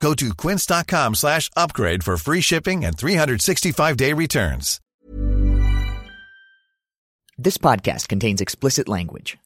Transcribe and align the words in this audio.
Go 0.00 0.14
to 0.14 0.34
quince.com 0.34 1.14
slash 1.14 1.50
upgrade 1.56 2.04
for 2.04 2.16
free 2.16 2.40
shipping 2.40 2.84
and 2.84 2.96
365-day 2.96 4.12
returns. 4.12 4.80
This 7.38 7.58
podcast 7.58 8.08
contains 8.08 8.40
explicit 8.40 8.88
language. 8.88 9.36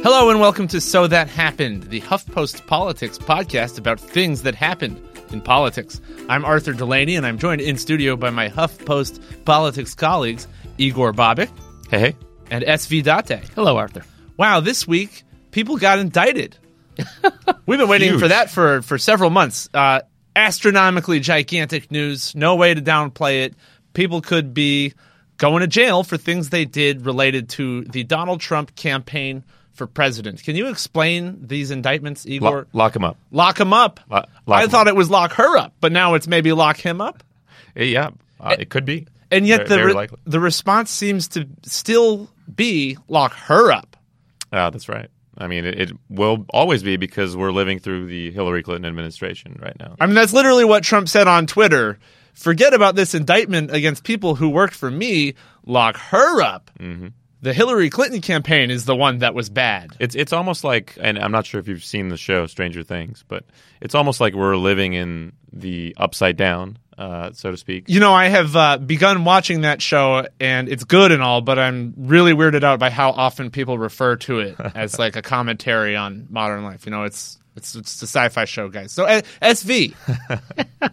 Hello 0.00 0.30
and 0.30 0.40
welcome 0.40 0.68
to 0.68 0.80
So 0.80 1.06
That 1.06 1.28
Happened, 1.28 1.84
the 1.84 2.00
HuffPost 2.00 2.66
Politics 2.66 3.18
podcast 3.18 3.78
about 3.78 4.00
things 4.00 4.42
that 4.42 4.54
happened 4.54 5.02
in 5.32 5.42
politics. 5.42 6.00
I'm 6.30 6.46
Arthur 6.46 6.72
Delaney 6.72 7.16
and 7.16 7.26
I'm 7.26 7.38
joined 7.38 7.60
in 7.60 7.76
studio 7.76 8.16
by 8.16 8.30
my 8.30 8.48
HuffPost 8.48 9.20
Politics 9.44 9.94
colleagues, 9.94 10.48
Igor 10.78 11.12
Bobic. 11.12 11.50
Hey, 11.90 11.98
hey. 12.00 12.16
And 12.50 12.64
SV 12.64 13.02
Date. 13.26 13.48
Hello, 13.54 13.76
Arthur. 13.76 14.02
Wow, 14.36 14.60
this 14.60 14.86
week 14.86 15.22
people 15.50 15.76
got 15.76 15.98
indicted. 15.98 16.56
We've 17.66 17.78
been 17.78 17.88
waiting 17.88 18.10
Huge. 18.10 18.20
for 18.20 18.28
that 18.28 18.50
for, 18.50 18.82
for 18.82 18.98
several 18.98 19.30
months. 19.30 19.68
Uh, 19.72 20.00
astronomically 20.34 21.20
gigantic 21.20 21.90
news. 21.90 22.34
No 22.34 22.56
way 22.56 22.72
to 22.74 22.80
downplay 22.80 23.44
it. 23.44 23.54
People 23.92 24.20
could 24.20 24.54
be 24.54 24.94
going 25.36 25.60
to 25.60 25.66
jail 25.66 26.02
for 26.04 26.16
things 26.16 26.50
they 26.50 26.64
did 26.64 27.04
related 27.04 27.48
to 27.50 27.82
the 27.84 28.04
Donald 28.04 28.40
Trump 28.40 28.74
campaign 28.74 29.44
for 29.74 29.86
president. 29.86 30.42
Can 30.42 30.56
you 30.56 30.68
explain 30.68 31.46
these 31.46 31.70
indictments, 31.70 32.26
Igor? 32.26 32.60
Lock, 32.60 32.66
lock 32.72 32.96
him 32.96 33.04
up. 33.04 33.16
lock 33.30 33.60
him 33.60 33.72
up. 33.72 34.00
Lo- 34.10 34.24
lock 34.46 34.60
I 34.60 34.64
him 34.64 34.70
thought 34.70 34.88
up. 34.88 34.92
it 34.92 34.96
was 34.96 35.10
lock 35.10 35.32
her 35.34 35.56
up, 35.56 35.74
but 35.80 35.92
now 35.92 36.14
it's 36.14 36.26
maybe 36.26 36.52
lock 36.52 36.78
him 36.78 37.00
up. 37.00 37.22
Eh, 37.76 37.84
Yeah, 37.84 38.10
uh, 38.40 38.56
it 38.58 38.70
could 38.70 38.84
be. 38.84 39.06
And 39.30 39.46
yet 39.46 39.68
Very- 39.68 39.92
the 39.92 39.92
very 39.94 40.06
re- 40.08 40.16
the 40.24 40.40
response 40.40 40.90
seems 40.90 41.28
to 41.28 41.46
still 41.62 42.28
be 42.58 42.98
lock 43.08 43.32
her 43.32 43.72
up. 43.72 43.96
Ah, 44.52 44.68
that's 44.68 44.90
right. 44.90 45.08
I 45.38 45.46
mean, 45.46 45.64
it, 45.64 45.80
it 45.80 45.92
will 46.10 46.44
always 46.50 46.82
be 46.82 46.96
because 46.96 47.36
we're 47.36 47.52
living 47.52 47.78
through 47.78 48.06
the 48.08 48.30
Hillary 48.32 48.62
Clinton 48.62 48.84
administration 48.84 49.56
right 49.62 49.78
now. 49.78 49.94
I 50.00 50.06
mean, 50.06 50.16
that's 50.16 50.32
literally 50.32 50.64
what 50.64 50.82
Trump 50.82 51.08
said 51.08 51.28
on 51.28 51.46
Twitter. 51.46 51.98
Forget 52.34 52.74
about 52.74 52.96
this 52.96 53.14
indictment 53.14 53.72
against 53.72 54.04
people 54.04 54.34
who 54.34 54.48
worked 54.48 54.74
for 54.74 54.90
me. 54.90 55.34
Lock 55.64 55.96
her 55.96 56.42
up. 56.42 56.70
Mm-hmm. 56.78 57.08
The 57.40 57.54
Hillary 57.54 57.88
Clinton 57.88 58.20
campaign 58.20 58.70
is 58.70 58.84
the 58.84 58.96
one 58.96 59.18
that 59.18 59.32
was 59.32 59.48
bad. 59.48 59.92
It's 60.00 60.16
it's 60.16 60.32
almost 60.32 60.64
like, 60.64 60.98
and 61.00 61.18
I'm 61.18 61.30
not 61.30 61.46
sure 61.46 61.60
if 61.60 61.68
you've 61.68 61.84
seen 61.84 62.08
the 62.08 62.16
show 62.16 62.46
Stranger 62.46 62.82
Things, 62.82 63.24
but 63.28 63.44
it's 63.80 63.94
almost 63.94 64.20
like 64.20 64.34
we're 64.34 64.56
living 64.56 64.94
in 64.94 65.32
the 65.52 65.94
upside 65.98 66.36
down, 66.36 66.78
uh, 66.98 67.32
so 67.32 67.50
to 67.52 67.56
speak. 67.56 67.84
You 67.88 68.00
know, 68.00 68.12
I 68.12 68.26
have 68.28 68.54
uh, 68.56 68.76
begun 68.78 69.24
watching 69.24 69.62
that 69.62 69.80
show, 69.80 70.26
and 70.40 70.68
it's 70.68 70.84
good 70.84 71.12
and 71.12 71.22
all, 71.22 71.40
but 71.40 71.58
I'm 71.58 71.94
really 71.96 72.32
weirded 72.32 72.64
out 72.64 72.78
by 72.78 72.90
how 72.90 73.10
often 73.12 73.50
people 73.50 73.78
refer 73.78 74.16
to 74.16 74.40
it 74.40 74.56
as 74.74 74.98
like 74.98 75.16
a 75.16 75.22
commentary 75.22 75.94
on 75.96 76.26
modern 76.28 76.64
life. 76.64 76.84
You 76.84 76.90
know, 76.90 77.04
it's 77.04 77.38
it's 77.56 77.74
it's 77.74 78.02
a 78.02 78.06
sci-fi 78.06 78.44
show, 78.44 78.68
guys. 78.68 78.92
So, 78.92 79.04
uh, 79.06 79.22
SV, 79.40 79.94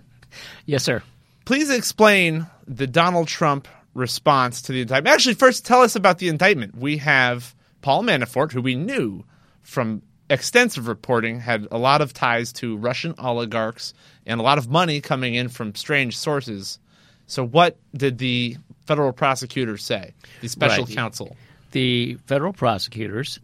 Yes, 0.66 0.84
sir. 0.84 1.02
please 1.46 1.70
explain 1.70 2.48
the 2.68 2.88
Donald 2.88 3.28
Trump 3.28 3.68
response 3.94 4.62
to 4.64 4.72
the 4.74 4.82
indictment. 4.82 5.14
Actually, 5.14 5.36
first 5.36 5.66
tell 5.66 5.82
us 5.82 5.96
about 5.96 6.18
the 6.20 6.28
indictment. 6.30 6.76
We 6.78 6.98
have 6.98 7.56
Paul 7.82 8.04
Manafort, 8.04 8.52
who 8.52 8.62
we 8.62 8.76
knew 8.76 9.24
from 9.62 10.02
extensive 10.30 10.88
reporting 10.88 11.40
had 11.40 11.68
a 11.72 11.78
lot 11.78 12.02
of 12.02 12.14
ties 12.14 12.52
to 12.54 12.78
Russian 12.78 13.14
oligarchs 13.18 13.94
and 14.26 14.40
a 14.40 14.44
lot 14.44 14.58
of 14.58 14.70
money 14.70 15.02
coming 15.02 15.36
in 15.36 15.50
from 15.50 15.76
strange 15.76 16.18
sources. 16.18 16.80
So, 17.28 17.46
what 17.46 17.78
did 17.96 18.18
the 18.18 18.58
federal 18.86 19.12
prosecutor 19.12 19.78
say? 19.78 20.14
The 20.42 20.48
special 20.48 20.86
Right. 20.86 20.96
counsel. 20.96 21.36
The 21.72 22.16
federal 22.28 22.54
prosecutors, 22.54 23.40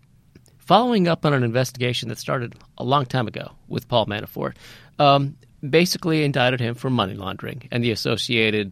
following 0.57 1.07
up 1.07 1.25
on 1.25 1.33
an 1.33 1.43
investigation 1.43 2.09
that 2.09 2.17
started 2.17 2.55
a 2.77 2.83
long 2.83 3.05
time 3.05 3.27
ago 3.27 3.51
with 3.67 3.87
Paul 3.87 4.05
Manafort, 4.05 4.53
um, 4.99 5.35
basically 5.67 6.23
indicted 6.23 6.59
him 6.59 6.75
for 6.75 6.89
money 6.89 7.13
laundering 7.15 7.67
and 7.71 7.83
the 7.83 7.91
associated 7.91 8.71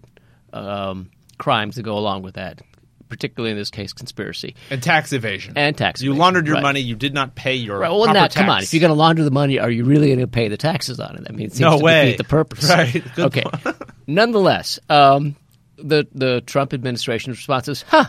um, 0.53 1.09
crimes 1.37 1.75
that 1.75 1.83
go 1.83 1.97
along 1.97 2.21
with 2.21 2.35
that, 2.35 2.61
particularly 3.09 3.51
in 3.51 3.57
this 3.57 3.69
case, 3.69 3.91
conspiracy 3.91 4.55
And 4.69 4.81
tax 4.81 5.11
evasion. 5.11 5.53
and 5.57 5.75
tax. 5.77 6.01
you 6.01 6.11
evasion. 6.11 6.19
laundered 6.19 6.45
your 6.47 6.55
Right. 6.55 6.63
money. 6.63 6.79
You 6.79 6.95
did 6.95 7.13
not 7.13 7.35
pay 7.35 7.55
your 7.55 7.79
Right. 7.79 7.89
Well, 7.91 8.13
now, 8.13 8.27
come 8.27 8.49
on. 8.49 8.61
If 8.63 8.73
you're 8.73 8.79
going 8.81 8.89
to 8.91 8.95
launder 8.95 9.23
the 9.23 9.31
money, 9.31 9.59
are 9.59 9.69
you 9.71 9.83
really 9.83 10.07
going 10.07 10.19
to 10.19 10.27
pay 10.27 10.47
the 10.47 10.57
taxes 10.57 10.99
on 10.99 11.15
it? 11.17 11.25
I 11.29 11.33
mean, 11.33 11.47
it 11.47 11.51
seems 11.53 11.61
No 11.61 11.77
to 11.79 11.83
way. 11.83 12.05
defeat 12.05 12.17
the 12.19 12.23
purpose. 12.23 12.69
Right. 12.69 13.03
Good 13.15 13.25
okay. 13.25 13.43
Nonetheless, 14.07 14.79
um, 14.89 15.35
the 15.77 16.07
the 16.13 16.41
Trump 16.45 16.73
administration's 16.73 17.37
response 17.37 17.67
is, 17.67 17.83
"Huh, 17.87 18.05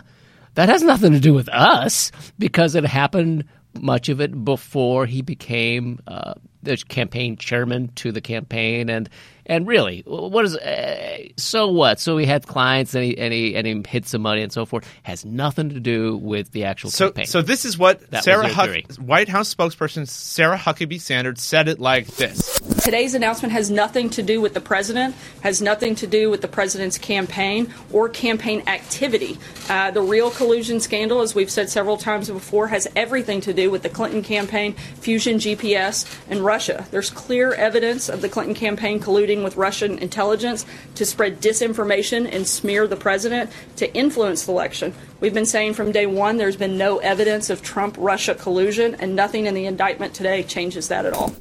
that 0.55 0.69
has 0.69 0.83
nothing 0.83 1.13
to 1.13 1.19
do 1.19 1.33
with 1.33 1.49
us 1.49 2.11
because 2.39 2.75
it 2.75 2.85
happened 2.85 3.45
much 3.79 4.09
of 4.09 4.19
it 4.19 4.43
before 4.43 5.05
he 5.05 5.21
became 5.21 5.99
uh, 6.07 6.33
the 6.63 6.75
campaign 6.77 7.37
chairman 7.37 7.89
to 7.95 8.11
the 8.11 8.21
campaign 8.21 8.89
and." 8.89 9.09
And 9.51 9.67
really, 9.67 10.01
what 10.05 10.45
is 10.45 10.55
uh, 10.55 11.27
so 11.35 11.67
what? 11.67 11.99
So 11.99 12.15
he 12.17 12.25
had 12.25 12.47
clients 12.47 12.95
and 12.95 13.03
he 13.03 13.17
and 13.17 13.33
he 13.33 13.53
and 13.57 13.67
he 13.67 13.83
hid 13.85 14.05
some 14.05 14.21
money 14.21 14.41
and 14.43 14.51
so 14.51 14.65
forth. 14.65 14.87
Has 15.03 15.25
nothing 15.25 15.71
to 15.71 15.81
do 15.81 16.15
with 16.15 16.53
the 16.53 16.63
actual 16.63 16.89
So, 16.89 17.07
campaign. 17.07 17.25
so 17.25 17.41
this 17.41 17.65
is 17.65 17.77
what 17.77 18.09
That 18.11 18.23
Sarah 18.23 18.47
Huck. 18.47 18.69
White 18.97 19.27
House 19.27 19.53
spokesperson 19.53 20.07
Sarah 20.07 20.57
Huckabee 20.57 21.01
Sanders 21.01 21.41
said 21.41 21.67
it 21.67 21.79
like 21.79 22.07
this. 22.15 22.59
Today's 22.81 23.13
announcement 23.13 23.51
has 23.51 23.69
nothing 23.69 24.09
to 24.11 24.23
do 24.23 24.39
with 24.39 24.53
the 24.53 24.61
president, 24.61 25.15
has 25.41 25.61
nothing 25.61 25.95
to 25.95 26.07
do 26.07 26.29
with 26.29 26.41
the 26.41 26.47
president's 26.47 26.97
campaign 26.97 27.73
or 27.91 28.07
campaign 28.07 28.63
activity. 28.67 29.37
Uh, 29.69 29.91
the 29.91 30.01
real 30.01 30.31
collusion 30.31 30.79
scandal, 30.79 31.19
as 31.19 31.35
we've 31.35 31.51
said 31.51 31.69
several 31.69 31.97
times 31.97 32.29
before, 32.29 32.67
has 32.67 32.87
everything 32.95 33.41
to 33.41 33.53
do 33.53 33.69
with 33.69 33.83
the 33.83 33.89
Clinton 33.89 34.23
campaign, 34.23 34.71
Fusion 35.01 35.39
GPS, 35.39 36.05
and 36.29 36.39
Russia. 36.39 36.87
There's 36.89 37.09
clear 37.09 37.51
evidence 37.53 38.07
of 38.07 38.21
the 38.21 38.29
Clinton 38.29 38.55
campaign 38.55 39.01
colluding 39.01 39.40
with 39.43 39.57
Russian 39.57 39.97
intelligence 39.99 40.65
to 40.95 41.05
spread 41.05 41.41
disinformation 41.41 42.31
and 42.31 42.47
smear 42.47 42.87
the 42.87 42.95
president 42.95 43.51
to 43.77 43.93
influence 43.93 44.45
the 44.45 44.51
election. 44.51 44.93
We've 45.19 45.33
been 45.33 45.45
saying 45.45 45.73
from 45.73 45.91
day 45.91 46.05
one 46.05 46.37
there's 46.37 46.55
been 46.55 46.77
no 46.77 46.97
evidence 46.99 47.49
of 47.49 47.61
Trump 47.61 47.95
Russia 47.99 48.35
collusion, 48.35 48.95
and 48.95 49.15
nothing 49.15 49.45
in 49.45 49.53
the 49.53 49.65
indictment 49.65 50.13
today 50.13 50.43
changes 50.43 50.87
that 50.89 51.05
at 51.05 51.13
all. 51.13 51.35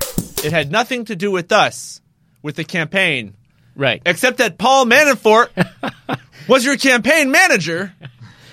It 0.45 0.53
had 0.53 0.71
nothing 0.71 1.05
to 1.07 1.17
do 1.17 1.31
with 1.31 1.53
us, 1.53 2.01
with 2.43 2.57
the 2.57 2.65
campaign, 2.65 3.35
right. 3.77 4.03
except 4.07 4.39
that 4.39 4.59
Paul 4.59 4.87
Manafort 4.87 5.49
was 6.49 6.65
your 6.65 6.77
campaign 6.77 7.31
manager. 7.31 7.93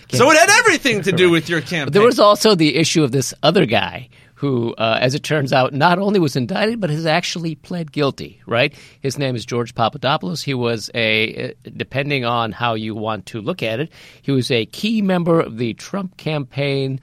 So 0.10 0.32
it 0.32 0.38
had 0.38 0.50
everything 0.60 1.02
to 1.04 1.12
do 1.12 1.30
with 1.30 1.50
your 1.50 1.60
campaign. 1.60 1.86
But 1.86 1.94
There 1.94 2.02
was 2.02 2.20
also 2.20 2.56
the 2.56 2.78
issue 2.78 3.04
of 3.04 3.12
this 3.12 3.34
other 3.44 3.66
guy 3.66 4.10
who, 4.38 4.76
uh, 4.76 5.00
as 5.02 5.16
it 5.16 5.24
turns 5.24 5.52
out, 5.52 5.74
not 5.74 5.98
only 5.98 6.20
was 6.20 6.36
indicted 6.36 6.80
but 6.80 6.92
has 6.92 7.06
actually 7.08 7.56
pled 7.56 7.92
guilty. 7.92 8.42
Right? 8.46 8.74
His 9.02 9.18
name 9.18 9.36
is 9.36 9.46
George 9.46 9.74
Papadopoulos. 9.74 10.44
He 10.44 10.54
was 10.54 10.92
a, 10.94 11.50
uh, 11.50 11.70
depending 11.76 12.24
on 12.24 12.52
how 12.52 12.76
you 12.76 12.94
want 12.94 13.26
to 13.28 13.42
look 13.42 13.64
at 13.64 13.80
it, 13.80 13.92
he 14.22 14.32
was 14.32 14.52
a 14.52 14.66
key 14.68 15.02
member 15.02 15.40
of 15.40 15.58
the 15.58 15.74
Trump 15.74 16.18
campaign 16.18 17.00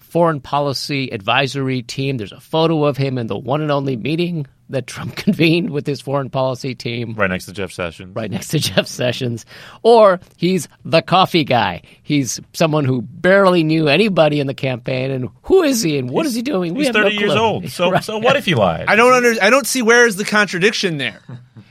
foreign 0.00 0.40
policy 0.40 1.10
advisory 1.10 1.82
team. 1.82 2.16
There's 2.16 2.32
a 2.32 2.40
photo 2.40 2.84
of 2.84 2.96
him 2.96 3.18
in 3.18 3.26
the 3.26 3.38
one 3.38 3.60
and 3.60 3.70
only 3.70 3.96
meeting 3.96 4.46
that 4.70 4.86
Trump 4.86 5.16
convened 5.16 5.70
with 5.70 5.86
his 5.86 6.00
foreign 6.00 6.30
policy 6.30 6.74
team 6.74 7.14
Right 7.14 7.30
next 7.30 7.46
to 7.46 7.52
Jeff 7.52 7.72
Sessions. 7.72 8.14
right 8.16 8.30
next 8.30 8.48
to 8.48 8.58
Jeff 8.60 8.86
Sessions, 8.86 9.44
or 9.82 10.20
he's 10.36 10.68
the 10.84 11.02
coffee 11.02 11.44
guy. 11.44 11.82
He's 12.02 12.40
someone 12.52 12.84
who 12.84 13.02
barely 13.02 13.62
knew 13.64 13.88
anybody 13.88 14.40
in 14.40 14.46
the 14.46 14.54
campaign, 14.54 15.10
and 15.10 15.28
who 15.42 15.62
is 15.62 15.82
he, 15.82 15.98
and 15.98 16.10
what 16.10 16.26
is 16.26 16.34
he 16.34 16.42
doing? 16.42 16.72
We 16.74 16.80
He's 16.80 16.86
have 16.88 16.94
no 16.94 17.02
30 17.04 17.16
years 17.16 17.34
old. 17.34 17.68
So, 17.70 17.90
Right. 17.92 18.04
so 18.04 18.18
what 18.18 18.36
if 18.36 18.44
he 18.44 18.54
lied? 18.54 18.86
I 18.88 18.96
don't 18.96 19.12
under, 19.12 19.42
I 19.42 19.50
don't 19.50 19.66
see 19.66 19.82
where 19.82 20.06
is 20.06 20.16
the 20.16 20.24
contradiction 20.24 20.98
there. 20.98 21.20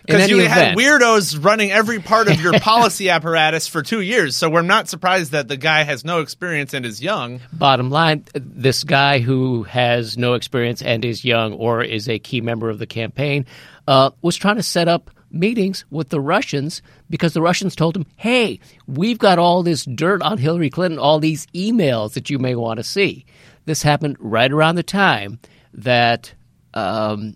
Because 0.06 0.24
any 0.24 0.34
you 0.42 0.48
had 0.50 0.74
event. 0.74 0.80
weirdos 0.80 1.44
running 1.46 1.72
every 1.72 2.00
part 2.00 2.28
of 2.30 2.42
your 2.42 2.60
policy 2.60 3.10
apparatus 3.10 3.68
for 3.68 3.84
two 3.84 4.02
years, 4.02 4.36
so 4.36 4.50
we're 4.50 4.64
not 4.64 4.90
surprised 4.90 5.34
that 5.34 5.48
the 5.48 5.58
guy 5.58 5.84
has 5.84 6.04
no 6.04 6.22
experience 6.22 6.74
and 6.74 6.84
is 6.84 7.00
young. 7.00 7.42
Bottom 7.54 7.92
line, 7.92 8.26
this 8.34 8.84
guy 8.84 9.20
who 9.20 9.64
has 9.64 10.18
no 10.18 10.34
experience 10.34 10.82
and 10.82 11.06
is 11.06 11.24
young, 11.24 11.54
or 11.54 11.84
is 11.84 12.10
a 12.10 12.18
key 12.18 12.42
member 12.42 12.72
of 12.72 12.80
the 12.80 12.88
campaign, 12.90 13.46
uh, 13.88 14.12
was 14.22 14.36
trying 14.36 14.58
to 14.58 14.64
set 14.64 14.88
up 14.88 15.10
meetings 15.32 15.86
with 15.92 16.10
the 16.10 16.20
Russians 16.20 16.82
because 17.10 17.34
the 17.34 17.42
Russians 17.42 17.76
told 17.76 17.96
him, 17.96 18.06
"Hey, 18.16 18.60
we've 18.88 19.20
got 19.20 19.40
all 19.40 19.64
this 19.64 19.86
dirt 19.86 20.22
on 20.22 20.38
Hillary 20.38 20.70
Clinton, 20.70 21.00
all 21.00 21.20
these 21.20 21.46
emails 21.48 22.14
that 22.14 22.30
you 22.30 22.40
may 22.40 22.56
want 22.56 22.78
to 22.78 22.84
see." 22.84 23.26
This 23.66 23.84
happened 23.84 24.18
right 24.20 24.52
around 24.52 24.76
the 24.76 24.84
time 24.84 25.40
that 25.74 26.34
um, 26.74 27.36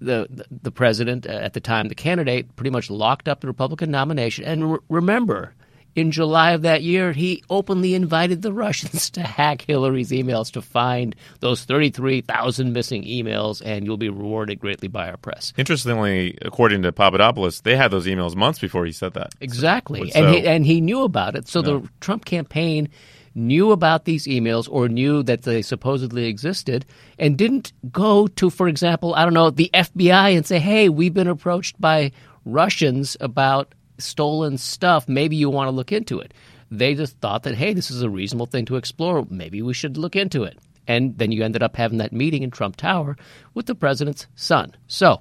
the, 0.00 0.46
the 0.50 0.70
president 0.70 1.26
uh, 1.26 1.30
at 1.30 1.52
the 1.52 1.60
time, 1.60 1.88
the 1.88 1.94
candidate, 1.94 2.54
pretty 2.56 2.70
much 2.70 2.90
locked 2.90 3.28
up 3.28 3.40
the 3.40 3.46
Republican 3.46 3.90
nomination. 3.90 4.44
And 4.44 4.72
re- 4.72 4.78
remember, 4.88 5.54
in 5.94 6.10
July 6.10 6.52
of 6.52 6.62
that 6.62 6.82
year, 6.82 7.12
he 7.12 7.42
openly 7.50 7.94
invited 7.94 8.42
the 8.42 8.52
Russians 8.52 9.10
to 9.10 9.22
hack 9.22 9.62
Hillary's 9.62 10.10
emails 10.10 10.50
to 10.52 10.62
find 10.62 11.14
those 11.40 11.64
33,000 11.64 12.72
missing 12.72 13.04
emails, 13.04 13.60
and 13.64 13.84
you'll 13.84 13.96
be 13.96 14.08
rewarded 14.08 14.58
greatly 14.58 14.88
by 14.88 15.10
our 15.10 15.16
press. 15.16 15.52
Interestingly, 15.56 16.38
according 16.42 16.82
to 16.82 16.92
Papadopoulos, 16.92 17.60
they 17.60 17.76
had 17.76 17.90
those 17.90 18.06
emails 18.06 18.34
months 18.34 18.58
before 18.58 18.86
he 18.86 18.92
said 18.92 19.12
that. 19.14 19.34
Exactly, 19.40 20.10
So- 20.10 20.18
and 20.24 20.34
he, 20.34 20.46
and 20.46 20.66
he 20.66 20.80
knew 20.80 21.02
about 21.02 21.34
it. 21.36 21.48
So 21.48 21.60
the 21.62 21.88
Trump 22.00 22.24
campaign 22.24 22.88
knew 23.34 23.72
about 23.72 24.04
these 24.04 24.26
emails 24.26 24.68
or 24.70 24.88
knew 24.88 25.22
that 25.22 25.42
they 25.42 25.62
supposedly 25.62 26.26
existed, 26.26 26.84
and 27.18 27.36
didn't 27.38 27.72
go 27.90 28.26
to, 28.26 28.50
for 28.50 28.68
example, 28.68 29.14
I 29.14 29.24
don't 29.24 29.32
know, 29.32 29.48
the 29.50 29.70
FBI 29.72 30.36
and 30.36 30.46
say, 30.46 30.58
"Hey, 30.58 30.90
we've 30.90 31.14
been 31.14 31.28
approached 31.28 31.80
by 31.80 32.12
Russians 32.44 33.16
about 33.20 33.74
stolen 33.98 34.58
stuff. 34.58 35.08
Maybe 35.08 35.36
you 35.36 35.50
want 35.50 35.68
to 35.68 35.72
look 35.72 35.92
into 35.92 36.18
it." 36.20 36.34
They 36.70 36.94
just 36.94 37.18
thought 37.18 37.42
that, 37.44 37.54
"Hey, 37.54 37.74
this 37.74 37.90
is 37.90 38.02
a 38.02 38.10
reasonable 38.10 38.46
thing 38.46 38.64
to 38.66 38.76
explore. 38.76 39.26
Maybe 39.28 39.62
we 39.62 39.74
should 39.74 39.96
look 39.96 40.16
into 40.16 40.44
it." 40.44 40.58
And 40.88 41.16
then 41.16 41.32
you 41.32 41.44
ended 41.44 41.62
up 41.62 41.76
having 41.76 41.98
that 41.98 42.12
meeting 42.12 42.42
in 42.42 42.50
Trump 42.50 42.76
Tower 42.76 43.16
with 43.54 43.66
the 43.66 43.74
president's 43.74 44.26
son. 44.34 44.74
So. 44.86 45.20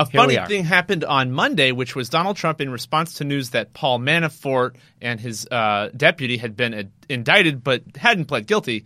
A 0.00 0.06
funny 0.06 0.38
thing 0.46 0.62
happened 0.62 1.02
on 1.02 1.32
Monday, 1.32 1.72
which 1.72 1.96
was 1.96 2.08
Donald 2.08 2.36
Trump, 2.36 2.60
in 2.60 2.70
response 2.70 3.14
to 3.14 3.24
news 3.24 3.50
that 3.50 3.74
Paul 3.74 3.98
Manafort 3.98 4.76
and 5.02 5.18
his 5.18 5.44
uh, 5.50 5.90
deputy 5.96 6.36
had 6.36 6.54
been 6.56 6.72
uh, 6.72 6.82
indicted 7.08 7.64
but 7.64 7.82
hadn't 7.96 8.26
pled 8.26 8.46
guilty, 8.46 8.84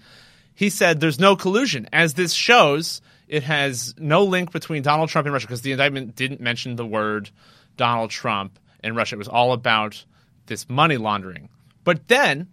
he 0.54 0.70
said 0.70 1.00
there's 1.00 1.20
no 1.20 1.36
collusion. 1.36 1.86
As 1.92 2.14
this 2.14 2.32
shows, 2.32 3.02
it 3.28 3.42
has 3.42 3.94
no 3.98 4.24
link 4.24 4.52
between 4.52 4.82
Donald 4.82 5.10
Trump 5.10 5.26
and 5.26 5.34
Russia 5.34 5.46
because 5.46 5.62
the 5.62 5.72
indictment 5.72 6.16
didn't 6.16 6.40
mention 6.40 6.76
the 6.76 6.86
word 6.86 7.30
Donald 7.76 8.10
Trump 8.10 8.58
and 8.82 8.96
Russia. 8.96 9.16
It 9.16 9.18
was 9.18 9.28
all 9.28 9.52
about 9.52 10.04
this 10.46 10.68
money 10.68 10.96
laundering. 10.96 11.48
But 11.84 12.08
then, 12.08 12.48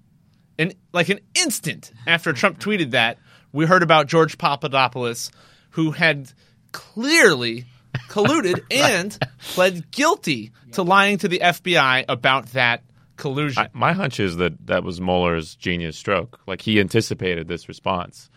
in 0.58 0.74
like 0.94 1.10
an 1.10 1.20
instant 1.36 1.92
after 2.08 2.34
Trump 2.34 2.60
tweeted 2.60 2.92
that, 2.92 3.18
we 3.52 3.66
heard 3.66 3.84
about 3.84 4.08
George 4.08 4.38
Papadopoulos, 4.38 5.32
who 5.72 5.92
had 5.92 6.32
clearly 6.72 7.66
colluded 8.10 8.64
and 8.72 9.18
pled 9.50 9.92
guilty 9.92 10.52
to 10.74 10.84
lying 10.84 11.18
to 11.20 11.28
the 11.28 11.40
FBI 11.40 12.06
about 12.08 12.48
that 12.48 12.84
collusion. 13.16 13.64
I, 13.64 13.70
my 13.74 13.94
hunch 13.94 14.20
is 14.20 14.38
that 14.38 14.68
that 14.68 14.84
was 14.84 15.00
Mueller's 15.00 15.56
genius 15.56 15.98
stroke. 15.98 16.40
Like 16.48 16.62
he 16.62 16.80
anticipated 16.80 17.48
this 17.48 17.68
response 17.68 18.30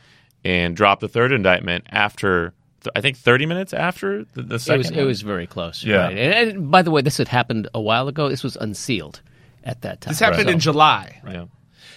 and 0.44 0.76
dropped 0.76 1.00
the 1.00 1.08
third 1.08 1.32
indictment 1.32 1.86
after, 1.90 2.52
I 2.94 3.00
think, 3.00 3.16
30 3.16 3.46
minutes 3.46 3.72
after 3.72 4.24
the, 4.24 4.42
the 4.42 4.54
It 4.56 4.58
second. 4.60 4.78
was 4.78 4.90
it 4.90 5.04
was 5.04 5.22
very 5.22 5.46
close. 5.46 5.84
Yeah. 5.84 6.04
Right. 6.04 6.18
And, 6.18 6.50
and 6.50 6.70
by 6.70 6.82
the 6.82 6.90
way, 6.90 7.02
this 7.02 7.18
had 7.18 7.28
happened 7.28 7.68
a 7.74 7.80
while 7.80 8.08
ago. 8.08 8.28
This 8.28 8.42
was 8.42 8.56
unsealed 8.56 9.20
at 9.64 9.82
that 9.82 10.00
time. 10.00 10.10
this 10.12 10.20
happened 10.20 10.48
So- 10.48 10.52
in 10.52 10.58
July. 10.58 11.20
Yeah. 11.26 11.44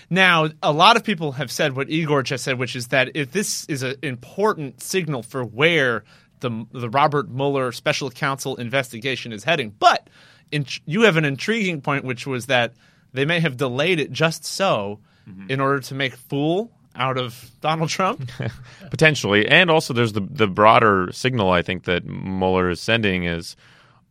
Now, 0.09 0.49
a 0.61 0.71
lot 0.71 0.97
of 0.97 1.03
people 1.03 1.31
have 1.33 1.51
said 1.51 1.75
what 1.75 1.89
Igor 1.89 2.21
just 2.23 2.43
said, 2.43 2.59
which 2.59 2.75
is 2.75 2.89
that 2.89 3.09
if 3.15 3.31
this 3.31 3.65
is 3.65 3.81
an 3.81 3.95
important 4.03 4.81
signal 4.81 5.23
for 5.23 5.43
where 5.43 6.03
the 6.41 6.65
the 6.71 6.89
Robert 6.89 7.29
Mueller 7.29 7.71
special 7.71 8.11
counsel 8.11 8.55
investigation 8.57 9.31
is 9.33 9.43
heading, 9.43 9.73
but 9.79 10.07
in, 10.51 10.65
you 10.85 11.01
have 11.03 11.17
an 11.17 11.25
intriguing 11.25 11.81
point, 11.81 12.03
which 12.05 12.27
was 12.27 12.45
that 12.47 12.73
they 13.13 13.25
may 13.25 13.39
have 13.39 13.57
delayed 13.57 13.99
it 13.99 14.11
just 14.11 14.45
so 14.45 14.99
mm-hmm. 15.27 15.49
in 15.49 15.59
order 15.59 15.79
to 15.79 15.95
make 15.95 16.15
fool 16.15 16.71
out 16.95 17.17
of 17.17 17.51
Donald 17.61 17.89
Trump. 17.89 18.29
Potentially, 18.89 19.47
and 19.47 19.69
also 19.69 19.93
there's 19.93 20.13
the 20.13 20.21
the 20.21 20.47
broader 20.47 21.09
signal 21.11 21.51
I 21.51 21.61
think 21.61 21.83
that 21.85 22.05
Mueller 22.05 22.69
is 22.69 22.79
sending 22.79 23.25
is, 23.25 23.55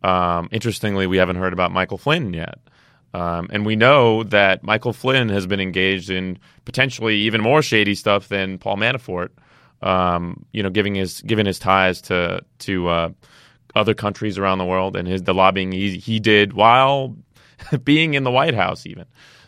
um, 0.03 0.49
interestingly, 0.51 1.07
we 1.07 1.17
haven't 1.17 1.37
heard 1.37 1.53
about 1.53 1.71
Michael 1.71 1.97
Flynn 1.97 2.33
yet, 2.33 2.59
um, 3.13 3.47
and 3.51 3.65
we 3.65 3.75
know 3.75 4.23
that 4.23 4.63
Michael 4.63 4.93
Flynn 4.93 5.29
has 5.29 5.47
been 5.47 5.59
engaged 5.59 6.09
in 6.09 6.37
potentially 6.65 7.15
even 7.17 7.41
more 7.41 7.61
shady 7.61 7.95
stuff 7.95 8.27
than 8.27 8.57
Paul 8.57 8.77
Manafort. 8.77 9.29
Um, 9.81 10.45
you 10.51 10.63
know, 10.63 10.69
giving 10.69 10.95
his 10.95 11.21
given 11.21 11.45
his 11.45 11.59
ties 11.59 12.01
to 12.03 12.41
to 12.59 12.87
uh, 12.87 13.09
other 13.75 13.93
countries 13.93 14.37
around 14.37 14.57
the 14.57 14.65
world 14.65 14.95
and 14.95 15.07
his 15.07 15.23
the 15.23 15.33
lobbying 15.33 15.71
he, 15.71 15.97
he 15.97 16.19
did 16.19 16.53
while 16.53 17.15
being 17.83 18.13
in 18.13 18.23
the 18.23 18.31
White 18.31 18.55
House, 18.55 18.85
even. 18.85 19.05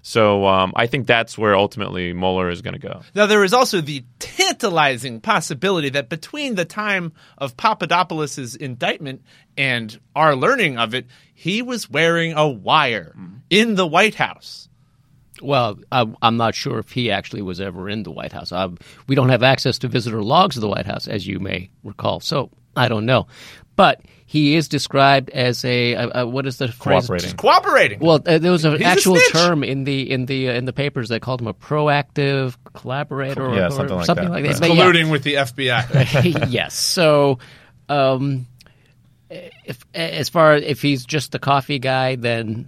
So 0.07 0.47
um, 0.47 0.71
I 0.73 0.87
think 0.87 1.05
that's 1.05 1.37
where 1.37 1.53
ultimately 1.53 2.13
Mueller 2.13 2.49
is 2.49 2.61
going 2.61 2.75
to 2.75 2.79
go. 2.79 3.01
Now, 3.13 3.25
there 3.25 3.43
is 3.43 3.53
also 3.53 3.81
the 3.81 4.05
tantalizing 4.19 5.19
possibility 5.19 5.89
that 5.89 6.07
between 6.07 6.55
the 6.55 6.63
time 6.63 7.11
of 7.37 7.57
Papadopoulos' 7.57 8.55
indictment 8.55 9.21
and 9.57 9.99
our 10.15 10.33
learning 10.33 10.77
of 10.77 10.95
it, 10.95 11.07
he 11.33 11.61
was 11.61 11.89
wearing 11.89 12.31
a 12.31 12.47
wire 12.47 13.13
in 13.49 13.75
the 13.75 13.85
White 13.85 14.15
House. 14.15 14.69
Well, 15.41 15.77
I, 15.91 16.05
I'm 16.21 16.37
not 16.37 16.55
sure 16.55 16.79
if 16.79 16.91
he 16.91 17.11
actually 17.11 17.41
was 17.41 17.59
ever 17.59 17.89
in 17.89 18.03
the 18.03 18.11
White 18.11 18.31
House. 18.31 18.53
I, 18.53 18.69
we 19.07 19.15
don't 19.15 19.27
have 19.27 19.43
access 19.43 19.77
to 19.79 19.89
visitor 19.89 20.23
logs 20.23 20.55
of 20.55 20.61
the 20.61 20.69
White 20.69 20.85
House, 20.85 21.09
as 21.09 21.27
you 21.27 21.41
may 21.41 21.69
recall. 21.83 22.21
So 22.21 22.49
I 22.77 22.87
don't 22.87 23.05
know, 23.05 23.27
but 23.75 23.99
he 24.29 24.55
is 24.55 24.67
described 24.67 25.29
as 25.29 25.63
a, 25.63 25.93
a, 25.93 26.09
a 26.21 26.27
what 26.27 26.45
is 26.45 26.57
the 26.57 26.67
phrase? 26.67 27.07
Cooperating. 27.07 27.37
Cooperating. 27.37 27.99
Well, 27.99 28.21
uh, 28.25 28.37
there 28.39 28.51
was 28.51 28.65
an 28.65 28.73
He's 28.73 28.81
a 28.81 28.83
actual 28.85 29.15
snitch. 29.15 29.31
term 29.31 29.63
in 29.63 29.85
the 29.85 30.11
in 30.11 30.25
the 30.25 30.49
uh, 30.49 30.53
in 30.53 30.65
the 30.65 30.73
papers 30.73 31.07
that 31.09 31.21
called 31.21 31.39
him 31.41 31.47
a 31.47 31.53
proactive 31.53 32.57
collaborator, 32.73 33.45
or, 33.45 33.55
Yeah, 33.55 33.67
or 33.67 33.71
something 33.71 33.95
like 33.95 34.05
something 34.05 34.25
that. 34.25 34.31
like 34.31 34.43
Right. 34.43 34.53
that. 34.53 34.59
But 34.59 34.75
yeah. 34.75 34.83
colluding 34.83 35.11
with 35.11 35.23
the 35.23 35.35
FBI. 35.35 36.49
yes. 36.51 36.75
So, 36.75 37.39
um, 37.87 38.47
if 39.29 39.85
as 39.93 40.29
far 40.29 40.55
if 40.55 40.81
he's 40.81 41.05
just 41.05 41.31
the 41.31 41.39
coffee 41.39 41.79
guy, 41.79 42.15
then 42.17 42.67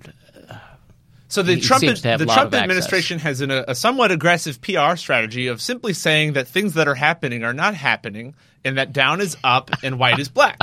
So 1.27 1.41
the 1.43 1.55
He 1.55 1.61
Trump 1.61 1.81
seems 1.81 2.01
to 2.03 2.07
have 2.09 2.19
the 2.19 2.25
a 2.25 2.27
lot 2.27 2.33
Trump 2.35 2.47
of 2.47 2.53
access. 2.55 2.63
administration 2.63 3.19
has 3.19 3.41
an, 3.41 3.51
a 3.51 3.75
somewhat 3.75 4.11
aggressive 4.11 4.61
PR 4.61 4.95
strategy 4.95 5.47
of 5.47 5.61
simply 5.61 5.93
saying 5.93 6.33
that 6.33 6.47
things 6.47 6.73
that 6.75 6.87
are 6.87 6.95
happening 6.95 7.43
are 7.43 7.53
not 7.53 7.75
happening, 7.75 8.33
and 8.65 8.77
that 8.77 8.93
down 8.93 9.21
is 9.21 9.37
up 9.43 9.71
and 9.83 9.99
white 9.99 10.19
is 10.19 10.29
black. 10.29 10.57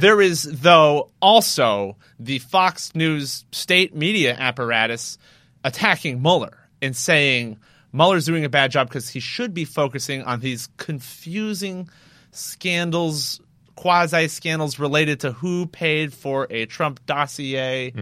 There 0.00 0.22
is, 0.22 0.44
though, 0.44 1.10
also 1.20 1.98
the 2.18 2.38
Fox 2.38 2.94
News 2.94 3.44
state 3.52 3.94
media 3.94 4.34
apparatus 4.34 5.18
attacking 5.62 6.22
Mueller 6.22 6.56
and 6.80 6.96
saying 6.96 7.58
Mueller's 7.92 8.24
doing 8.24 8.46
a 8.46 8.48
bad 8.48 8.70
job 8.70 8.88
because 8.88 9.10
he 9.10 9.20
should 9.20 9.52
be 9.52 9.66
focusing 9.66 10.22
on 10.22 10.40
these 10.40 10.70
confusing 10.78 11.90
scandals, 12.30 13.42
quasi 13.76 14.28
scandals 14.28 14.78
related 14.78 15.20
to 15.20 15.32
who 15.32 15.66
paid 15.66 16.14
for 16.14 16.46
a 16.48 16.64
Trump 16.64 17.04
dossier. 17.04 17.92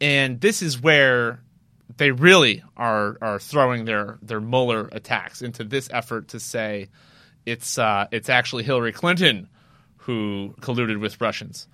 And 0.00 0.40
this 0.40 0.62
is 0.62 0.80
where 0.80 1.40
they 1.96 2.12
really 2.12 2.62
are 2.76 3.18
are 3.20 3.40
throwing 3.40 3.86
their 3.86 4.18
their 4.22 4.40
Mueller 4.40 4.88
attacks 4.92 5.42
into 5.42 5.64
this 5.64 5.88
effort 5.92 6.28
to 6.28 6.38
say 6.38 6.90
it's 7.44 7.76
uh, 7.76 8.06
it's 8.12 8.28
actually 8.28 8.62
Hillary 8.62 8.92
Clinton 8.92 9.48
who 10.08 10.54
colluded 10.62 10.98
with 11.00 11.20
Russians. 11.20 11.68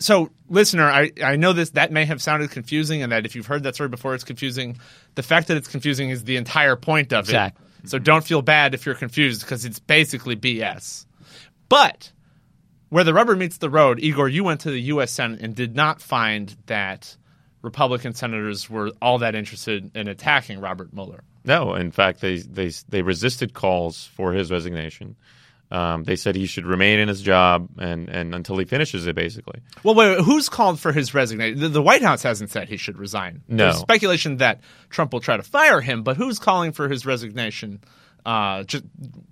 So, 0.00 0.30
listener, 0.48 0.82
I, 0.84 1.12
I 1.22 1.36
know 1.36 1.52
this 1.52 1.70
that 1.70 1.92
may 1.92 2.04
have 2.06 2.20
sounded 2.20 2.50
confusing, 2.50 3.02
and 3.04 3.12
that 3.12 3.24
if 3.24 3.36
you've 3.36 3.46
heard 3.46 3.62
that 3.62 3.76
story 3.76 3.88
before, 3.88 4.16
it's 4.16 4.24
confusing. 4.24 4.76
The 5.14 5.22
fact 5.22 5.46
that 5.46 5.56
it's 5.56 5.68
confusing 5.68 6.10
is 6.10 6.24
the 6.24 6.36
entire 6.36 6.74
point 6.74 7.12
of 7.12 7.26
Exactly. 7.26 7.64
it. 7.84 7.88
So 7.88 8.00
don't 8.00 8.24
feel 8.24 8.42
bad 8.42 8.74
if 8.74 8.84
you're 8.84 8.96
confused 8.96 9.42
because 9.42 9.64
it's 9.64 9.78
basically 9.78 10.34
BS. 10.34 11.06
But 11.68 12.10
where 12.88 13.04
the 13.04 13.14
rubber 13.14 13.36
meets 13.36 13.58
the 13.58 13.70
road, 13.70 14.00
Igor, 14.00 14.28
you 14.28 14.42
went 14.42 14.62
to 14.62 14.70
the 14.72 14.80
U.S. 14.94 15.12
Senate 15.12 15.40
and 15.40 15.54
did 15.54 15.76
not 15.76 16.00
find 16.02 16.56
that 16.66 17.16
Republican 17.62 18.12
senators 18.14 18.68
were 18.68 18.90
all 19.00 19.18
that 19.18 19.36
interested 19.36 19.92
in 19.94 20.08
attacking 20.08 20.60
Robert 20.60 20.92
Mueller. 20.92 21.22
No, 21.44 21.74
in 21.74 21.92
fact, 21.92 22.20
they 22.20 22.38
they 22.38 22.70
they 22.88 23.02
resisted 23.02 23.54
calls 23.54 24.04
for 24.06 24.32
his 24.32 24.50
resignation. 24.50 25.14
Um, 25.70 26.04
they 26.04 26.16
said 26.16 26.34
he 26.34 26.46
should 26.46 26.64
remain 26.64 26.98
in 26.98 27.08
his 27.08 27.20
job 27.20 27.68
and, 27.78 28.08
and 28.08 28.34
until 28.34 28.56
he 28.56 28.64
finishes 28.64 29.06
it, 29.06 29.14
basically. 29.14 29.60
Well, 29.82 29.94
wait, 29.94 30.16
wait, 30.16 30.24
who's 30.24 30.48
called 30.48 30.80
for 30.80 30.92
his 30.92 31.12
resignation? 31.12 31.60
The, 31.60 31.68
the 31.68 31.82
White 31.82 32.00
House 32.02 32.22
hasn't 32.22 32.48
said 32.50 32.68
he 32.70 32.78
should 32.78 32.96
resign. 32.98 33.42
No. 33.48 33.64
There's 33.64 33.78
speculation 33.78 34.38
that 34.38 34.60
Trump 34.88 35.12
will 35.12 35.20
try 35.20 35.36
to 35.36 35.42
fire 35.42 35.80
him, 35.82 36.02
but 36.04 36.16
who's 36.16 36.38
calling 36.38 36.72
for 36.72 36.88
his 36.88 37.04
resignation? 37.04 37.80
Uh, 38.24 38.62
just, 38.64 38.84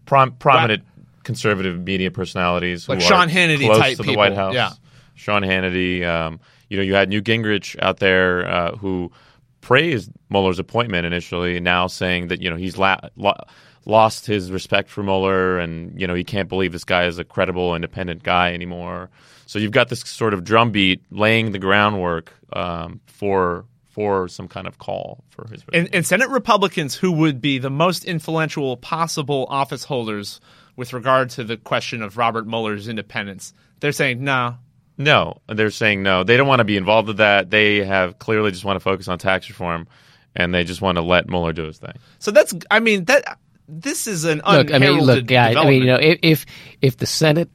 Prom- 0.05 0.33
prominent 0.33 0.85
conservative 1.25 1.83
media 1.83 2.11
personalities, 2.11 2.85
who 2.87 2.93
Like 2.93 3.01
Sean 3.01 3.29
Hannity 3.29 3.65
close 3.67 3.79
type 3.79 3.91
to 3.93 3.97
the 3.99 4.03
people, 4.05 4.17
White 4.19 4.35
House. 4.35 4.55
yeah. 4.55 4.71
Sean 5.15 5.43
Hannity. 5.43 6.07
Um, 6.07 6.39
you 6.69 6.77
know, 6.77 6.83
you 6.83 6.95
had 6.95 7.09
Newt 7.09 7.25
Gingrich 7.25 7.77
out 7.81 7.99
there 7.99 8.47
uh, 8.47 8.77
who 8.77 9.11
praised 9.63 10.11
Mueller's 10.31 10.59
appointment 10.59 11.07
initially, 11.07 11.61
now 11.61 11.87
saying 11.87 12.29
that 12.29 12.43
you 12.43 12.51
know 12.51 12.57
he's 12.57 12.77
la- 12.77 13.01
lo- 13.17 13.35
lost 13.87 14.27
his 14.27 14.51
respect 14.51 14.91
for 14.91 15.03
Mueller, 15.03 15.59
and 15.59 15.99
you 15.99 16.07
know 16.07 16.15
he 16.15 16.25
can't 16.25 16.49
believe 16.49 16.73
this 16.73 16.85
guy 16.85 17.07
is 17.07 17.19
a 17.19 17.25
credible, 17.25 17.75
independent 17.75 18.23
guy 18.23 18.53
anymore. 18.53 19.09
So 19.47 19.59
you've 19.59 19.73
got 19.73 19.89
this 19.89 20.01
sort 20.01 20.35
of 20.35 20.45
drumbeat 20.45 21.03
laying 21.11 21.53
the 21.53 21.59
groundwork 21.59 22.33
um, 22.53 23.01
for 23.07 23.65
for 23.91 24.29
some 24.29 24.47
kind 24.47 24.67
of 24.67 24.79
call 24.79 25.25
for 25.31 25.49
his. 25.49 25.65
and, 25.73 25.89
and 25.95 26.05
Senate 26.05 26.29
Republicans 26.29 26.95
who 26.95 27.13
would 27.13 27.41
be 27.41 27.59
the 27.59 27.71
most 27.71 28.05
influential 28.05 28.77
possible 28.77 29.47
office 29.49 29.85
holders 29.85 30.41
with 30.77 30.93
regard 30.93 31.31
to 31.31 31.45
the 31.45 31.57
question 31.57 32.03
of 32.03 32.19
Robert 32.19 32.47
Mueller's 32.47 32.89
independence, 32.89 33.55
They're 33.81 33.93
saying 33.93 34.23
no. 34.23 34.57
No, 34.99 35.39
they're 35.47 35.71
saying 35.71 36.03
no. 36.03 36.25
They 36.25 36.37
don't 36.37 36.49
want 36.49 36.61
to 36.61 36.65
be 36.65 36.77
involved 36.77 37.09
with 37.09 37.19
that. 37.19 37.51
They 37.51 37.85
have 37.85 38.19
clearly 38.19 38.51
just 38.51 38.65
want 38.65 38.77
to 38.77 38.81
focus 38.81 39.09
on 39.09 39.19
tax 39.19 39.49
reform, 39.49 39.89
and 40.35 40.55
they 40.55 40.65
just 40.65 40.81
want 40.81 40.97
to 40.97 41.03
let 41.03 41.29
Mueller 41.29 41.53
do 41.53 41.65
his 41.65 41.79
thing. 41.79 41.93
So 42.19 42.31
that's 42.31 42.55
I 42.71 42.81
mean 42.81 43.05
that 43.07 43.39
this 43.69 44.07
is 44.07 44.25
an 44.25 44.43
Look, 44.47 44.73
I 44.73 44.79
mean, 44.79 45.01
look, 45.01 45.27
guys. 45.27 45.57
I 45.57 45.65
mean, 45.65 45.83
you 45.83 45.89
know, 45.89 45.99
if 46.01 46.19
if, 46.23 46.47
if 46.81 46.97
the 46.97 47.07
Senate 47.07 47.51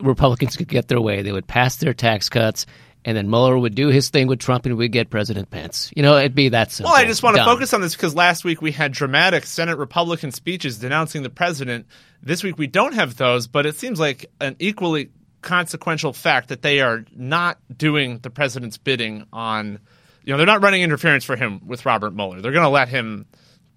Republicans 0.00 0.56
could 0.56 0.68
get 0.68 0.88
their 0.88 1.00
way, 1.00 1.22
they 1.22 1.32
would 1.32 1.46
pass 1.46 1.76
their 1.76 1.94
tax 1.94 2.28
cuts, 2.28 2.66
and 3.04 3.16
then 3.16 3.28
Mueller 3.28 3.58
would 3.58 3.74
do 3.74 3.88
his 3.88 4.10
thing 4.10 4.26
with 4.26 4.38
Trump, 4.38 4.66
and 4.66 4.76
we'd 4.76 4.92
get 4.92 5.10
President 5.10 5.50
Pence. 5.50 5.90
You 5.96 6.02
know, 6.02 6.16
it'd 6.16 6.34
be 6.34 6.50
that 6.50 6.72
simple. 6.72 6.92
Well, 6.92 7.00
I 7.00 7.06
just 7.06 7.22
want 7.22 7.36
to 7.36 7.42
Done. 7.42 7.54
focus 7.54 7.72
on 7.72 7.80
this 7.80 7.94
because 7.94 8.14
last 8.14 8.44
week 8.44 8.60
we 8.60 8.72
had 8.72 8.92
dramatic 8.92 9.44
Senate 9.44 9.78
Republican 9.78 10.32
speeches 10.32 10.78
denouncing 10.78 11.22
the 11.22 11.30
president. 11.30 11.86
This 12.22 12.42
week 12.42 12.58
we 12.58 12.66
don't 12.66 12.94
have 12.94 13.16
those, 13.16 13.46
but 13.46 13.66
it 13.66 13.76
seems 13.76 14.00
like 14.00 14.30
an 14.40 14.56
equally 14.58 15.10
consequential 15.42 16.12
fact 16.12 16.48
that 16.48 16.62
they 16.62 16.80
are 16.80 17.04
not 17.14 17.58
doing 17.74 18.18
the 18.18 18.30
president's 18.30 18.78
bidding 18.78 19.26
on, 19.32 19.78
you 20.24 20.32
know, 20.32 20.38
they're 20.38 20.46
not 20.46 20.62
running 20.62 20.82
interference 20.82 21.22
for 21.24 21.36
him 21.36 21.60
with 21.66 21.84
Robert 21.84 22.14
Mueller. 22.14 22.40
They're 22.40 22.52
going 22.52 22.64
to 22.64 22.70
let 22.70 22.88
him 22.88 23.26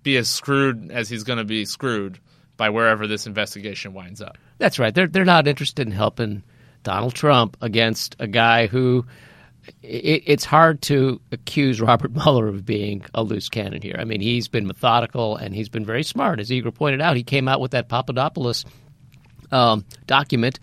be 0.08 0.18
as 0.18 0.30
screwed 0.30 0.90
as 0.90 1.10
he's 1.10 1.24
going 1.24 1.38
to 1.38 1.44
be 1.44 1.66
screwed 1.66 2.18
by 2.56 2.70
wherever 2.70 3.08
this 3.08 3.28
investigation 3.28 3.94
winds 3.94 4.22
up. 4.22 4.38
That's 4.58 4.80
right. 4.80 4.96
They're 4.96 5.08
they're 5.08 5.26
not 5.26 5.48
interested 5.48 5.86
in 5.86 5.92
helping 5.92 6.44
Donald 6.84 7.14
Trump 7.14 7.58
against 7.62 8.16
a 8.20 8.28
guy 8.28 8.68
who. 8.68 9.06
It, 9.84 10.24
it's 10.26 10.46
hard 10.46 10.82
to 10.84 11.20
accuse 11.34 11.82
Robert 11.82 12.12
Mueller 12.16 12.48
of 12.48 12.66
being 12.66 13.04
a 13.14 13.22
loose 13.22 13.50
cannon 13.50 13.82
here. 13.82 13.98
I 14.00 14.06
mean, 14.06 14.22
he's 14.22 14.48
been 14.48 14.66
methodical 14.66 15.36
and 15.36 15.54
he's 15.54 15.68
been 15.68 15.84
very 15.84 16.04
smart. 16.04 16.40
As 16.40 16.50
Igor 16.50 16.72
pointed 16.72 17.02
out, 17.02 17.18
he 17.18 17.24
came 17.24 17.50
out 17.50 17.60
with 17.60 17.72
that 17.72 17.90
Papadopoulos 17.90 18.64
um, 19.52 19.84
document 20.06 20.62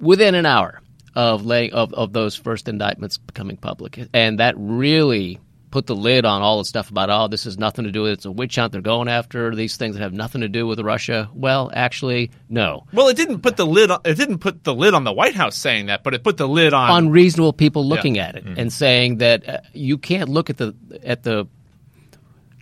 within 0.00 0.34
an 0.34 0.44
hour 0.44 0.80
of 1.14 1.46
laying 1.46 1.72
of, 1.72 1.94
of 1.94 2.12
those 2.12 2.34
first 2.34 2.68
indictments 2.68 3.16
becoming 3.16 3.56
public, 3.56 4.08
and 4.12 4.40
that 4.40 4.56
really 4.58 5.38
put 5.70 5.86
the 5.86 5.94
lid 5.94 6.24
on 6.24 6.42
all 6.42 6.58
the 6.58 6.64
stuff 6.64 6.90
about 6.90 7.10
oh 7.10 7.28
this 7.28 7.44
has 7.44 7.58
nothing 7.58 7.84
to 7.84 7.92
do 7.92 8.02
with 8.02 8.10
it. 8.10 8.14
it's 8.14 8.24
a 8.24 8.30
witch 8.30 8.56
hunt 8.56 8.72
they're 8.72 8.80
going 8.80 9.08
after 9.08 9.54
these 9.54 9.76
things 9.76 9.96
that 9.96 10.02
have 10.02 10.12
nothing 10.12 10.40
to 10.40 10.48
do 10.48 10.66
with 10.66 10.80
Russia. 10.80 11.30
Well, 11.34 11.70
actually, 11.72 12.30
no. 12.48 12.86
Well, 12.92 13.08
it 13.08 13.16
didn't 13.16 13.40
put 13.40 13.56
the 13.56 13.66
lid. 13.66 13.90
On, 13.90 14.00
it 14.04 14.14
didn't 14.14 14.38
put 14.38 14.64
the 14.64 14.74
lid 14.74 14.94
on 14.94 15.04
the 15.04 15.12
White 15.12 15.34
House 15.34 15.56
saying 15.56 15.86
that, 15.86 16.02
but 16.02 16.14
it 16.14 16.24
put 16.24 16.36
the 16.36 16.48
lid 16.48 16.74
on. 16.74 16.90
on 16.90 17.08
reasonable 17.10 17.52
people 17.52 17.86
looking 17.86 18.18
at 18.18 18.36
it 18.36 18.44
and 18.44 18.72
saying 18.72 19.18
that 19.18 19.48
uh, 19.48 19.60
you 19.72 19.98
can't 19.98 20.28
look 20.28 20.50
at 20.50 20.56
the 20.56 20.74
at 21.04 21.22
the 21.22 21.46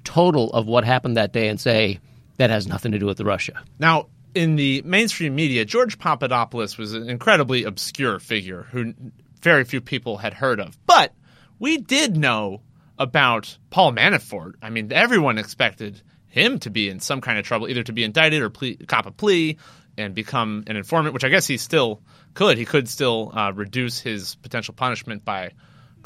total 0.05 0.51
of 0.53 0.67
what 0.67 0.85
happened 0.85 1.17
that 1.17 1.33
day 1.33 1.49
and 1.49 1.61
say 1.61 2.01
that 2.39 2.51
has 2.51 2.67
nothing 2.67 2.93
to 2.93 2.99
do 2.99 3.07
with 3.07 3.21
Russia. 3.21 3.63
Now, 3.79 4.07
in 4.35 4.57
the 4.57 4.83
mainstream 4.83 5.35
media, 5.35 5.65
George 5.65 5.99
Papadopoulos 5.99 6.79
was 6.79 6.95
an 6.95 7.09
incredibly 7.09 7.65
obscure 7.65 8.19
figure 8.19 8.67
who 8.71 8.95
very 9.43 9.65
few 9.65 9.81
people 9.81 10.19
had 10.19 10.35
heard 10.35 10.61
of. 10.61 10.79
But 10.87 11.13
we 11.59 11.79
did 11.79 12.17
know 12.17 12.63
about 12.99 13.57
Paul 13.71 13.93
Manafort. 13.93 14.55
I 14.63 14.71
mean, 14.71 14.93
everyone 14.93 15.39
expected 15.39 16.03
him 16.27 16.59
to 16.61 16.71
be 16.71 16.89
in 16.89 17.01
some 17.01 17.21
kind 17.21 17.39
of 17.39 17.45
trouble, 17.45 17.69
either 17.69 17.83
to 17.85 17.93
be 17.93 18.05
indicted 18.05 18.43
or 18.43 18.51
plea, 18.51 18.77
cop 18.77 19.07
a 19.07 19.11
plea 19.11 19.57
and 19.97 20.15
become 20.15 20.65
an 20.67 20.77
informant, 20.77 21.15
which 21.15 21.25
I 21.25 21.29
guess 21.29 21.47
he 21.47 21.57
still 21.57 22.03
could. 22.35 22.59
He 22.59 22.65
could 22.65 22.89
still 22.89 23.33
uh, 23.35 23.53
reduce 23.53 23.99
his 23.99 24.37
potential 24.37 24.75
punishment 24.75 25.25
by 25.25 25.53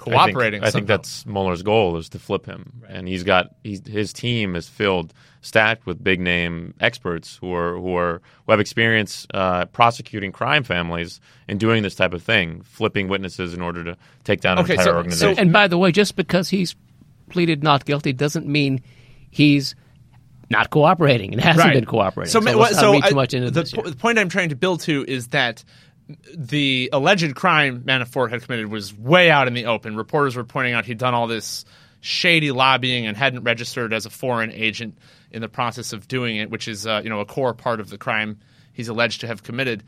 cooperating. 0.02 0.60
I 0.62 0.66
think, 0.66 0.74
I 0.74 0.78
think 0.78 0.86
that's 0.86 1.24
Mueller's 1.26 1.62
goal 1.62 1.96
is 1.96 2.08
to 2.10 2.18
flip 2.18 2.46
him, 2.46 2.82
and 2.88 3.08
he's 3.08 3.22
got 3.24 3.54
he's, 3.62 3.86
his 3.86 4.12
team 4.12 4.56
is 4.56 4.68
filled 4.68 5.12
stacked 5.40 5.86
with 5.86 6.02
big 6.02 6.20
name 6.20 6.72
experts 6.80 7.36
who 7.40 7.52
are 7.52 7.76
who 7.78 7.96
are 7.96 8.20
who 8.46 8.52
have 8.52 8.60
experience 8.60 9.26
uh, 9.34 9.64
prosecuting 9.66 10.32
crime 10.32 10.62
families 10.64 11.20
and 11.48 11.58
doing 11.58 11.82
this 11.82 11.94
type 11.94 12.12
of 12.12 12.22
thing, 12.22 12.62
flipping 12.62 13.08
witnesses 13.08 13.54
in 13.54 13.60
order 13.60 13.82
to 13.84 13.96
take 14.24 14.40
down 14.40 14.58
an 14.58 14.70
entire 14.70 14.84
so- 14.84 14.90
so- 14.90 14.96
organization. 14.96 15.38
And 15.38 15.52
by 15.52 15.68
the 15.68 15.78
way, 15.78 15.92
just 15.92 16.16
because 16.16 16.48
he's 16.48 16.76
pleaded 17.30 17.62
not 17.62 17.84
guilty 17.84 18.12
doesn't 18.12 18.46
mean 18.46 18.82
he's 19.30 19.74
not 20.50 20.68
cooperating 20.70 21.32
and 21.32 21.40
hasn't 21.40 21.72
been 21.72 21.86
cooperating. 21.86 22.30
So, 22.30 22.40
ma- 22.40 22.52
let's 22.52 22.78
so 22.78 22.92
I- 22.94 23.08
too 23.08 23.14
much 23.14 23.32
into 23.34 23.50
the, 23.50 23.62
this. 23.62 23.72
po- 23.72 23.82
the 23.82 23.96
point 23.96 24.18
I'm 24.18 24.28
trying 24.28 24.50
to 24.50 24.56
build 24.56 24.80
to 24.82 25.04
is 25.08 25.28
that 25.28 25.64
the 26.34 26.90
alleged 26.92 27.34
crime 27.34 27.82
Manafort 27.82 28.30
had 28.30 28.42
committed 28.42 28.68
was 28.68 28.94
way 28.94 29.30
out 29.30 29.48
in 29.48 29.54
the 29.54 29.66
open. 29.66 29.96
Reporters 29.96 30.36
were 30.36 30.44
pointing 30.44 30.74
out 30.74 30.84
he'd 30.84 30.98
done 30.98 31.14
all 31.14 31.26
this 31.26 31.64
shady 32.00 32.50
lobbying 32.50 33.06
and 33.06 33.16
hadn't 33.16 33.44
registered 33.44 33.92
as 33.92 34.06
a 34.06 34.10
foreign 34.10 34.50
agent 34.52 34.98
in 35.30 35.40
the 35.40 35.48
process 35.48 35.92
of 35.92 36.08
doing 36.08 36.36
it, 36.36 36.50
which 36.50 36.68
is 36.68 36.86
uh, 36.86 37.00
you 37.02 37.10
know 37.10 37.20
a 37.20 37.26
core 37.26 37.54
part 37.54 37.80
of 37.80 37.88
the 37.90 37.98
crime 37.98 38.38
he's 38.72 38.88
alleged 38.88 39.20
to 39.20 39.26
have 39.26 39.42
committed. 39.42 39.82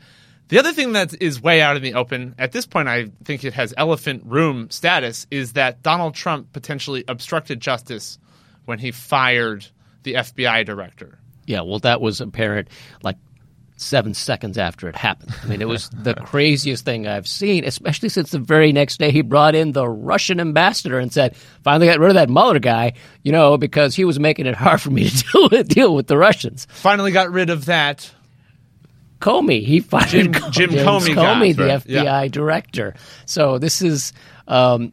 The 0.47 0.59
other 0.59 0.73
thing 0.73 0.93
that 0.93 1.19
is 1.21 1.41
way 1.41 1.61
out 1.61 1.75
in 1.75 1.81
the 1.81 1.95
open 1.95 2.35
at 2.37 2.51
this 2.51 2.67
point, 2.67 2.87
I 2.87 3.09
think 3.23 3.43
it 3.43 3.53
has 3.53 3.73
elephant 3.77 4.23
room 4.25 4.69
status, 4.69 5.25
is 5.31 5.53
that 5.53 5.81
Donald 5.81 6.13
Trump 6.13 6.53
potentially 6.53 7.03
obstructed 7.07 7.59
justice 7.59 8.19
when 8.65 8.77
he 8.77 8.91
fired 8.91 9.65
the 10.03 10.13
FBI 10.13 10.65
director. 10.65 11.17
Yeah, 11.47 11.61
well, 11.61 11.79
that 11.79 11.99
was 11.99 12.21
apparent 12.21 12.69
like 13.03 13.17
seven 13.77 14.13
seconds 14.13 14.57
after 14.57 14.87
it 14.87 14.95
happened. 14.95 15.33
I 15.43 15.47
mean, 15.47 15.61
it 15.61 15.67
was 15.67 15.89
the 15.89 16.13
craziest 16.13 16.85
thing 16.85 17.07
I've 17.07 17.27
seen, 17.27 17.65
especially 17.65 18.09
since 18.09 18.31
the 18.31 18.39
very 18.39 18.71
next 18.71 18.99
day 18.99 19.11
he 19.11 19.21
brought 19.21 19.53
in 19.53 19.73
the 19.73 19.87
Russian 19.87 20.39
ambassador 20.39 20.97
and 20.97 21.11
said, 21.11 21.35
finally 21.63 21.87
got 21.87 21.99
rid 21.99 22.09
of 22.09 22.15
that 22.15 22.29
Mueller 22.29 22.59
guy, 22.59 22.93
you 23.23 23.31
know, 23.33 23.57
because 23.57 23.93
he 23.95 24.05
was 24.05 24.17
making 24.19 24.45
it 24.45 24.55
hard 24.55 24.79
for 24.81 24.91
me 24.91 25.09
to 25.09 25.23
deal 25.31 25.49
with, 25.51 25.67
deal 25.67 25.95
with 25.95 26.07
the 26.07 26.17
Russians. 26.17 26.67
Finally 26.71 27.11
got 27.11 27.31
rid 27.31 27.49
of 27.49 27.65
that 27.65 28.09
Comey, 29.19 29.65
he 29.65 29.79
fired 29.79 30.07
Jim- 30.09 30.33
Co- 30.33 30.49
Jim 30.51 30.69
James 30.71 30.83
Comey 30.83 31.15
guy, 31.15 31.33
Comey, 31.35 31.55
the 31.55 31.65
right. 31.65 31.83
FBI 31.83 32.03
Yeah. 32.03 32.27
director. 32.27 32.95
So 33.25 33.57
this 33.59 33.81
is. 33.81 34.13
Um, 34.47 34.91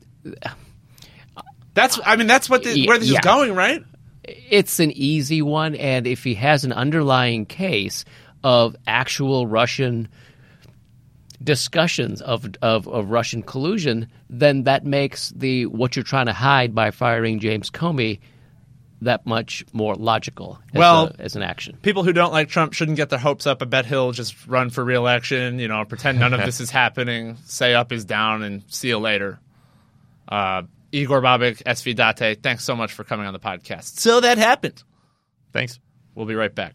That's 1.75 1.99
I 2.05 2.17
mean 2.17 2.27
that's 2.27 2.49
what 2.51 2.63
the, 2.65 2.87
where 2.87 2.99
this 2.99 3.09
yeah. 3.09 3.19
is 3.19 3.25
going, 3.25 3.55
right? 3.55 3.83
it's 4.25 4.79
an 4.79 4.93
easy 4.93 5.43
one, 5.43 5.75
and 5.75 6.07
if 6.07 6.23
he 6.23 6.35
has 6.35 6.65
an 6.65 6.73
underlying 6.73 7.45
case 7.45 8.05
of 8.45 8.77
actual 8.87 9.47
Russian 9.47 10.09
discussions 11.43 12.21
of, 12.23 12.47
of, 12.63 12.87
of 12.89 13.11
Russian 13.11 13.43
collusion, 13.43 14.09
then 14.31 14.65
that 14.65 14.85
makes 14.85 15.31
the 15.31 15.67
what 15.67 15.97
you're 15.97 16.05
trying 16.05 16.27
to 16.27 16.33
hide 16.33 16.75
by 16.75 16.91
firing 16.91 17.41
James 17.41 17.71
Comey 17.71 18.21
that 19.01 19.27
much 19.27 19.65
more 19.73 19.97
logical 19.97 20.61
as, 20.73 20.79
Well- 20.79 21.07
a, 21.19 21.23
as 21.23 21.35
an 21.35 21.43
action. 21.43 21.77
People 21.83 22.05
who 22.05 22.13
don't 22.13 22.33
like 22.33 22.49
Trump 22.49 22.73
shouldn't 22.73 22.97
get 22.97 23.11
their 23.11 23.19
hopes 23.19 23.47
up. 23.49 23.61
I 23.61 23.65
bet 23.65 23.85
he'll 23.87 24.13
just 24.13 24.47
run 24.47 24.71
for 24.71 24.85
reelection. 24.85 25.59
You 25.59 25.67
know, 25.67 25.85
pretend 25.85 26.21
none 26.21 26.33
of 26.33 26.41
this 26.45 26.61
is 26.61 26.71
happening. 26.83 27.37
Say 27.45 27.75
up 27.75 27.91
is 27.91 28.05
down, 28.05 28.45
and 28.45 28.63
see 28.69 28.89
you 28.89 28.99
later. 28.99 29.41
Uh, 30.29 30.63
Igor 30.93 31.21
Bobic, 31.21 31.63
SV 31.65 31.97
Date. 32.17 32.43
Thanks 32.45 32.63
so 32.63 32.77
much 32.77 32.93
for 32.93 33.03
coming 33.03 33.27
on 33.27 33.33
the 33.33 33.41
podcast. 33.41 33.99
So 33.99 34.21
that 34.21 34.39
happened. 34.39 34.83
Thanks. 35.53 35.81
We'll 36.15 36.27
be 36.27 36.35
right 36.37 36.55
back. 36.55 36.75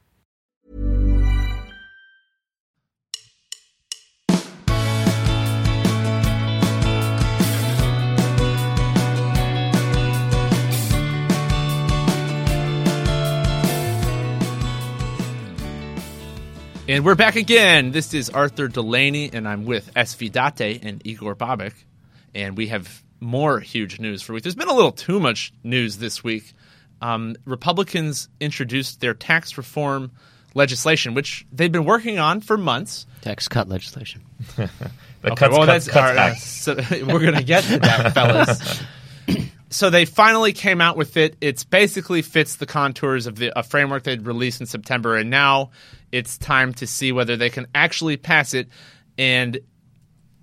And 16.87 17.05
we're 17.05 17.15
back 17.15 17.35
again. 17.35 17.91
This 17.91 18.13
is 18.13 18.29
Arthur 18.29 18.67
Delaney, 18.67 19.29
and 19.31 19.47
I'm 19.47 19.65
with 19.65 19.93
SV 19.93 20.55
Date 20.55 20.83
and 20.83 21.05
Igor 21.05 21.35
Bobic. 21.35 21.73
And 22.33 22.57
we 22.57 22.67
have 22.67 23.03
more 23.19 23.59
huge 23.59 23.99
news 23.99 24.21
for 24.21 24.33
week. 24.33 24.43
There's 24.43 24.55
been 24.55 24.67
a 24.67 24.73
little 24.73 24.91
too 24.91 25.19
much 25.19 25.53
news 25.63 25.97
this 25.97 26.23
week. 26.23 26.53
Um, 27.01 27.35
Republicans 27.45 28.29
introduced 28.39 28.99
their 28.99 29.13
tax 29.13 29.57
reform 29.57 30.11
legislation, 30.55 31.13
which 31.13 31.45
they've 31.51 31.71
been 31.71 31.85
working 31.85 32.19
on 32.19 32.41
for 32.41 32.57
months. 32.57 33.05
Tax 33.21 33.47
cut 33.47 33.69
legislation. 33.69 34.23
The 35.21 35.33
Okay, 35.33 35.35
cuts, 35.35 35.51
well, 35.55 35.67
cuts, 35.67 35.85
that's 35.85 35.87
cuts 35.87 36.09
all 36.09 36.15
right, 36.15 36.35
so 36.35 36.75
we're 37.13 37.19
going 37.19 37.35
to 37.35 37.43
get 37.43 37.63
to 37.65 37.77
that, 37.77 38.11
fellas. 38.15 38.81
so 39.69 39.91
they 39.91 40.05
finally 40.05 40.51
came 40.51 40.81
out 40.81 40.97
with 40.97 41.15
it. 41.15 41.35
It's 41.41 41.63
basically 41.63 42.23
fits 42.23 42.55
the 42.55 42.65
contours 42.65 43.27
of 43.27 43.35
the 43.35 43.55
a 43.55 43.61
framework 43.61 44.01
they'd 44.01 44.25
released 44.25 44.61
in 44.61 44.65
September, 44.65 45.15
and 45.15 45.29
now 45.29 45.69
it's 46.11 46.37
time 46.37 46.73
to 46.75 46.87
see 46.87 47.11
whether 47.11 47.37
they 47.37 47.49
can 47.49 47.67
actually 47.73 48.17
pass 48.17 48.53
it. 48.53 48.69
And 49.17 49.59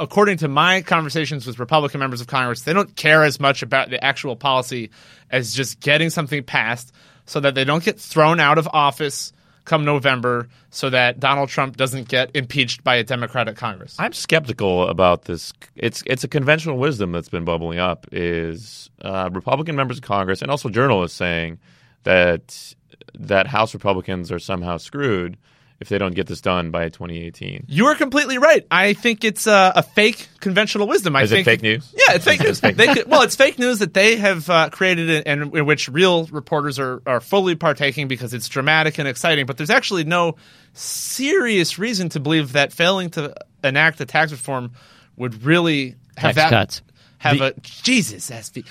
according 0.00 0.38
to 0.38 0.48
my 0.48 0.82
conversations 0.82 1.46
with 1.46 1.58
Republican 1.58 2.00
members 2.00 2.20
of 2.20 2.26
Congress, 2.26 2.62
they 2.62 2.72
don't 2.72 2.94
care 2.96 3.24
as 3.24 3.40
much 3.40 3.62
about 3.62 3.90
the 3.90 4.02
actual 4.02 4.36
policy 4.36 4.90
as 5.30 5.54
just 5.54 5.80
getting 5.80 6.10
something 6.10 6.42
passed 6.42 6.92
so 7.26 7.40
that 7.40 7.54
they 7.54 7.64
don't 7.64 7.84
get 7.84 7.98
thrown 7.98 8.40
out 8.40 8.58
of 8.58 8.68
office 8.72 9.32
come 9.68 9.84
November 9.84 10.48
so 10.70 10.90
that 10.90 11.20
Donald 11.20 11.50
Trump 11.50 11.76
doesn't 11.76 12.08
get 12.08 12.34
impeached 12.34 12.82
by 12.82 12.96
a 12.96 13.04
Democratic 13.04 13.56
Congress. 13.56 13.94
I'm 13.98 14.14
skeptical 14.14 14.88
about 14.88 15.26
this. 15.26 15.52
It's 15.76 16.02
it's 16.06 16.24
a 16.24 16.28
conventional 16.28 16.78
wisdom 16.78 17.12
that's 17.12 17.28
been 17.28 17.44
bubbling 17.44 17.78
up. 17.78 18.06
Is 18.10 18.90
uh, 19.02 19.28
Republican 19.32 19.76
members 19.76 19.98
of 19.98 20.04
Congress 20.04 20.42
and 20.42 20.50
also 20.50 20.70
journalists 20.70 21.16
saying 21.16 21.58
that 22.04 22.74
that 23.18 23.46
House 23.46 23.74
Republicans 23.74 24.32
are 24.32 24.38
somehow 24.38 24.78
screwed 24.78 25.36
if 25.80 25.88
they 25.88 25.98
don't 25.98 26.14
get 26.14 26.26
this 26.26 26.40
done 26.40 26.70
by 26.70 26.88
2018. 26.88 27.66
You 27.68 27.86
are 27.86 27.94
completely 27.94 28.38
right. 28.38 28.66
I 28.70 28.94
think 28.94 29.24
it's 29.24 29.46
a, 29.46 29.72
a 29.76 29.82
fake 29.82 30.28
conventional 30.40 30.88
wisdom. 30.88 31.14
I 31.14 31.22
Is 31.22 31.30
it 31.30 31.36
think 31.36 31.44
fake 31.44 31.62
news? 31.62 31.92
Yeah, 31.94 32.16
it's 32.16 32.24
fake 32.24 32.40
news. 32.44 32.60
They 32.60 32.72
could, 32.94 33.08
well, 33.08 33.22
it's 33.22 33.36
fake 33.36 33.58
news 33.58 33.78
that 33.78 33.94
they 33.94 34.16
have 34.16 34.50
uh, 34.50 34.70
created 34.70 35.08
it 35.08 35.24
and 35.26 35.54
in 35.54 35.66
which 35.66 35.88
real 35.88 36.26
reporters 36.26 36.78
are, 36.78 37.00
are 37.06 37.20
fully 37.20 37.54
partaking 37.54 38.08
because 38.08 38.34
it's 38.34 38.48
dramatic 38.48 38.98
and 38.98 39.06
exciting. 39.06 39.46
But 39.46 39.56
there's 39.56 39.70
actually 39.70 40.04
no 40.04 40.36
serious 40.72 41.78
reason 41.78 42.08
to 42.10 42.20
believe 42.20 42.52
that 42.52 42.72
failing 42.72 43.10
to 43.10 43.34
enact 43.62 44.00
a 44.00 44.06
tax 44.06 44.32
reform 44.32 44.72
would 45.16 45.44
really 45.44 45.96
have 46.16 46.34
Tax 46.34 46.36
that 46.36 46.50
cuts. 46.50 46.82
Have 47.18 47.40
a 47.40 47.54
Jesus 47.62 48.30
SV. 48.30 48.64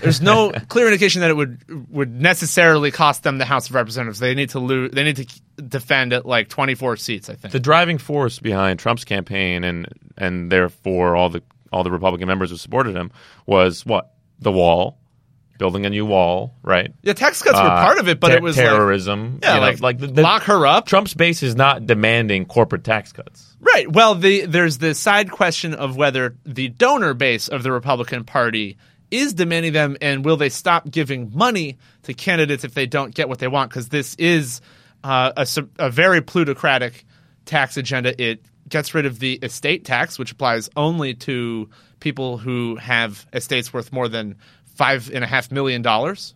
There's 0.00 0.20
no 0.20 0.50
clear 0.68 0.86
indication 0.86 1.20
that 1.20 1.30
it 1.30 1.34
would 1.34 1.90
would 1.90 2.10
necessarily 2.10 2.90
cost 2.90 3.22
them 3.22 3.38
the 3.38 3.44
House 3.44 3.68
of 3.68 3.74
Representatives. 3.74 4.18
They 4.18 4.34
need 4.34 4.50
to 4.50 4.58
lose. 4.58 4.90
They 4.92 5.04
need 5.04 5.16
to 5.16 5.62
defend 5.62 6.12
at 6.12 6.26
like 6.26 6.48
24 6.48 6.96
seats. 6.96 7.28
I 7.28 7.34
think. 7.34 7.52
The 7.52 7.60
driving 7.60 7.98
force 7.98 8.38
behind 8.38 8.78
Trump's 8.78 9.04
campaign 9.04 9.64
and 9.64 9.86
and 10.16 10.50
therefore 10.50 11.16
all 11.16 11.30
the 11.30 11.42
all 11.72 11.84
the 11.84 11.90
Republican 11.90 12.26
members 12.26 12.50
who 12.50 12.56
supported 12.56 12.96
him 12.96 13.10
was 13.46 13.86
what 13.86 14.12
the 14.38 14.52
wall, 14.52 14.98
building 15.60 15.84
a 15.86 15.90
new 15.90 16.04
wall, 16.06 16.54
right? 16.62 16.92
Yeah, 17.02 17.12
tax 17.12 17.40
cuts 17.42 17.54
were 17.56 17.60
Uh, 17.66 17.84
part 17.84 17.98
of 17.98 18.08
it, 18.08 18.18
but 18.18 18.32
it 18.32 18.42
was 18.42 18.56
like- 18.56 18.66
terrorism. 18.66 19.38
yeah, 19.42 19.54
you 19.54 19.60
know, 19.60 19.66
like, 19.66 19.80
like 19.80 19.98
the, 19.98 20.06
the- 20.08 20.22
lock 20.22 20.42
her 20.44 20.66
up. 20.66 20.86
Trump's 20.86 21.14
base 21.14 21.42
is 21.44 21.54
not 21.54 21.86
demanding 21.86 22.46
corporate 22.46 22.82
tax 22.82 23.12
cuts. 23.12 23.56
Right. 23.60 23.86
Well, 23.92 24.14
the 24.14 24.46
there's 24.46 24.78
the 24.78 24.94
side 24.94 25.30
question 25.30 25.74
of 25.74 25.94
whether 25.96 26.34
the 26.46 26.68
donor 26.68 27.12
base 27.14 27.46
of 27.48 27.62
the 27.62 27.70
Republican 27.70 28.24
Party 28.24 28.78
is 29.10 29.34
demanding 29.34 29.72
them, 29.74 29.96
and 30.00 30.24
will 30.24 30.38
they 30.38 30.48
stop 30.48 30.90
giving 30.90 31.30
money 31.34 31.76
to 32.04 32.14
candidates 32.14 32.64
if 32.64 32.72
they 32.74 32.86
don't 32.86 33.14
get 33.14 33.28
what 33.28 33.38
they 33.38 33.48
want? 33.48 33.68
Because 33.70 33.88
this 33.90 34.14
is 34.16 34.62
uh, 35.04 35.32
a, 35.36 35.46
a 35.78 35.90
very 35.90 36.22
plutocratic 36.22 37.04
tax 37.44 37.76
agenda. 37.76 38.20
It 38.22 38.42
gets 38.68 38.94
rid 38.94 39.04
of 39.04 39.18
the 39.18 39.34
estate 39.42 39.84
tax, 39.84 40.18
which 40.18 40.32
applies 40.32 40.70
only 40.76 41.14
to 41.14 41.68
people 41.98 42.38
who 42.38 42.76
have 42.76 43.26
estates 43.34 43.74
worth 43.74 43.92
more 43.92 44.08
than 44.08 44.36
five 44.80 45.10
and 45.12 45.22
a 45.22 45.26
half 45.26 45.52
million 45.52 45.82
dollars 45.82 46.34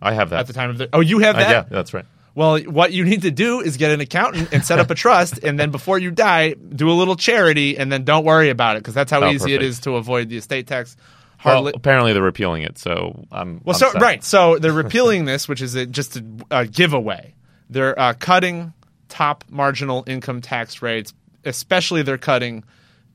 I 0.00 0.12
have 0.14 0.30
that. 0.30 0.40
at 0.40 0.46
the 0.46 0.52
time 0.52 0.70
of 0.70 0.78
the. 0.78 0.88
Oh, 0.92 1.00
you 1.00 1.18
have 1.18 1.34
Uh, 1.36 1.40
that? 1.40 1.50
yeah, 1.50 1.64
that's 1.68 1.92
right. 1.92 2.06
Well, 2.34 2.58
what 2.60 2.92
you 2.92 3.04
need 3.04 3.22
to 3.22 3.30
do 3.32 3.60
is 3.60 3.76
get 3.76 3.90
an 3.90 4.00
accountant 4.00 4.48
and 4.52 4.64
set 4.64 4.78
up 4.78 4.88
a 4.90 4.94
trust, 4.94 5.38
and 5.42 5.58
then 5.58 5.70
before 5.72 5.98
you 5.98 6.10
die, 6.12 6.54
do 6.54 6.88
a 6.90 6.96
little 7.00 7.16
charity, 7.16 7.76
and 7.76 7.90
then 7.90 8.04
don't 8.04 8.24
worry 8.24 8.48
about 8.50 8.76
it 8.76 8.80
because 8.82 8.94
that's 8.94 9.10
how 9.10 9.20
Oh, 9.24 9.30
easy 9.30 9.52
it 9.52 9.58
perfect. 9.58 9.68
is 9.70 9.80
to 9.80 9.96
avoid 9.96 10.28
the 10.28 10.36
estate 10.36 10.66
tax. 10.68 10.96
Well, 11.44 11.54
Hardly. 11.54 11.72
apparently 11.74 12.12
they're 12.12 12.22
repealing 12.22 12.62
it, 12.62 12.78
so 12.78 13.26
I'm. 13.32 13.60
Well, 13.64 13.74
I'm 13.74 13.80
so 13.80 13.90
set. 13.90 14.00
right, 14.00 14.22
so 14.24 14.58
they're 14.58 14.72
repealing 14.84 15.24
this, 15.24 15.48
which 15.48 15.60
is 15.60 15.74
a, 15.74 15.84
just 15.86 16.16
a, 16.16 16.24
a 16.50 16.66
giveaway. 16.66 17.34
They're 17.68 17.98
uh, 17.98 18.14
cutting 18.14 18.72
top 19.08 19.44
marginal 19.50 20.04
income 20.06 20.40
tax 20.40 20.80
rates, 20.82 21.12
especially 21.44 22.02
they're 22.02 22.16
cutting 22.18 22.62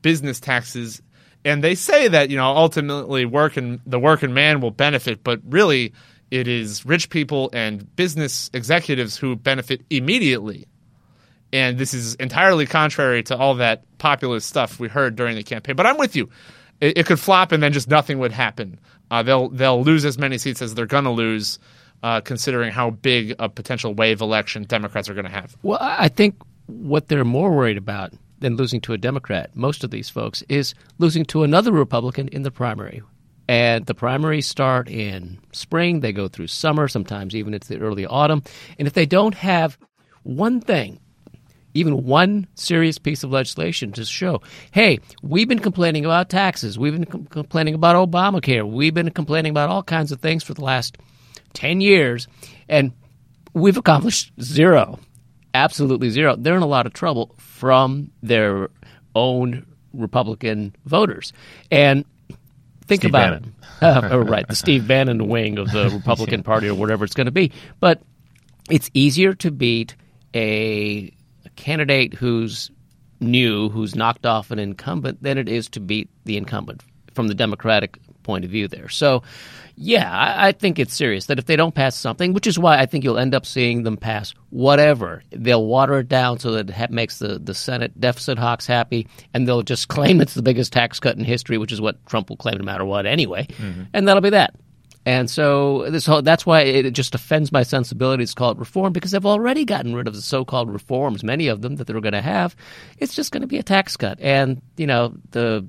business 0.02 0.40
taxes, 0.40 1.00
and 1.46 1.62
they 1.62 1.76
say 1.76 2.08
that 2.08 2.28
you 2.28 2.36
know 2.36 2.56
ultimately 2.56 3.24
working 3.24 3.80
the 3.86 4.00
working 4.00 4.34
man 4.34 4.60
will 4.60 4.72
benefit, 4.72 5.22
but 5.22 5.40
really 5.48 5.94
it 6.30 6.48
is 6.48 6.84
rich 6.84 7.08
people 7.08 7.50
and 7.52 7.94
business 7.94 8.50
executives 8.52 9.16
who 9.16 9.36
benefit 9.36 9.82
immediately. 9.88 10.66
And 11.52 11.78
this 11.78 11.94
is 11.94 12.16
entirely 12.16 12.66
contrary 12.66 13.22
to 13.24 13.36
all 13.36 13.54
that 13.54 13.84
populist 13.98 14.48
stuff 14.48 14.80
we 14.80 14.88
heard 14.88 15.14
during 15.14 15.36
the 15.36 15.44
campaign. 15.44 15.76
But 15.76 15.86
I'm 15.86 15.96
with 15.96 16.16
you. 16.16 16.28
It, 16.80 16.98
it 16.98 17.06
could 17.06 17.20
flop, 17.20 17.52
and 17.52 17.62
then 17.62 17.72
just 17.72 17.88
nothing 17.88 18.18
would 18.18 18.32
happen. 18.32 18.80
Uh, 19.10 19.22
they'll 19.22 19.48
they'll 19.48 19.82
lose 19.82 20.04
as 20.04 20.18
many 20.18 20.38
seats 20.38 20.60
as 20.60 20.74
they're 20.74 20.84
going 20.84 21.04
to 21.04 21.10
lose, 21.10 21.60
uh, 22.02 22.20
considering 22.20 22.72
how 22.72 22.90
big 22.90 23.36
a 23.38 23.48
potential 23.48 23.94
wave 23.94 24.20
election 24.20 24.64
Democrats 24.64 25.08
are 25.08 25.14
going 25.14 25.26
to 25.26 25.30
have. 25.30 25.56
Well, 25.62 25.78
I 25.80 26.08
think 26.08 26.34
what 26.66 27.06
they're 27.06 27.24
more 27.24 27.54
worried 27.54 27.78
about 27.78 28.12
than 28.38 28.56
losing 28.56 28.80
to 28.82 28.92
a 28.92 28.98
Democrat, 28.98 29.54
most 29.54 29.84
of 29.84 29.90
these 29.90 30.10
folks, 30.10 30.42
is 30.48 30.74
losing 30.98 31.24
to 31.26 31.42
another 31.42 31.72
Republican 31.72 32.28
in 32.28 32.42
the 32.42 32.50
primary. 32.50 33.02
And 33.48 33.86
the 33.86 33.94
primaries 33.94 34.46
start 34.46 34.88
in 34.88 35.38
spring, 35.52 36.00
they 36.00 36.12
go 36.12 36.28
through 36.28 36.48
summer, 36.48 36.88
sometimes 36.88 37.34
even 37.34 37.54
into 37.54 37.68
the 37.68 37.78
early 37.78 38.04
autumn. 38.04 38.42
And 38.78 38.88
if 38.88 38.94
they 38.94 39.06
don't 39.06 39.34
have 39.34 39.78
one 40.24 40.60
thing, 40.60 40.98
even 41.72 42.04
one 42.04 42.48
serious 42.54 42.98
piece 42.98 43.22
of 43.22 43.30
legislation 43.30 43.92
to 43.92 44.04
show, 44.04 44.42
hey, 44.72 44.98
we've 45.22 45.48
been 45.48 45.60
complaining 45.60 46.04
about 46.04 46.28
taxes, 46.28 46.78
we've 46.78 46.94
been 46.94 47.04
com- 47.04 47.26
complaining 47.26 47.74
about 47.74 48.10
Obamacare, 48.10 48.68
we've 48.68 48.94
been 48.94 49.10
complaining 49.10 49.50
about 49.50 49.68
all 49.68 49.82
kinds 49.82 50.10
of 50.10 50.20
things 50.20 50.42
for 50.42 50.54
the 50.54 50.64
last 50.64 50.98
10 51.52 51.80
years, 51.80 52.26
and 52.68 52.92
we've 53.52 53.76
accomplished 53.76 54.32
zero, 54.40 54.98
absolutely 55.54 56.10
zero. 56.10 56.34
They're 56.36 56.56
in 56.56 56.62
a 56.62 56.66
lot 56.66 56.86
of 56.86 56.92
trouble 56.92 57.36
from 57.56 58.10
their 58.22 58.68
own 59.14 59.66
Republican 59.94 60.76
voters. 60.84 61.32
And 61.70 62.04
think 62.86 63.00
Steve 63.00 63.10
about 63.10 63.30
Bannon. 63.30 63.44
it. 63.44 63.52
Uh, 63.82 64.08
oh, 64.10 64.18
right, 64.20 64.48
the 64.48 64.54
Steve 64.54 64.88
Bannon 64.88 65.28
wing 65.28 65.58
of 65.58 65.70
the 65.70 65.90
Republican 65.94 66.42
Party 66.42 66.66
or 66.66 66.74
whatever 66.74 67.04
it's 67.04 67.12
going 67.12 67.26
to 67.26 67.30
be. 67.30 67.52
But 67.78 68.00
it's 68.70 68.90
easier 68.94 69.34
to 69.34 69.50
beat 69.50 69.94
a 70.34 71.12
candidate 71.56 72.14
who's 72.14 72.70
new, 73.20 73.68
who's 73.68 73.94
knocked 73.94 74.24
off 74.24 74.50
an 74.50 74.58
incumbent, 74.58 75.22
than 75.22 75.36
it 75.36 75.46
is 75.46 75.68
to 75.70 75.80
beat 75.80 76.08
the 76.24 76.38
incumbent 76.38 76.82
from 77.12 77.28
the 77.28 77.34
Democratic 77.34 77.98
point 78.22 78.46
of 78.46 78.50
view 78.50 78.66
there. 78.66 78.88
So, 78.88 79.22
yeah, 79.78 80.10
I, 80.10 80.48
I 80.48 80.52
think 80.52 80.78
it's 80.78 80.96
serious 80.96 81.26
that 81.26 81.38
if 81.38 81.44
they 81.44 81.54
don't 81.54 81.74
pass 81.74 81.94
something, 81.94 82.32
which 82.32 82.46
is 82.46 82.58
why 82.58 82.78
I 82.78 82.86
think 82.86 83.04
you'll 83.04 83.18
end 83.18 83.34
up 83.34 83.44
seeing 83.44 83.82
them 83.82 83.98
pass 83.98 84.32
whatever, 84.48 85.22
they'll 85.30 85.66
water 85.66 85.98
it 85.98 86.08
down 86.08 86.38
so 86.38 86.52
that 86.52 86.70
it 86.70 86.72
ha- 86.74 86.86
makes 86.88 87.18
the, 87.18 87.38
the 87.38 87.54
Senate 87.54 88.00
deficit 88.00 88.38
hawks 88.38 88.66
happy, 88.66 89.06
and 89.34 89.46
they'll 89.46 89.62
just 89.62 89.88
claim 89.96 90.20
it's 90.20 90.34
the 90.34 90.42
biggest 90.42 90.72
tax 90.72 90.98
cut 90.98 91.16
in 91.16 91.24
history, 91.24 91.58
which 91.58 91.72
is 91.72 91.80
what 91.80 92.04
Trump 92.06 92.30
will 92.30 92.36
claim 92.36 92.56
no 92.56 92.64
matter 92.64 92.84
what 92.84 93.04
anyway, 93.04 93.46
mm-hmm. 93.46 93.82
and 93.92 94.08
that'll 94.08 94.22
be 94.22 94.30
that. 94.30 94.54
And 95.04 95.30
so 95.30 95.88
this 95.88 96.04
whole, 96.04 96.20
that's 96.20 96.44
why 96.44 96.62
it 96.62 96.90
just 96.90 97.14
offends 97.14 97.52
my 97.52 97.62
sensibilities 97.62 98.30
to 98.30 98.34
call 98.34 98.50
it 98.50 98.58
reform 98.58 98.92
because 98.92 99.12
they've 99.12 99.24
already 99.24 99.64
gotten 99.64 99.94
rid 99.94 100.08
of 100.08 100.16
the 100.16 100.22
so-called 100.22 100.68
reforms, 100.68 101.22
many 101.22 101.46
of 101.46 101.62
them 101.62 101.76
that 101.76 101.86
they're 101.86 102.00
going 102.00 102.12
to 102.12 102.20
have. 102.20 102.56
It's 102.98 103.14
just 103.14 103.30
going 103.30 103.42
to 103.42 103.46
be 103.46 103.58
a 103.58 103.62
tax 103.62 103.96
cut, 103.96 104.18
and 104.20 104.60
you 104.76 104.88
know 104.88 105.14
the 105.30 105.64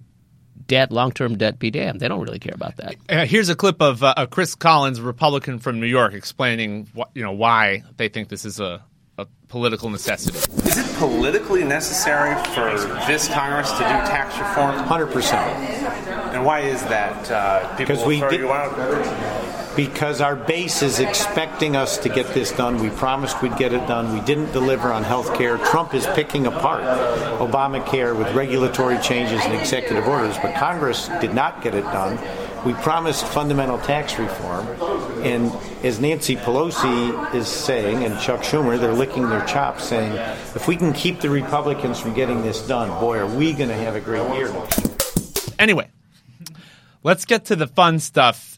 debt, 0.67 0.91
long-term 0.91 1.38
debt, 1.38 1.60
be 1.60 1.70
damned. 1.72 2.00
They 2.00 2.08
don't 2.08 2.22
really 2.24 2.39
care 2.39 2.54
about 2.56 2.78
that. 2.78 2.96
Uh, 3.10 3.26
here's 3.26 3.50
a 3.50 3.56
clip 3.56 3.82
of 3.82 4.04
uh, 4.04 4.13
of 4.17 4.30
Chris 4.30 4.56
Collins, 4.56 5.00
a 5.00 5.04
Republican 5.04 5.60
from 5.60 5.80
New 5.80 5.88
York, 5.88 6.13
explaining 6.13 6.88
what, 6.93 7.10
you 7.13 7.24
know 7.24 7.32
why 7.34 7.84
they 7.98 8.10
think 8.10 8.30
this 8.30 8.46
is 8.46 8.60
a, 8.60 8.82
a 9.17 9.28
political 9.48 9.89
necessity. 9.89 10.38
Is 10.38 10.78
it 10.78 10.96
politically 10.98 11.63
necessary 11.63 12.36
for 12.54 12.72
this 13.08 13.28
Congress 13.28 13.72
to 13.72 13.78
do 13.78 13.84
tax 13.84 14.38
reform? 14.38 14.76
Hundred 14.88 15.08
percent. 15.08 15.48
And 16.34 16.43
why 16.46 16.62
is 16.62 16.82
that? 16.84 17.32
Uh, 17.32 17.62
people 17.78 17.78
Because 17.78 18.00
will 18.00 18.08
we 18.08 18.20
throw 18.20 18.30
did- 18.30 18.39
you 18.41 18.52
out. 18.52 19.47
Because 19.78 20.22
our 20.22 20.36
base 20.36 20.82
is 20.82 21.00
expecting 21.00 21.76
us 21.76 22.00
to 22.00 22.10
get 22.10 22.34
this 22.34 22.52
done. 22.52 22.82
We 22.82 22.90
promised 22.90 23.42
we'd 23.44 23.56
get 23.58 23.74
it 23.74 23.88
done. 23.88 24.12
We 24.12 24.22
didn't 24.26 24.52
deliver 24.52 24.92
on 24.92 25.04
health 25.04 25.36
care. 25.36 25.60
Trump 25.60 25.94
is 25.94 26.06
picking 26.08 26.48
apart 26.48 26.84
Obamacare 27.40 28.18
with 28.18 28.34
regulatory 28.34 28.98
changes 28.98 29.40
and 29.46 29.54
executive 29.54 30.08
orders, 30.08 30.36
but 30.42 30.56
Congress 30.56 31.10
did 31.22 31.36
not 31.36 31.62
get 31.62 31.76
it 31.76 31.84
done. 31.84 32.18
We 32.66 32.74
promised 32.74 33.26
fundamental 33.28 33.78
tax 33.78 34.18
reform, 34.18 34.68
and 35.24 35.54
as 35.86 36.00
Nancy 36.00 36.36
Pelosi 36.36 37.36
is 37.36 37.48
saying, 37.48 38.04
and 38.04 38.20
Chuck 38.20 38.42
Schumer, 38.42 38.80
they're 38.80 38.94
licking 38.94 39.30
their 39.30 39.46
chops, 39.46 39.84
saying, 39.84 40.12
if 40.56 40.68
we 40.68 40.76
can 40.76 40.92
keep 40.92 41.22
the 41.22 41.30
Republicans 41.30 42.00
from 42.00 42.16
getting 42.16 42.42
this 42.42 42.66
done, 42.68 42.90
boy, 43.00 43.20
are 43.20 43.28
we 43.28 43.54
going 43.54 43.70
to 43.70 43.76
have 43.76 43.96
a 43.96 44.02
great 44.02 44.28
year. 44.36 44.52
Anyway, 45.60 45.88
let's 47.04 47.26
get 47.26 47.46
to 47.46 47.56
the 47.56 47.68
fun 47.68 48.00
stuff. 48.00 48.57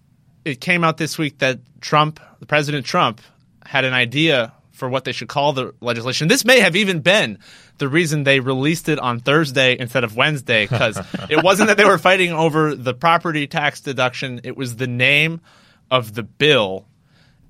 It 0.50 0.62
came 0.62 0.84
out 0.84 0.98
this 0.98 1.18
week 1.18 1.40
that 1.40 1.60
Trump, 1.82 2.20
President 2.48 2.86
Trump, 2.86 3.22
had 3.66 3.86
an 3.86 3.94
idea 3.94 4.54
for 4.72 4.90
what 4.90 5.04
they 5.04 5.12
should 5.12 5.28
call 5.28 5.54
the 5.54 5.74
legislation. 5.82 6.28
This 6.28 6.46
may 6.46 6.60
have 6.62 6.76
even 6.76 7.02
been 7.02 7.38
the 7.78 7.88
reason 7.88 8.24
they 8.24 8.40
released 8.40 8.90
it 8.90 8.98
on 8.98 9.20
Thursday 9.20 9.78
instead 9.78 10.04
of 10.04 10.16
Wednesday 10.16 10.66
because 10.66 10.98
it 11.30 11.44
wasn't 11.44 11.68
that 11.68 11.78
they 11.78 11.86
were 11.86 11.98
fighting 11.98 12.32
over 12.32 12.76
the 12.76 12.94
property 12.94 13.46
tax 13.46 13.82
deduction, 13.82 14.42
it 14.44 14.56
was 14.58 14.78
the 14.78 14.88
name 14.88 15.42
of 15.92 16.14
the 16.14 16.24
bill. 16.24 16.88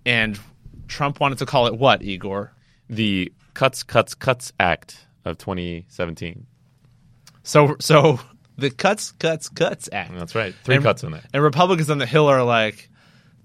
And 0.06 0.40
Trump 0.88 1.20
wanted 1.20 1.38
to 1.40 1.46
call 1.46 1.68
it 1.68 1.78
what, 1.78 2.02
Igor? 2.02 2.52
The 2.90 3.32
Cuts, 3.54 3.84
Cuts, 3.84 4.16
Cuts 4.16 4.52
Act 4.60 5.06
of 5.26 5.38
2017. 5.38 6.48
So, 7.44 7.76
so 7.80 8.20
the 8.58 8.72
Cuts, 8.72 9.12
Cuts, 9.14 9.50
Cuts 9.50 9.90
Act. 9.92 10.14
That's 10.18 10.36
right. 10.36 10.54
Three 10.64 10.76
And- 10.76 10.84
cuts 10.84 11.04
in 11.04 11.12
there. 11.12 11.22
And 11.34 11.44
Republicans 11.44 11.90
on 11.90 11.98
the 12.00 12.06
Hill 12.06 12.28
are 12.28 12.44
like, 12.44 12.89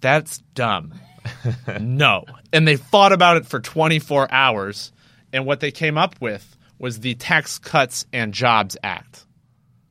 that's 0.05 0.39
dumb. 0.55 0.93
no. 1.81 2.25
And 2.53 2.69
they 2.69 2.77
fought 2.77 3.13
about 3.13 3.39
it 3.39 3.47
for 3.47 3.59
24 3.59 4.31
hours. 4.31 4.93
And 5.33 5.47
what 5.47 5.61
they 5.61 5.71
came 5.71 5.97
up 5.99 6.21
with 6.21 6.57
was 6.79 7.01
the 7.01 7.15
Tax 7.15 7.59
Cuts 7.59 8.05
and 8.13 8.33
Jobs 8.35 8.77
Act. 8.85 9.25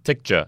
TICJA. 0.06 0.48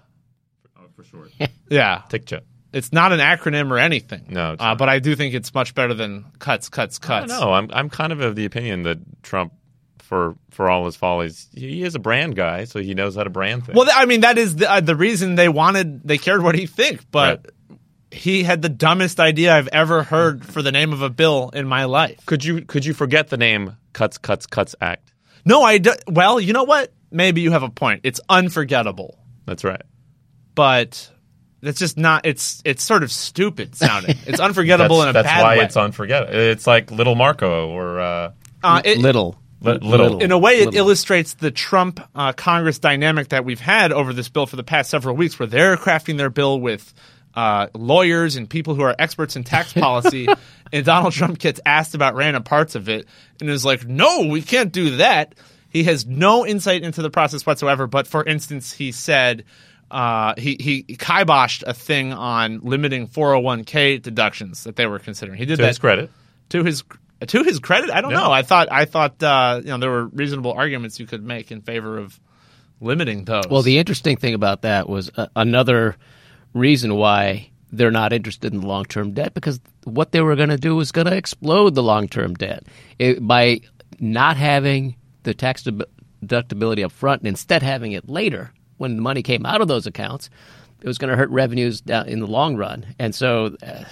For 0.96 1.04
sure. 1.04 1.28
Yeah. 1.70 2.04
TICJA. 2.10 2.42
It's 2.74 2.94
not 2.94 3.12
an 3.12 3.20
acronym 3.20 3.72
or 3.72 3.80
anything. 3.80 4.28
No, 4.30 4.54
it's 4.54 4.62
Uh, 4.62 4.66
not. 4.68 4.78
but 4.78 4.88
I 4.90 5.00
do 5.00 5.16
think 5.16 5.34
it's 5.34 5.52
much 5.54 5.74
better 5.74 5.94
than 5.96 6.26
cuts, 6.40 6.70
cuts, 6.70 7.00
cuts. 7.00 7.32
don't. 7.32 7.52
I'm 7.54 7.70
I'm 7.74 7.90
kind 7.90 8.12
of 8.14 8.20
of 8.22 8.36
the 8.36 8.46
opinion 8.46 8.84
that 8.84 9.00
Trump, 9.24 9.54
for 10.00 10.36
for 10.52 10.70
all 10.70 10.86
his 10.86 10.96
follies, 10.98 11.48
he 11.56 11.82
is 11.84 11.96
a 11.96 12.00
brand 12.00 12.36
guy, 12.36 12.66
so 12.66 12.80
he 12.82 12.94
knows 12.94 13.16
how 13.16 13.24
to 13.24 13.30
brand 13.30 13.66
things. 13.66 13.76
Well, 13.78 13.88
I 13.94 14.06
mean, 14.06 14.22
that 14.22 14.38
is 14.38 14.58
the, 14.58 14.70
uh, 14.72 14.80
the 14.82 14.96
reason 14.96 15.36
they 15.36 15.48
wanted, 15.50 16.06
they 16.08 16.18
cared 16.20 16.44
what 16.44 16.54
he 16.56 16.66
think, 16.68 17.10
but 17.12 17.50
he 18.16 18.44
had 18.44 18.62
the 18.62 18.70
dumbest 18.70 19.20
idea 19.20 19.54
I've 19.54 19.68
ever 19.70 20.04
heard 20.04 20.46
for 20.46 20.62
the 20.62 20.72
name 20.72 20.94
of 20.94 21.02
a 21.02 21.10
bill 21.10 21.50
in 21.54 21.68
my 21.68 21.86
life. 21.86 22.26
could 22.26 22.44
you 22.44 22.62
could 22.62 22.86
you 22.86 22.94
forget 22.94 23.28
the 23.30 23.38
name 23.38 23.78
Cuts, 23.94 24.18
Cuts, 24.18 24.46
Cuts 24.48 24.76
Act? 24.82 25.14
No, 25.46 25.62
I 25.62 25.78
do, 25.78 25.92
well, 26.08 26.40
you 26.40 26.54
know 26.54 26.64
what? 26.64 26.92
Maybe 27.12 27.42
you 27.42 27.52
have 27.52 27.64
a 27.64 27.70
point. 27.70 28.02
It's 28.04 28.20
unforgettable, 28.30 29.20
That's 29.46 29.64
right. 29.64 29.84
but 30.56 31.12
it's 31.62 31.80
just 31.80 31.98
not. 31.98 32.26
It's 32.26 32.62
it's 32.66 32.84
sort 32.84 33.04
of 33.04 33.12
stupid 33.12 33.76
sounding. 33.76 34.16
It's 34.28 34.40
unforgettable 34.48 35.02
in 35.04 35.10
a 35.10 35.14
bad 35.14 35.20
way. 35.20 35.24
that's 35.24 35.34
bad 35.36 35.44
why 35.44 35.58
way. 35.58 35.64
it's 35.66 35.78
unforgettable. 35.78 36.34
It's 36.36 36.68
like 36.68 36.92
Little 36.92 37.16
Marco 37.16 37.70
or 37.70 38.00
uh, 38.00 38.32
Uh, 38.64 38.82
it- 38.86 38.98
little. 39.00 39.40
Li- 39.62 39.80
little. 39.82 40.22
In 40.22 40.32
a 40.32 40.38
way, 40.38 40.60
it 40.60 40.66
Little. 40.66 40.78
illustrates 40.80 41.34
the 41.36 41.50
Trump 41.50 42.00
uh, 42.14 42.34
Congress 42.34 42.78
dynamic 42.78 43.30
that 43.30 43.46
we've 43.46 43.60
had 43.60 43.92
over 43.92 44.14
this 44.14 44.30
bill 44.30 44.46
for 44.46 44.58
the 44.58 44.64
past 44.64 44.92
several 44.92 45.16
weeks, 45.16 45.40
where 45.40 45.48
they're 45.48 45.76
crafting 45.78 46.18
their 46.18 46.30
bill 46.30 46.60
with 46.60 46.94
uh, 47.36 47.68
lawyers 47.74 48.36
and 48.36 48.50
people 48.50 48.76
who 48.76 48.82
are 48.82 48.96
experts 48.98 49.36
in 49.36 49.44
tax 49.44 49.74
policy, 49.88 50.28
and 50.72 50.86
Donald 50.86 51.14
Trump 51.14 51.38
gets 51.40 51.60
asked 51.66 51.94
about 51.96 52.16
random 52.16 52.44
parts 52.44 52.76
of 52.76 52.88
it 52.90 53.08
and 53.42 53.50
is 53.50 53.66
like, 53.66 53.86
"No, 53.86 54.28
we 54.28 54.42
can't 54.42 54.72
do 54.72 54.98
that." 54.98 55.36
He 55.70 55.84
has 55.84 56.06
no 56.06 56.46
insight 56.46 56.84
into 56.84 57.02
the 57.02 57.10
process 57.10 57.46
whatsoever. 57.46 57.88
But 57.88 58.08
for 58.08 58.24
instance, 58.24 58.72
he 58.74 58.92
said. 58.92 59.44
Uh, 59.92 60.34
he 60.36 60.58
he 60.60 60.84
kiboshed 60.98 61.64
a 61.68 61.74
thing 61.74 62.12
on 62.12 62.60
limiting 62.64 63.08
401k 63.08 64.02
deductions 64.02 64.64
that 64.64 64.76
they 64.76 64.88
were 64.88 64.98
considering. 64.98 65.38
He 65.38 65.46
did 65.46 65.54
that. 65.54 65.58
to 65.58 65.62
that 65.62 65.68
his 65.68 65.78
credit. 65.80 66.12
to 66.50 66.64
his 66.64 66.84
to 67.28 67.44
his 67.44 67.60
credit, 67.60 67.92
I 67.92 68.02
don't 68.02 68.10
Yeah. 68.12 68.18
know. 68.22 68.32
I 68.32 68.42
thought 68.42 68.68
I 68.72 68.86
thought 68.86 69.22
uh, 69.22 69.62
you 69.64 69.70
know 69.70 69.78
there 69.78 69.92
were 69.92 70.08
reasonable 70.08 70.54
arguments 70.54 71.00
you 71.00 71.06
could 71.06 71.24
make 71.24 71.52
in 71.52 71.62
favor 71.62 72.00
of 72.00 72.20
limiting 72.82 73.26
those. 73.26 73.44
Well, 73.50 73.62
the 73.62 73.78
interesting 73.78 74.18
thing 74.18 74.34
about 74.34 74.64
that 74.64 74.90
was 74.90 75.12
uh, 75.16 75.28
another 75.36 75.96
reason 76.56 76.96
why 76.96 77.52
they're 77.72 77.92
not 77.92 78.14
interested 78.14 78.54
in 78.54 78.62
long 78.62 78.86
term 78.86 79.12
debt 79.12 79.36
because 79.36 79.60
what 79.84 80.12
they 80.12 80.22
were 80.22 80.36
going 80.36 80.50
to 80.50 80.58
do 80.58 80.76
was 80.76 80.92
going 80.92 81.06
to 81.06 81.16
explode 81.16 81.76
the 81.76 81.84
long 81.84 82.08
term 82.08 82.34
debt 82.34 82.64
it, 82.98 83.26
by 83.26 83.60
not 84.00 84.38
having 84.38 84.96
the 85.24 85.34
tax 85.34 85.64
deductibility 85.64 86.84
up 86.84 86.92
front 86.92 87.22
and 87.22 87.28
instead 87.28 87.62
having 87.62 87.92
it 87.92 88.10
later 88.10 88.52
when 88.78 88.96
the 88.96 89.02
money 89.02 89.22
came 89.22 89.46
out 89.46 89.62
of 89.62 89.68
those 89.68 89.86
accounts. 89.86 90.30
It 90.82 90.88
was 90.88 90.98
going 90.98 91.12
to 91.12 91.18
hurt 91.18 91.30
revenues 91.30 91.82
in 91.82 92.20
the 92.20 92.28
long 92.28 92.56
run, 92.56 92.96
and 93.00 93.14
so. 93.14 93.56
Uh, 93.62 93.84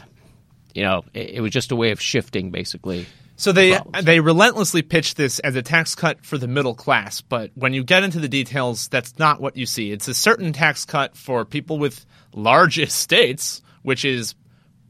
you 0.74 0.84
know, 0.84 1.04
it, 1.14 1.30
it 1.32 1.42
was 1.42 1.52
just 1.52 1.72
a 1.72 1.76
way 1.76 1.92
of 1.92 2.02
shifting, 2.02 2.52
basically. 2.52 3.06
So 3.36 3.52
they 3.52 3.76
problems. 3.76 4.06
they 4.06 4.20
relentlessly 4.20 4.82
pitch 4.82 5.16
this 5.16 5.40
as 5.40 5.56
a 5.56 5.62
tax 5.62 5.96
cut 5.96 6.26
for 6.26 6.38
the 6.38 6.48
middle 6.48 6.76
class, 6.76 7.22
but 7.22 7.52
when 7.56 7.74
you 7.74 7.84
get 7.84 8.04
into 8.04 8.20
the 8.20 8.28
details, 8.28 8.88
that's 8.88 9.18
not 9.18 9.42
what 9.42 9.58
you 9.58 9.66
see. 9.66 9.92
It's 9.92 10.08
a 10.08 10.14
certain 10.14 10.54
tax 10.54 10.86
cut 10.86 11.16
for 11.16 11.46
people 11.46 11.80
with 11.80 12.06
large 12.34 12.80
estates, 12.80 13.62
which 13.82 14.06
is 14.06 14.36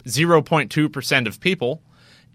0.2 0.06 0.92
percent 0.92 1.28
of 1.28 1.40
people, 1.40 1.82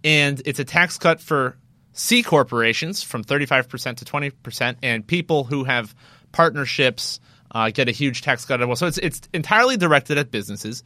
and 0.03 0.41
it's 0.45 0.59
a 0.59 0.65
tax 0.65 0.99
cut 0.99 1.21
for 1.21 1.57
C 1.93 2.23
corporations 2.23 3.03
from 3.03 3.25
35% 3.25 3.97
to 3.97 4.05
20%, 4.05 4.77
and 4.83 5.07
people 5.07 5.45
who 5.45 5.65
have 5.65 5.95
partnerships 6.31 7.19
uh, 7.51 7.71
get 7.71 7.89
a 7.89 7.93
huge 7.93 8.23
tax 8.23 8.45
cut 8.45 8.61
as 8.61 8.67
well. 8.67 8.77
So 8.77 8.87
it's, 8.87 8.99
it's 8.99 9.21
entirely 9.33 9.77
directed 9.77 10.19
at 10.19 10.31
businesses. 10.31 10.83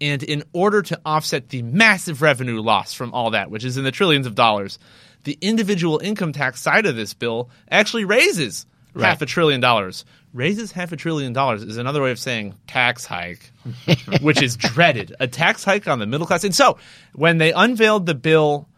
And 0.00 0.22
in 0.22 0.42
order 0.52 0.82
to 0.82 1.00
offset 1.04 1.48
the 1.48 1.62
massive 1.62 2.22
revenue 2.22 2.60
loss 2.60 2.92
from 2.94 3.12
all 3.14 3.30
that, 3.30 3.50
which 3.50 3.64
is 3.64 3.76
in 3.76 3.84
the 3.84 3.92
trillions 3.92 4.26
of 4.26 4.34
dollars, 4.34 4.78
the 5.24 5.38
individual 5.40 5.98
income 5.98 6.32
tax 6.32 6.60
side 6.60 6.86
of 6.86 6.96
this 6.96 7.14
bill 7.14 7.50
actually 7.70 8.04
raises 8.04 8.66
half 8.98 9.22
a 9.22 9.26
trillion 9.26 9.60
dollars. 9.60 10.04
Raises 10.32 10.72
half 10.72 10.92
a 10.92 10.96
trillion 10.96 11.32
dollars 11.32 11.62
is 11.62 11.78
another 11.78 12.02
way 12.02 12.10
of 12.10 12.18
saying 12.18 12.54
tax 12.66 13.06
hike, 13.06 13.50
which 14.20 14.42
is 14.42 14.56
dreaded. 14.56 15.14
A 15.18 15.26
tax 15.26 15.64
hike 15.64 15.88
on 15.88 15.98
the 15.98 16.06
middle 16.06 16.26
class. 16.26 16.44
And 16.44 16.54
so 16.54 16.78
when 17.14 17.38
they 17.38 17.52
unveiled 17.52 18.06
the 18.06 18.14
bill 18.14 18.68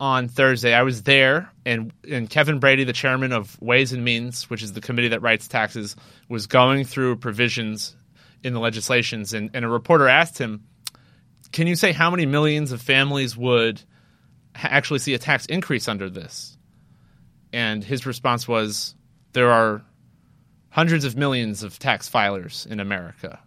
on 0.00 0.28
Thursday. 0.28 0.72
I 0.72 0.82
was 0.82 1.02
there, 1.02 1.52
and 1.66 1.92
and 2.10 2.28
Kevin 2.28 2.58
Brady, 2.58 2.84
the 2.84 2.92
chairman 2.94 3.32
of 3.32 3.60
Ways 3.60 3.92
and 3.92 4.02
Means, 4.02 4.48
which 4.48 4.62
is 4.62 4.72
the 4.72 4.80
committee 4.80 5.08
that 5.08 5.20
writes 5.20 5.46
taxes, 5.46 5.94
was 6.28 6.46
going 6.46 6.84
through 6.84 7.16
provisions 7.16 7.94
in 8.42 8.54
the 8.54 8.60
legislations, 8.60 9.34
and, 9.34 9.50
and 9.52 9.64
a 9.64 9.68
reporter 9.68 10.08
asked 10.08 10.38
him, 10.38 10.64
"Can 11.52 11.66
you 11.66 11.76
say 11.76 11.92
how 11.92 12.10
many 12.10 12.24
millions 12.24 12.72
of 12.72 12.80
families 12.80 13.36
would 13.36 13.82
ha- 14.56 14.68
actually 14.70 15.00
see 15.00 15.12
a 15.12 15.18
tax 15.18 15.44
increase 15.46 15.86
under 15.86 16.08
this?" 16.08 16.56
And 17.52 17.84
his 17.84 18.06
response 18.06 18.48
was, 18.48 18.94
"There 19.34 19.50
are 19.50 19.82
hundreds 20.70 21.04
of 21.04 21.14
millions 21.14 21.62
of 21.62 21.78
tax 21.78 22.08
filers 22.08 22.66
in 22.66 22.80
America." 22.80 23.38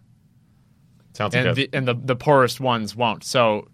Sounds 1.14 1.34
and 1.34 1.56
good. 1.56 1.72
the, 1.72 1.76
and 1.76 1.88
the 1.88 1.94
the 1.94 2.16
poorest 2.16 2.60
ones 2.60 2.94
won't. 2.94 3.24
So 3.24 3.66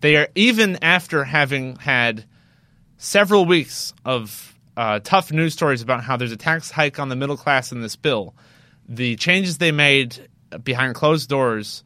they 0.00 0.16
are 0.16 0.28
even 0.34 0.78
after 0.82 1.24
having 1.24 1.76
had 1.76 2.24
several 2.98 3.44
weeks 3.46 3.92
of 4.04 4.54
uh, 4.76 5.00
tough 5.02 5.32
news 5.32 5.52
stories 5.52 5.82
about 5.82 6.02
how 6.04 6.16
there's 6.16 6.32
a 6.32 6.36
tax 6.36 6.70
hike 6.70 6.98
on 6.98 7.08
the 7.08 7.16
middle 7.16 7.36
class 7.36 7.72
in 7.72 7.80
this 7.80 7.96
bill. 7.96 8.34
The 8.88 9.16
changes 9.16 9.58
they 9.58 9.72
made 9.72 10.28
behind 10.62 10.94
closed 10.94 11.28
doors 11.28 11.82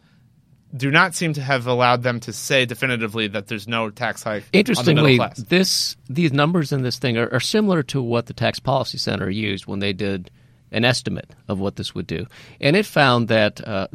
do 0.77 0.91
not 0.91 1.15
seem 1.15 1.33
to 1.33 1.43
have 1.43 1.67
allowed 1.67 2.03
them 2.03 2.21
to 2.21 2.33
say 2.33 2.65
definitively 2.65 3.27
that 3.29 3.49
there's 3.49 3.67
no 3.67 3.91
tax 3.91 4.23
hike 4.23 4.43
on 4.43 4.49
the 4.53 4.59
Interestingly, 4.59 5.13
middle 5.13 5.27
class. 5.27 5.39
this 5.39 5.97
these 6.09 6.33
numbers 6.33 6.73
in 6.73 6.83
this 6.83 6.99
thing 6.99 7.17
are, 7.17 7.29
are 7.33 7.41
similar 7.41 7.83
to 7.85 8.01
what 8.03 8.27
the 8.27 8.35
Tax 8.35 8.61
Policy 8.61 8.99
Center 8.99 9.29
used 9.31 9.67
when 9.67 9.81
they 9.81 9.93
did 9.93 10.31
an 10.73 10.85
estimate 10.85 11.31
of 11.49 11.59
what 11.59 11.77
this 11.77 11.95
would 11.95 12.07
do, 12.07 12.27
and 12.61 12.77
it 12.77 12.87
found 12.87 13.29
that, 13.29 13.67
uh, 13.67 13.87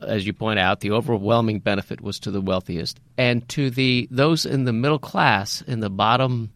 as 0.00 0.26
you 0.26 0.32
point 0.32 0.58
out, 0.58 0.80
the 0.80 0.90
overwhelming 0.90 1.58
benefit 1.58 2.00
was 2.00 2.18
to 2.20 2.30
the 2.30 2.40
wealthiest 2.40 3.00
and 3.16 3.48
to 3.48 3.70
the 3.70 4.08
those 4.10 4.44
in 4.44 4.64
the 4.64 4.72
middle 4.72 4.98
class 4.98 5.62
in 5.62 5.80
the 5.80 5.90
bottom 5.90 6.50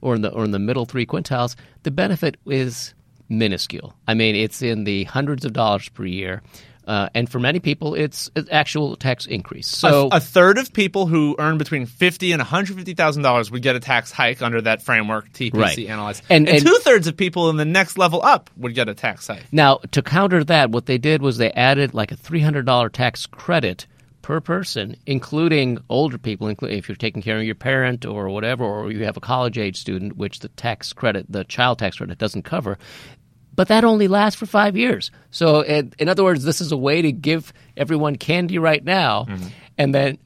or 0.00 0.14
in 0.14 0.22
the 0.22 0.30
or 0.30 0.44
in 0.44 0.50
the 0.50 0.58
middle 0.58 0.84
three 0.84 1.06
quintiles. 1.06 1.56
The 1.82 1.90
benefit 1.90 2.36
is 2.46 2.94
minuscule. 3.28 3.94
I 4.06 4.14
mean, 4.14 4.36
it's 4.36 4.62
in 4.62 4.84
the 4.84 5.04
hundreds 5.04 5.44
of 5.44 5.52
dollars 5.52 5.88
per 5.88 6.04
year. 6.04 6.42
Uh, 6.86 7.08
and 7.14 7.28
for 7.28 7.40
many 7.40 7.58
people, 7.58 7.94
it's 7.94 8.30
an 8.36 8.46
actual 8.52 8.94
tax 8.96 9.26
increase. 9.26 9.66
So 9.66 10.08
a, 10.12 10.16
a 10.18 10.20
third 10.20 10.56
of 10.58 10.72
people 10.72 11.06
who 11.06 11.34
earn 11.38 11.58
between 11.58 11.86
fifty 11.86 12.30
and 12.32 12.38
one 12.40 12.46
hundred 12.46 12.76
fifty 12.76 12.94
thousand 12.94 13.22
dollars 13.24 13.50
would 13.50 13.62
get 13.62 13.74
a 13.74 13.80
tax 13.80 14.12
hike 14.12 14.40
under 14.40 14.60
that 14.62 14.82
framework 14.82 15.32
TPC 15.32 15.54
Right. 15.54 15.78
analyzed, 15.80 16.22
And- 16.30 16.48
and, 16.48 16.58
and- 16.58 16.66
two 16.66 16.78
thirds 16.82 17.06
of 17.08 17.16
people 17.16 17.50
in 17.50 17.56
the 17.56 17.64
next 17.64 17.98
level 17.98 18.22
up 18.22 18.50
would 18.56 18.74
get 18.74 18.88
a 18.88 18.94
tax 18.94 19.26
hike. 19.26 19.42
Now, 19.52 19.78
to 19.90 20.00
counter 20.02 20.44
that, 20.44 20.70
what 20.70 20.86
they 20.86 20.98
did 20.98 21.22
was 21.22 21.38
they 21.38 21.50
added 21.52 21.92
like 21.92 22.12
a 22.12 22.16
$300 22.16 22.92
tax 22.92 23.26
credit 23.26 23.86
per 24.22 24.40
person, 24.40 24.96
including 25.06 25.78
older 25.88 26.18
people, 26.18 26.48
including 26.48 26.76
if 26.78 26.88
you're 26.88 26.96
taking 26.96 27.22
care 27.22 27.38
of 27.38 27.44
your 27.44 27.54
parent 27.54 28.04
or 28.04 28.28
whatever, 28.28 28.64
or 28.64 28.90
you 28.90 29.04
have 29.04 29.16
a 29.16 29.20
college 29.20 29.56
age 29.56 29.76
student, 29.76 30.16
which 30.16 30.40
the 30.40 30.48
tax 30.48 30.92
credit, 30.92 31.26
the 31.28 31.44
child 31.44 31.78
tax 31.78 31.96
credit, 31.98 32.18
doesn't 32.18 32.42
cover. 32.42 32.76
But 33.56 33.68
that 33.68 33.82
only 33.84 34.06
lasts 34.06 34.38
for 34.38 34.46
five 34.46 34.76
years. 34.76 35.10
So, 35.30 35.62
in, 35.62 35.92
in 35.98 36.08
other 36.08 36.22
words, 36.22 36.44
this 36.44 36.60
is 36.60 36.70
a 36.72 36.76
way 36.76 37.02
to 37.02 37.10
give 37.12 37.52
everyone 37.76 38.16
candy 38.16 38.58
right 38.58 38.84
now, 38.84 39.24
Mm-hmm. 39.28 39.46
and 39.78 39.94
then 39.94 40.18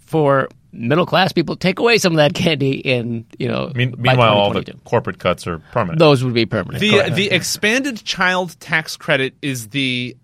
for 0.00 0.48
middle 0.72 1.06
class 1.06 1.32
people, 1.32 1.54
take 1.56 1.78
away 1.78 1.98
some 1.98 2.12
of 2.12 2.16
that 2.16 2.34
candy 2.34 2.72
in 2.72 3.24
you 3.38 3.48
know. 3.48 3.70
Mean, 3.74 3.94
meanwhile, 3.96 4.34
all 4.34 4.52
the 4.52 4.64
corporate 4.84 5.18
cuts 5.18 5.46
are 5.46 5.60
permanent. 5.72 5.98
those 6.00 6.22
would 6.24 6.34
be 6.34 6.46
permanent. 6.46 6.80
The 6.80 6.90
correct. 6.90 7.14
the 7.14 7.30
expanded 7.30 8.02
child 8.04 8.58
tax 8.60 8.96
credit 8.96 9.34
is 9.40 9.68
the 9.68 10.16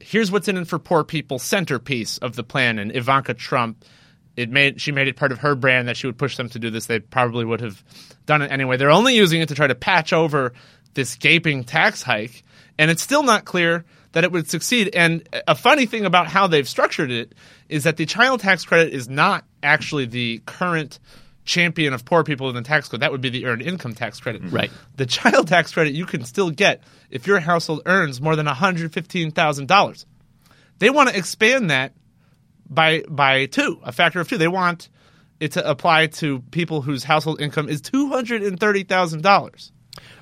here's 0.00 0.30
what's 0.30 0.46
in 0.48 0.56
it 0.56 0.66
for 0.68 0.78
poor 0.78 1.02
people 1.04 1.38
centerpiece 1.38 2.18
of 2.18 2.36
the 2.36 2.44
plan. 2.44 2.78
And 2.78 2.94
Ivanka 2.94 3.34
Trump, 3.34 3.84
it 4.36 4.50
made 4.50 4.80
she 4.80 4.92
made 4.92 5.08
it 5.08 5.16
part 5.16 5.32
of 5.32 5.38
her 5.38 5.54
brand 5.54 5.88
that 5.88 5.96
she 5.96 6.06
would 6.06 6.18
push 6.18 6.36
them 6.36 6.48
to 6.50 6.58
do 6.58 6.70
this. 6.70 6.86
They 6.86 6.98
probably 7.00 7.44
would 7.44 7.60
have 7.60 7.82
done 8.26 8.42
it 8.42 8.50
anyway. 8.52 8.76
They're 8.76 8.90
only 8.90 9.14
using 9.16 9.40
it 9.40 9.48
to 9.48 9.54
try 9.54 9.66
to 9.68 9.74
patch 9.74 10.12
over 10.12 10.52
this 10.96 11.14
gaping 11.14 11.62
tax 11.62 12.02
hike, 12.02 12.42
and 12.76 12.90
it's 12.90 13.02
still 13.02 13.22
not 13.22 13.44
clear 13.44 13.84
that 14.12 14.24
it 14.24 14.32
would 14.32 14.50
succeed. 14.50 14.90
And 14.94 15.28
a 15.46 15.54
funny 15.54 15.86
thing 15.86 16.04
about 16.04 16.26
how 16.26 16.48
they've 16.48 16.68
structured 16.68 17.12
it 17.12 17.34
is 17.68 17.84
that 17.84 17.96
the 17.96 18.06
child 18.06 18.40
tax 18.40 18.64
credit 18.64 18.92
is 18.92 19.08
not 19.08 19.44
actually 19.62 20.06
the 20.06 20.42
current 20.46 20.98
champion 21.44 21.92
of 21.92 22.04
poor 22.04 22.24
people 22.24 22.48
in 22.48 22.56
the 22.56 22.62
tax 22.62 22.88
code. 22.88 23.00
That 23.00 23.12
would 23.12 23.20
be 23.20 23.28
the 23.28 23.46
earned 23.46 23.62
income 23.62 23.94
tax 23.94 24.18
credit. 24.18 24.42
Mm-hmm. 24.42 24.56
Right. 24.56 24.70
The 24.96 25.06
child 25.06 25.48
tax 25.48 25.72
credit 25.72 25.92
you 25.92 26.06
can 26.06 26.24
still 26.24 26.50
get 26.50 26.82
if 27.10 27.26
your 27.26 27.38
household 27.38 27.82
earns 27.86 28.20
more 28.20 28.34
than 28.34 28.46
$115,000. 28.46 30.04
They 30.78 30.90
want 30.90 31.10
to 31.10 31.16
expand 31.16 31.70
that 31.70 31.92
by 32.68 33.02
by 33.08 33.46
two, 33.46 33.78
a 33.84 33.92
factor 33.92 34.20
of 34.20 34.28
two. 34.28 34.38
They 34.38 34.48
want 34.48 34.88
it 35.40 35.52
to 35.52 35.68
apply 35.68 36.06
to 36.06 36.40
people 36.50 36.82
whose 36.82 37.04
household 37.04 37.40
income 37.40 37.68
is 37.68 37.80
$230,000. 37.82 39.70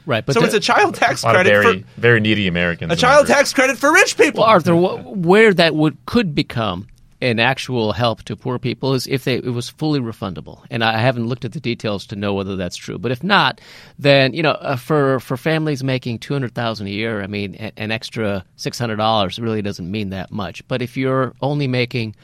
Right, 0.07 0.25
but 0.25 0.35
So 0.35 0.41
the- 0.41 0.47
it's 0.47 0.55
a 0.55 0.61
child 0.61 0.95
tax 0.95 1.23
a 1.25 1.31
credit 1.31 1.49
very, 1.51 1.83
for 1.83 2.01
very 2.01 2.21
needy 2.21 2.47
Americans. 2.47 2.93
a 2.93 2.97
child 2.97 3.27
tax 3.27 3.53
credit 3.53 3.77
for 3.79 3.93
rich 3.93 4.17
people. 4.17 4.43
Well, 4.43 4.51
Arthur, 4.51 4.75
wh- 4.75 5.17
where 5.17 5.53
that 5.55 5.75
would 5.75 5.97
could 6.07 6.35
become 6.35 6.87
an 7.23 7.39
actual 7.41 7.93
help 7.93 8.23
to 8.25 8.37
poor 8.37 8.59
people 8.59 8.93
is 8.93 9.07
if 9.07 9.25
they, 9.25 9.37
it 9.37 9.45
was 9.55 9.71
fully 9.71 9.99
refundable. 9.99 10.59
And 10.71 10.85
I 10.85 10.99
haven't 10.99 11.27
looked 11.27 11.47
at 11.47 11.53
the 11.53 11.61
details 11.61 12.05
to 12.09 12.17
know 12.17 12.35
whether 12.35 12.55
that's 12.55 12.77
true. 12.77 12.99
But 12.99 13.13
if 13.13 13.25
not, 13.25 13.63
then 13.99 14.35
you 14.35 14.43
know, 14.43 14.51
uh, 14.51 14.77
for 14.77 15.21
for 15.21 15.37
families 15.39 15.83
making 15.83 16.19
two 16.19 16.35
hundred 16.35 16.55
thousand 16.55 16.89
a 16.89 16.91
year, 16.91 17.23
I 17.23 17.27
mean, 17.27 17.55
a- 17.59 17.73
an 17.79 17.91
extra 17.93 18.45
six 18.57 18.79
hundred 18.79 18.97
dollars 18.97 19.39
really 19.39 19.63
doesn't 19.63 19.91
mean 19.91 20.11
that 20.11 20.31
much. 20.33 20.67
But 20.69 20.83
if 20.83 20.97
you're 20.99 21.33
only 21.41 21.67
making 21.67 22.15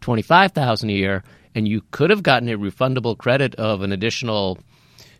twenty 0.00 0.22
five 0.22 0.50
thousand 0.52 0.90
a 0.90 0.94
year, 0.94 1.22
and 1.54 1.68
you 1.68 1.82
could 1.92 2.10
have 2.10 2.22
gotten 2.24 2.48
a 2.48 2.58
refundable 2.58 3.16
credit 3.16 3.54
of 3.56 3.82
an 3.82 3.92
additional 3.92 4.58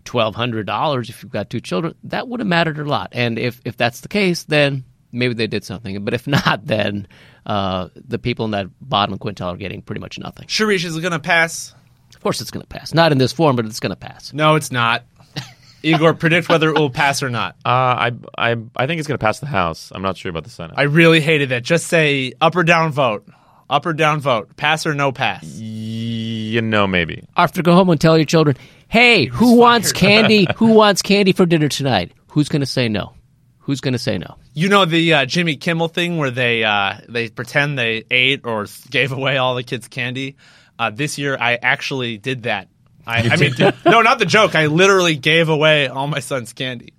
twelve 0.04 0.34
hundred 0.34 0.66
dollars 0.66 1.08
if 1.08 1.22
you've 1.22 1.32
got 1.32 1.50
two 1.50 1.60
children, 1.60 1.94
that 2.04 2.28
would 2.28 2.40
have 2.40 2.46
mattered 2.46 2.78
a 2.78 2.84
lot. 2.84 3.10
And 3.12 3.38
if 3.38 3.60
if 3.64 3.76
that's 3.76 4.00
the 4.00 4.08
case, 4.08 4.44
then 4.44 4.84
maybe 5.12 5.34
they 5.34 5.46
did 5.46 5.64
something. 5.64 6.04
But 6.04 6.14
if 6.14 6.26
not, 6.26 6.66
then 6.66 7.06
uh, 7.46 7.88
the 7.96 8.18
people 8.18 8.44
in 8.44 8.50
that 8.52 8.66
bottom 8.80 9.18
quintile 9.18 9.54
are 9.54 9.56
getting 9.56 9.82
pretty 9.82 10.00
much 10.00 10.18
nothing. 10.18 10.46
Sharish 10.46 10.84
is 10.84 10.98
going 10.98 11.12
to 11.12 11.18
pass. 11.18 11.74
Of 12.14 12.22
course, 12.22 12.40
it's 12.40 12.50
going 12.50 12.62
to 12.62 12.68
pass. 12.68 12.92
Not 12.92 13.12
in 13.12 13.18
this 13.18 13.32
form, 13.32 13.56
but 13.56 13.66
it's 13.66 13.80
going 13.80 13.90
to 13.90 13.96
pass. 13.96 14.32
No, 14.32 14.56
it's 14.56 14.70
not. 14.70 15.04
Igor, 15.82 16.14
predict 16.14 16.48
whether 16.48 16.68
it 16.68 16.78
will 16.78 16.90
pass 16.90 17.22
or 17.22 17.30
not. 17.30 17.54
Uh, 17.64 17.68
I, 17.68 18.12
I, 18.36 18.56
I 18.76 18.86
think 18.86 18.98
it's 18.98 19.08
going 19.08 19.18
to 19.18 19.24
pass 19.24 19.38
the 19.38 19.46
House. 19.46 19.90
I'm 19.94 20.02
not 20.02 20.16
sure 20.16 20.28
about 20.28 20.44
the 20.44 20.50
Senate. 20.50 20.74
I 20.76 20.82
really 20.82 21.20
hated 21.20 21.50
that. 21.50 21.62
Just 21.62 21.86
say 21.86 22.34
up 22.40 22.56
or 22.56 22.62
down 22.64 22.92
vote. 22.92 23.26
Up 23.70 23.86
or 23.86 23.92
down 23.92 24.18
vote. 24.20 24.56
Pass 24.56 24.84
or 24.84 24.94
no 24.94 25.12
pass. 25.12 25.44
you 25.44 26.60
know, 26.60 26.86
maybe. 26.88 27.22
Arthur, 27.36 27.62
go 27.62 27.72
home 27.72 27.88
and 27.90 28.00
tell 28.00 28.18
your 28.18 28.26
children, 28.26 28.56
"Hey, 28.88 29.26
who 29.26 29.54
wants 29.56 29.92
candy? 29.92 30.46
who 30.56 30.72
wants 30.74 31.02
candy 31.02 31.32
for 31.32 31.46
dinner 31.46 31.68
tonight? 31.68 32.12
Who's 32.30 32.48
going 32.48 32.60
to 32.60 32.66
say 32.66 32.88
no? 32.88 33.14
Who's 33.60 33.80
going 33.80 33.92
to 33.92 33.98
say 33.98 34.18
no?" 34.18 34.36
You 34.54 34.68
know 34.68 34.84
the 34.84 35.14
uh, 35.14 35.26
Jimmy 35.26 35.54
Kimmel 35.56 35.86
thing 35.86 36.16
where 36.18 36.32
they 36.32 36.64
uh, 36.64 36.94
they 37.08 37.28
pretend 37.28 37.78
they 37.78 38.04
ate 38.10 38.44
or 38.44 38.66
gave 38.90 39.12
away 39.12 39.36
all 39.36 39.54
the 39.54 39.62
kids' 39.62 39.86
candy. 39.86 40.36
Uh, 40.76 40.90
this 40.90 41.16
year, 41.18 41.36
I 41.38 41.54
actually 41.54 42.18
did 42.18 42.42
that. 42.44 42.68
I, 43.06 43.28
I 43.30 43.36
mean, 43.36 43.52
no, 43.86 44.02
not 44.02 44.18
the 44.18 44.26
joke. 44.26 44.54
I 44.54 44.66
literally 44.66 45.14
gave 45.14 45.48
away 45.48 45.86
all 45.88 46.06
my 46.06 46.20
son's 46.20 46.52
candy, 46.52 46.92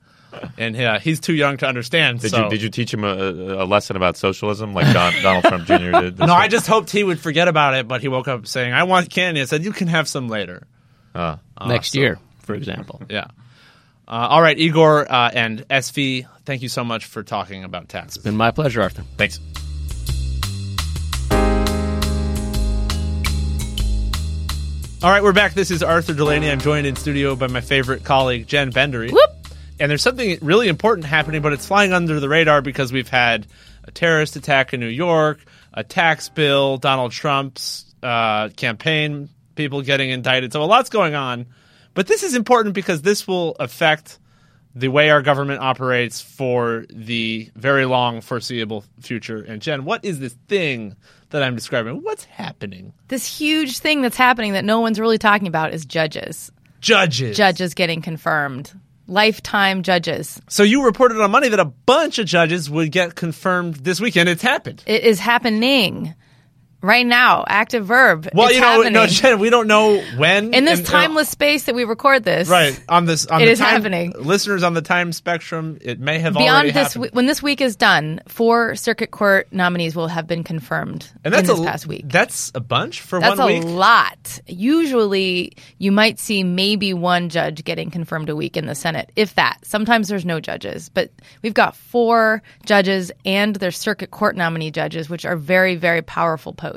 and 0.58 0.76
uh, 0.76 1.00
he's 1.00 1.20
too 1.20 1.34
young 1.34 1.58
to 1.58 1.68
understand. 1.68 2.20
Did 2.20 2.32
so. 2.32 2.44
you 2.44 2.50
did 2.50 2.62
you 2.62 2.70
teach 2.70 2.94
him 2.94 3.04
a, 3.04 3.16
a 3.16 3.66
lesson 3.66 3.96
about 3.96 4.18
socialism 4.18 4.74
like 4.74 4.92
Don, 4.94 5.14
Donald 5.22 5.46
Trump 5.46 5.66
Jr. 5.66 5.92
did? 6.02 6.18
this 6.18 6.28
No, 6.28 6.34
I 6.34 6.48
just 6.48 6.68
hoped 6.68 6.90
he 6.90 7.04
would 7.04 7.20
forget 7.20 7.48
about 7.48 7.74
it, 7.76 7.88
but 7.88 8.02
he 8.02 8.08
woke 8.08 8.28
up 8.28 8.48
saying, 8.48 8.74
"I 8.74 8.84
want 8.84 9.10
candy." 9.10 9.42
I 9.42 9.46
said, 9.46 9.64
"You 9.64 9.72
can 9.72 9.88
have 9.88 10.08
some 10.08 10.28
later." 10.28 10.68
Uh, 11.14 11.38
Next 11.66 11.96
year, 11.96 12.20
for 12.40 12.56
example. 12.56 13.02
Yeah. 13.10 13.28
Uh, 14.08 14.28
all 14.30 14.42
right, 14.42 14.58
Igor 14.58 15.10
uh, 15.10 15.32
and 15.34 15.66
SV, 15.70 16.28
thank 16.44 16.62
you 16.62 16.70
so 16.70 16.84
much 16.84 17.06
for 17.06 17.24
talking 17.24 17.64
about 17.64 17.88
taxes. 17.88 18.18
It's 18.18 18.24
been 18.24 18.36
my 18.36 18.52
pleasure, 18.52 18.82
Arthur. 18.82 19.04
thanks. 19.18 19.40
All 25.04 25.10
right, 25.10 25.24
we're 25.24 25.34
back. 25.34 25.56
This 25.56 25.72
is 25.72 25.82
Arthur 25.82 26.14
Delaney. 26.14 26.52
I'm 26.52 26.60
joined 26.60 26.86
in 26.86 26.96
studio 26.96 27.36
by 27.36 27.48
my 27.48 27.62
favorite 27.62 28.04
colleague, 28.04 28.46
Jen 28.46 28.72
Bendery. 28.72 29.12
Whoop. 29.12 29.31
And 29.82 29.90
there's 29.90 30.04
something 30.04 30.38
really 30.44 30.68
important 30.68 31.08
happening, 31.08 31.42
but 31.42 31.54
it's 31.54 31.66
flying 31.66 31.92
under 31.92 32.20
the 32.20 32.30
radar 32.30 32.62
because 32.62 32.94
we've 32.94 33.10
had 33.10 33.48
a 33.84 33.90
terrorist 33.90 34.36
attack 34.36 34.76
in 34.76 34.80
New 34.80 34.86
York, 34.86 35.44
a 35.74 35.84
tax 35.84 36.30
bill, 36.30 36.78
Donald 36.78 37.12
Trump's 37.12 37.92
uh, 38.04 38.50
campaign, 38.50 39.28
people 39.56 39.82
getting 39.82 40.12
indicted. 40.12 40.54
So 40.54 40.62
a 40.62 40.66
lot's 40.66 40.92
going 40.92 41.16
on. 41.16 41.48
But 41.96 42.06
this 42.06 42.22
is 42.22 42.36
important 42.36 42.76
because 42.76 43.02
this 43.02 43.28
will 43.28 43.56
affect 43.60 44.20
the 44.76 44.88
way 44.90 45.10
our 45.10 45.24
government 45.24 45.62
operates 45.62 46.22
for 46.22 46.86
the 46.92 47.50
very 47.56 47.86
long 47.86 48.22
foreseeable 48.22 48.84
future. 49.00 49.42
And 49.42 49.64
Jen, 49.64 49.84
what 49.84 50.06
is 50.06 50.20
this 50.20 50.36
thing 50.48 50.96
that 51.32 51.42
I'm 51.42 51.56
describing? 51.56 52.04
What's 52.04 52.26
happening? 52.26 52.94
This 53.08 53.26
huge 53.26 53.80
thing 53.80 54.04
that's 54.04 54.16
happening 54.16 54.54
that 54.54 54.64
no 54.64 54.80
one's 54.80 55.00
really 55.00 55.18
talking 55.18 55.48
about 55.48 55.74
is 55.74 55.88
judges. 55.88 56.52
Judges. 56.82 57.36
Judges 57.36 57.74
getting 57.74 58.04
confirmed. 58.04 58.72
Lifetime 59.08 59.84
judges. 59.84 60.42
So 60.48 60.64
you 60.64 60.86
reported 60.86 61.20
on 61.20 61.32
Monday 61.32 61.50
that 61.50 61.60
a 61.60 61.66
bunch 61.66 62.20
of 62.20 62.26
judges 62.26 62.70
would 62.70 62.92
get 62.92 63.16
confirmed 63.16 63.76
this 63.76 64.00
weekend. 64.00 64.30
It's 64.30 64.42
happened. 64.42 64.84
It 64.86 65.04
is 65.04 65.20
happening 65.20 66.16
right 66.82 67.06
now. 67.06 67.44
Active 67.48 67.86
verb. 67.86 68.30
Well, 68.34 68.48
It's 68.48 68.56
you 68.56 68.62
know, 68.62 68.68
happening. 68.68 68.94
no, 68.94 69.08
Jen, 69.08 69.40
we 69.40 69.50
don't 69.50 69.68
know 69.68 70.02
when 70.18 70.54
in 70.54 70.66
this 70.66 70.80
and- 70.80 70.88
uh, 70.88 70.92
timeless 70.92 71.30
space 71.30 71.64
that 71.66 71.76
we 71.76 71.84
record 71.84 72.24
this. 72.24 72.48
right 72.50 72.80
on 72.90 73.06
this 73.06 73.26
on 73.28 73.42
It 73.42 73.46
the 73.46 73.52
is 73.52 73.60
time, 73.60 73.70
happening. 73.70 74.14
Listeners 74.18 74.64
on 74.64 74.74
the 74.74 74.82
time 74.82 75.14
spectrum, 75.14 75.78
it 75.82 76.00
may 76.00 76.20
have 76.20 76.34
Beyond 76.34 76.50
already 76.50 76.72
this, 76.72 76.94
happened. 76.94 77.14
when 77.14 77.26
this 77.28 77.42
week 77.44 77.62
is 77.62 77.76
done, 77.76 78.20
four 78.28 78.76
circuit 78.76 79.12
court 79.12 79.48
nominees 79.52 79.96
will 79.96 80.08
have 80.08 80.28
been 80.28 80.44
confirmed 80.44 81.08
and 81.24 81.34
that's 81.34 81.50
in 81.50 81.56
this 81.56 81.66
a, 81.66 81.70
past 81.70 81.88
week. 81.88 82.04
That's 82.08 82.52
a 82.56 82.60
bunch 82.60 83.02
for 83.02 83.20
one. 83.20 83.38
That's 83.38 83.50
a 83.50 83.68
lot. 83.68 84.40
Usually, 84.48 85.54
you 85.78 85.92
might 85.92 86.18
see 86.20 86.44
maybe 86.44 86.94
one 86.94 87.30
judge 87.30 87.64
getting 87.64 87.92
confirmed 87.92 88.30
a 88.30 88.36
week 88.36 88.58
in 88.58 88.66
the 88.66 88.74
Senate, 88.76 89.12
if 89.16 89.36
that. 89.36 89.60
Sometimes 89.64 90.08
there's 90.08 90.26
no 90.26 90.40
judges, 90.40 90.90
but 90.90 91.12
we've 91.44 91.54
got 91.54 91.76
four 91.76 92.42
judges 92.66 93.12
and 93.26 93.56
their 93.58 93.72
circuit 93.72 94.10
court 94.12 94.36
nominee 94.36 94.72
judges, 94.72 95.10
which 95.10 95.26
are 95.26 95.36
very, 95.36 95.76
very 95.76 96.02
powerful 96.02 96.54
posts. 96.54 96.71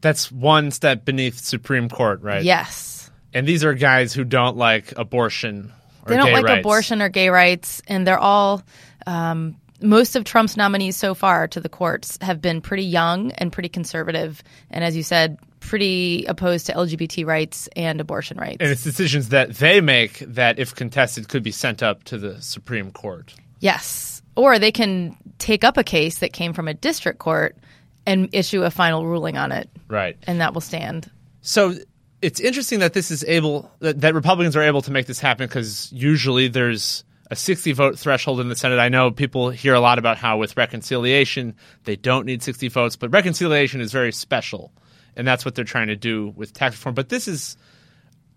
That's 0.00 0.30
one 0.30 0.70
step 0.70 1.04
beneath 1.04 1.38
Supreme 1.38 1.88
Court, 1.88 2.20
right? 2.22 2.44
Yes. 2.44 3.10
And 3.32 3.46
these 3.46 3.64
are 3.64 3.74
guys 3.74 4.12
who 4.12 4.22
don't 4.24 4.56
like 4.56 4.92
abortion. 4.96 5.72
Or 6.04 6.10
They 6.10 6.16
don't 6.16 6.32
like 6.32 6.44
rights. 6.44 6.60
abortion 6.60 7.00
or 7.00 7.08
gay 7.08 7.30
rights, 7.30 7.82
and 7.88 8.06
they're 8.06 8.18
all. 8.18 8.62
Um, 9.06 9.56
most 9.80 10.16
of 10.16 10.24
Trump's 10.24 10.56
nominees 10.56 10.96
so 10.96 11.14
far 11.14 11.48
to 11.48 11.60
the 11.60 11.68
courts 11.68 12.16
have 12.22 12.40
been 12.40 12.60
pretty 12.60 12.84
young 12.84 13.32
and 13.32 13.52
pretty 13.52 13.68
conservative, 13.68 14.42
and 14.70 14.84
as 14.84 14.96
you 14.96 15.02
said, 15.02 15.38
pretty 15.60 16.24
opposed 16.26 16.66
to 16.66 16.72
LGBT 16.72 17.26
rights 17.26 17.68
and 17.74 18.00
abortion 18.00 18.36
rights. 18.38 18.58
And 18.60 18.70
it's 18.70 18.84
decisions 18.84 19.30
that 19.30 19.54
they 19.54 19.80
make 19.80 20.18
that, 20.20 20.58
if 20.58 20.74
contested, 20.74 21.28
could 21.28 21.42
be 21.42 21.50
sent 21.50 21.82
up 21.82 22.04
to 22.04 22.18
the 22.18 22.40
Supreme 22.40 22.90
Court. 22.92 23.34
Yes. 23.60 24.22
Or 24.36 24.58
they 24.58 24.72
can 24.72 25.16
take 25.38 25.64
up 25.64 25.76
a 25.76 25.84
case 25.84 26.18
that 26.18 26.32
came 26.32 26.52
from 26.52 26.68
a 26.68 26.74
district 26.74 27.18
court 27.18 27.56
and 28.06 28.28
issue 28.32 28.62
a 28.62 28.70
final 28.70 29.06
ruling 29.06 29.36
on 29.36 29.52
it, 29.52 29.68
Right. 29.88 30.16
and 30.26 30.40
that 30.40 30.54
will 30.54 30.60
stand. 30.60 31.10
So 31.40 31.74
it's 32.22 32.40
interesting 32.40 32.78
that 32.80 32.92
this 32.94 33.10
is 33.10 33.24
able 33.24 33.70
that, 33.80 34.00
that 34.00 34.14
Republicans 34.14 34.56
are 34.56 34.62
able 34.62 34.82
to 34.82 34.90
make 34.90 35.06
this 35.06 35.20
happen 35.20 35.46
because 35.46 35.90
usually 35.92 36.48
there's 36.48 37.04
a 37.30 37.36
60 37.36 37.72
vote 37.72 37.98
threshold 37.98 38.40
in 38.40 38.48
the 38.48 38.56
Senate. 38.56 38.78
I 38.78 38.88
know 38.88 39.10
people 39.10 39.50
hear 39.50 39.74
a 39.74 39.80
lot 39.80 39.98
about 39.98 40.16
how 40.18 40.36
with 40.38 40.56
reconciliation 40.56 41.54
they 41.84 41.96
don't 41.96 42.26
need 42.26 42.42
60 42.42 42.68
votes, 42.68 42.96
but 42.96 43.10
reconciliation 43.12 43.80
is 43.80 43.92
very 43.92 44.12
special, 44.12 44.72
and 45.16 45.26
that's 45.26 45.44
what 45.44 45.54
they're 45.54 45.64
trying 45.64 45.88
to 45.88 45.96
do 45.96 46.32
with 46.36 46.52
tax 46.52 46.76
reform. 46.76 46.94
But 46.94 47.08
this 47.08 47.26
is 47.28 47.56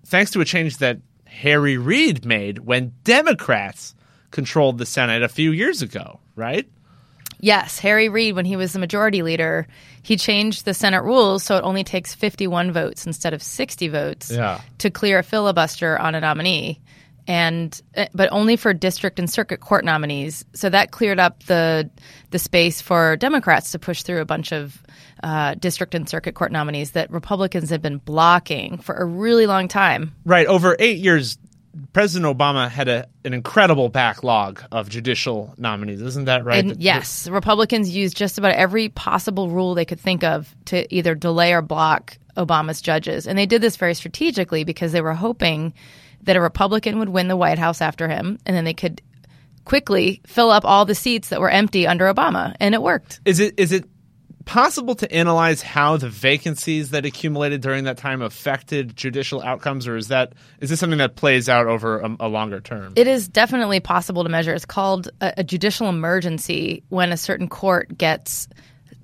thanks 0.05 0.31
to 0.31 0.41
a 0.41 0.45
change 0.45 0.77
that 0.77 0.99
Harry 1.25 1.77
Reid 1.77 2.25
made 2.25 2.59
when 2.59 2.93
Democrats 3.03 3.93
controlled 4.31 4.77
the 4.77 4.85
Senate 4.85 5.23
a 5.23 5.29
few 5.29 5.51
years 5.51 5.81
ago, 5.81 6.19
right? 6.35 6.67
Yes, 7.39 7.79
Harry 7.79 8.09
Reid, 8.09 8.35
when 8.35 8.45
he 8.45 8.55
was 8.55 8.73
the 8.73 8.79
majority 8.79 9.21
leader, 9.21 9.67
he 10.01 10.17
changed 10.17 10.65
the 10.65 10.73
Senate 10.73 11.03
rules 11.03 11.43
so 11.43 11.57
it 11.57 11.63
only 11.63 11.83
takes 11.83 12.15
51 12.15 12.71
votes 12.71 13.05
instead 13.05 13.33
of 13.33 13.43
60 13.43 13.87
votes 13.89 14.31
Yeah. 14.31 14.61
to 14.79 14.89
clear 14.89 15.19
a 15.19 15.23
filibuster 15.23 15.97
on 15.97 16.15
a 16.15 16.19
nominee. 16.19 16.79
and 17.29 17.81
eh, 17.93 18.07
but 18.13 18.29
only 18.31 18.55
for 18.55 18.73
district 18.73 19.19
and 19.19 19.29
circuit 19.29 19.59
court 19.59 19.83
nominees. 19.83 20.45
So 20.53 20.69
that 20.69 20.91
cleared 20.91 21.19
up 21.19 21.43
the 21.43 21.89
the 22.31 22.39
space 22.39 22.79
for 22.81 23.17
Democrats 23.17 23.71
to 23.73 23.79
push 23.79 24.03
through 24.03 24.21
a 24.21 24.25
bunch 24.25 24.53
of 24.53 24.81
uh, 25.23 25.55
district 25.55 25.93
and 25.93 26.07
circuit 26.07 26.35
court 26.35 26.53
nominees 26.53 26.91
that 26.91 27.11
Republicans 27.11 27.69
had 27.69 27.81
been 27.81 27.97
blocking 27.97 28.77
for 28.77 28.95
a 28.95 29.03
really 29.03 29.45
long 29.45 29.67
time. 29.67 30.13
Right. 30.23 30.47
Over 30.47 30.77
eight 30.79 30.99
years, 30.99 31.37
President 31.93 32.37
Obama 32.37 32.69
had 32.69 32.87
a, 32.87 33.07
an 33.25 33.33
incredible 33.33 33.89
backlog 33.89 34.63
of 34.71 34.89
judicial 34.89 35.53
nominees. 35.57 36.01
Isn't 36.01 36.25
that 36.25 36.45
right? 36.45 36.63
And 36.63 36.81
yes, 36.81 37.27
Republicans 37.27 37.89
used 37.89 38.15
just 38.15 38.37
about 38.37 38.53
every 38.53 38.89
possible 38.89 39.49
rule 39.49 39.75
they 39.75 39.85
could 39.85 39.99
think 39.99 40.23
of 40.23 40.55
to 40.65 40.93
either 40.93 41.15
delay 41.15 41.53
or 41.53 41.61
block 41.61 42.17
Obama's 42.35 42.81
judges. 42.81 43.27
And 43.27 43.37
they 43.37 43.45
did 43.45 43.61
this 43.61 43.75
very 43.75 43.93
strategically 43.93 44.63
because 44.63 44.91
they 44.91 45.01
were 45.01 45.13
hoping 45.13 45.73
that 46.23 46.35
a 46.35 46.41
Republican 46.41 46.99
would 46.99 47.09
win 47.09 47.27
the 47.27 47.37
White 47.37 47.59
House 47.59 47.81
after 47.81 48.07
him, 48.07 48.39
and 48.45 48.55
then 48.55 48.63
they 48.63 48.73
could 48.73 49.01
quickly 49.65 50.21
fill 50.25 50.49
up 50.49 50.65
all 50.65 50.85
the 50.85 50.95
seats 50.95 51.29
that 51.29 51.41
were 51.41 51.49
empty 51.49 51.85
under 51.85 52.11
Obama, 52.11 52.55
and 52.59 52.73
it 52.73 52.81
worked. 52.81 53.19
Is 53.25 53.39
it 53.39 53.59
is 53.59 53.71
it 53.71 53.85
possible 54.47 54.95
to 54.95 55.11
analyze 55.11 55.61
how 55.61 55.97
the 55.97 56.09
vacancies 56.09 56.91
that 56.91 57.05
accumulated 57.05 57.61
during 57.61 57.83
that 57.83 57.97
time 57.97 58.21
affected 58.21 58.95
judicial 58.95 59.43
outcomes, 59.43 59.87
or 59.87 59.95
is 59.95 60.07
that 60.07 60.33
is 60.59 60.71
this 60.71 60.79
something 60.79 60.97
that 60.97 61.15
plays 61.15 61.47
out 61.47 61.67
over 61.67 61.99
a, 61.99 62.15
a 62.21 62.27
longer 62.27 62.59
term? 62.59 62.93
It 62.95 63.07
is 63.07 63.27
definitely 63.27 63.79
possible 63.79 64.23
to 64.23 64.29
measure. 64.29 64.53
It's 64.53 64.65
called 64.65 65.09
a, 65.21 65.35
a 65.37 65.43
judicial 65.43 65.87
emergency 65.89 66.83
when 66.89 67.11
a 67.11 67.17
certain 67.17 67.47
court 67.47 67.95
gets 67.95 68.47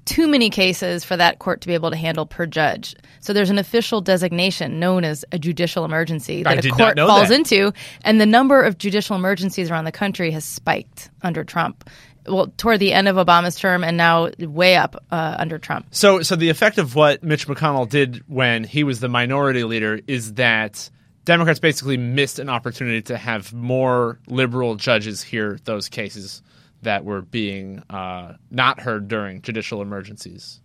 too 0.06 0.28
many 0.28 0.50
cases 0.50 1.04
for 1.04 1.16
that 1.16 1.40
court 1.40 1.62
to 1.62 1.68
be 1.68 1.74
able 1.74 1.90
to 1.92 1.96
handle 1.96 2.26
per 2.26 2.46
judge. 2.46 2.96
So 3.20 3.32
there's 3.32 3.50
an 3.50 3.58
official 3.58 4.02
designation 4.02 4.80
known 4.80 5.06
as 5.06 5.24
a 5.32 5.40
judicial 5.40 5.86
emergency 5.86 6.44
that 6.44 6.66
a 6.66 6.70
court 6.70 6.98
falls 6.98 7.30
that. 7.30 7.36
into, 7.36 7.72
and 8.04 8.20
the 8.20 8.26
number 8.26 8.62
of 8.62 8.78
judicial 8.78 9.16
emergencies 9.16 9.72
around 9.72 9.86
the 9.86 9.92
country 9.92 10.32
has 10.32 10.44
spiked 10.44 11.10
under 11.22 11.44
Trump. 11.44 11.90
Well, 12.26 12.48
toward 12.58 12.80
the 12.80 12.94
end 12.94 13.08
of 13.08 13.16
Obama's 13.16 13.56
term, 13.56 13.84
and 13.84 13.98
now 13.98 14.30
way 14.40 14.76
up 14.76 15.04
uh, 15.12 15.36
under 15.38 15.58
Trump. 15.58 15.88
So, 15.92 16.22
so 16.22 16.36
the 16.36 16.50
effect 16.50 16.78
of 16.78 16.96
what 16.96 17.24
Mitch 17.24 17.48
McConnell 17.48 17.90
did 17.90 18.24
when 18.28 18.64
he 18.64 18.84
was 18.84 19.00
the 19.00 19.10
minority 19.10 19.64
leader 19.64 20.00
is 20.08 20.36
that 20.36 20.90
Democrats 21.26 21.60
basically 21.60 21.98
missed 21.98 22.40
an 22.40 22.50
opportunity 22.50 23.02
to 23.04 23.18
have 23.18 23.54
more 23.54 24.20
liberal 24.28 24.76
judges 24.76 25.22
hear 25.22 25.58
those 25.66 25.90
cases 25.90 26.42
that 26.82 27.06
were 27.06 27.22
being 27.22 27.82
uh, 27.90 28.34
not 28.52 28.80
heard 28.80 29.08
during 29.08 29.42
judicial 29.42 29.82
emergencies. 29.82 30.60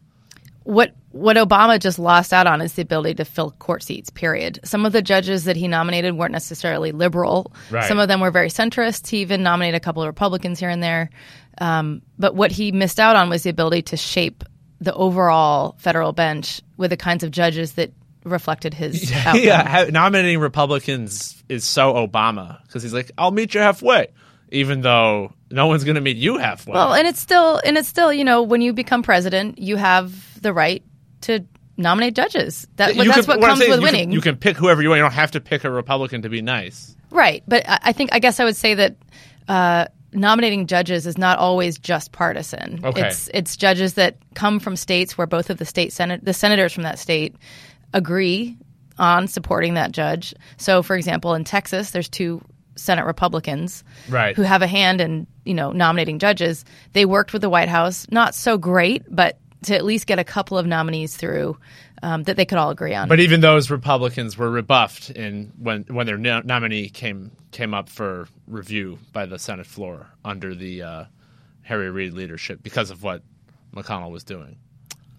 what 0.68 0.94
what 1.12 1.38
Obama 1.38 1.80
just 1.80 1.98
lost 1.98 2.32
out 2.32 2.46
on 2.46 2.60
is 2.60 2.74
the 2.74 2.82
ability 2.82 3.14
to 3.14 3.24
fill 3.24 3.52
court 3.52 3.82
seats. 3.82 4.10
Period. 4.10 4.60
Some 4.64 4.84
of 4.84 4.92
the 4.92 5.00
judges 5.00 5.44
that 5.44 5.56
he 5.56 5.66
nominated 5.66 6.14
weren't 6.14 6.32
necessarily 6.32 6.92
liberal. 6.92 7.52
Right. 7.70 7.84
Some 7.84 7.98
of 7.98 8.08
them 8.08 8.20
were 8.20 8.30
very 8.30 8.50
centrist. 8.50 9.06
He 9.06 9.18
even 9.18 9.42
nominated 9.42 9.76
a 9.76 9.80
couple 9.80 10.02
of 10.02 10.06
Republicans 10.08 10.58
here 10.58 10.68
and 10.68 10.82
there. 10.82 11.08
Um, 11.60 12.02
but 12.18 12.34
what 12.34 12.50
he 12.52 12.72
missed 12.72 13.00
out 13.00 13.16
on 13.16 13.28
was 13.28 13.42
the 13.42 13.50
ability 13.50 13.82
to 13.82 13.96
shape 13.96 14.44
the 14.80 14.94
overall 14.94 15.74
federal 15.78 16.12
bench 16.12 16.60
with 16.76 16.90
the 16.90 16.96
kinds 16.96 17.24
of 17.24 17.30
judges 17.32 17.72
that 17.72 17.92
reflected 18.24 18.74
his 18.74 19.10
outcome. 19.26 19.40
yeah, 19.42 19.86
nominating 19.90 20.38
Republicans 20.38 21.42
is 21.48 21.64
so 21.64 21.94
Obama 21.94 22.62
because 22.66 22.82
he's 22.82 22.94
like, 22.94 23.10
"I'll 23.18 23.30
meet 23.32 23.54
you 23.54 23.60
halfway," 23.60 24.08
even 24.50 24.82
though 24.82 25.32
no 25.50 25.66
one's 25.66 25.82
going 25.84 25.94
to 25.96 26.00
meet 26.00 26.16
you 26.16 26.38
halfway. 26.38 26.74
Well, 26.74 26.94
and 26.94 27.08
it's 27.08 27.20
still 27.20 27.60
and 27.64 27.76
it's 27.76 27.88
still 27.88 28.12
you 28.12 28.24
know 28.24 28.42
when 28.42 28.60
you 28.60 28.72
become 28.72 29.02
president, 29.02 29.58
you 29.58 29.76
have 29.76 30.40
the 30.42 30.52
right 30.52 30.84
to 31.22 31.44
nominate 31.76 32.14
judges. 32.14 32.66
That 32.76 32.94
You 32.94 33.04
that's 33.04 33.26
can- 33.26 33.26
what 33.26 33.36
I'm 33.38 33.50
comes 33.50 33.58
saying 33.60 33.70
with 33.70 33.80
you 33.80 33.86
can- 33.86 33.94
winning. 33.94 34.12
you 34.12 34.20
can 34.20 34.36
pick 34.36 34.56
whoever 34.56 34.80
you 34.82 34.90
want. 34.90 34.98
You 34.98 35.04
don't 35.04 35.12
have 35.12 35.32
to 35.32 35.40
pick 35.40 35.64
a 35.64 35.70
Republican 35.70 36.22
to 36.22 36.28
be 36.28 36.42
nice. 36.42 36.94
Right, 37.10 37.42
but 37.48 37.68
I 37.68 37.78
I 37.84 37.92
think 37.92 38.10
I 38.12 38.18
guess 38.20 38.38
I 38.38 38.44
would 38.44 38.56
say 38.56 38.74
that 38.74 38.96
uh, 39.48 39.86
nominating 40.12 40.66
judges 40.66 41.06
is 41.06 41.18
not 41.18 41.38
always 41.38 41.78
just 41.78 42.12
partisan. 42.12 42.80
Okay. 42.84 43.08
It's 43.08 43.28
it's 43.34 43.56
judges 43.56 43.94
that 43.94 44.16
come 44.34 44.58
from 44.60 44.76
states 44.76 45.16
where 45.18 45.26
both 45.26 45.50
of 45.50 45.58
the 45.58 45.64
state 45.64 45.92
senate 45.92 46.24
the 46.24 46.32
senators 46.32 46.72
from 46.72 46.84
that 46.84 46.98
state 46.98 47.36
agree 47.92 48.56
on 48.98 49.28
supporting 49.28 49.74
that 49.74 49.92
judge. 49.92 50.34
So, 50.56 50.82
for 50.82 50.96
example, 50.96 51.34
in 51.34 51.44
Texas, 51.44 51.90
there's 51.92 52.08
two 52.08 52.42
Senate 52.76 53.04
Republicans 53.06 53.84
Right. 54.08 54.34
who 54.36 54.42
have 54.42 54.62
a 54.62 54.66
hand 54.66 55.00
in 55.00 55.26
you 55.44 55.54
know 55.54 55.72
nominating 55.72 56.18
judges. 56.18 56.64
They 56.92 57.04
worked 57.04 57.32
with 57.32 57.42
the 57.42 57.50
White 57.50 57.68
House, 57.68 58.06
not 58.10 58.34
so 58.34 58.56
great, 58.58 59.04
but 59.08 59.38
to 59.64 59.74
at 59.74 59.84
least 59.84 60.06
get 60.06 60.18
a 60.18 60.24
couple 60.24 60.56
of 60.56 60.66
nominees 60.66 61.16
through 61.16 61.58
um, 62.02 62.22
that 62.24 62.36
they 62.36 62.44
could 62.44 62.58
all 62.58 62.70
agree 62.70 62.94
on. 62.94 63.08
But 63.08 63.20
even 63.20 63.40
those 63.40 63.70
Republicans 63.70 64.36
were 64.36 64.50
rebuffed 64.50 65.10
in 65.10 65.52
when 65.58 65.84
when 65.88 66.06
their 66.06 66.18
no- 66.18 66.42
nominee 66.44 66.88
came 66.88 67.32
came 67.50 67.74
up 67.74 67.88
for 67.88 68.28
review 68.46 68.98
by 69.12 69.26
the 69.26 69.38
Senate 69.38 69.66
floor 69.66 70.08
under 70.24 70.54
the 70.54 70.82
uh, 70.82 71.04
Harry 71.62 71.90
Reid 71.90 72.14
leadership 72.14 72.62
because 72.62 72.90
of 72.90 73.02
what 73.02 73.22
McConnell 73.74 74.10
was 74.10 74.24
doing. 74.24 74.56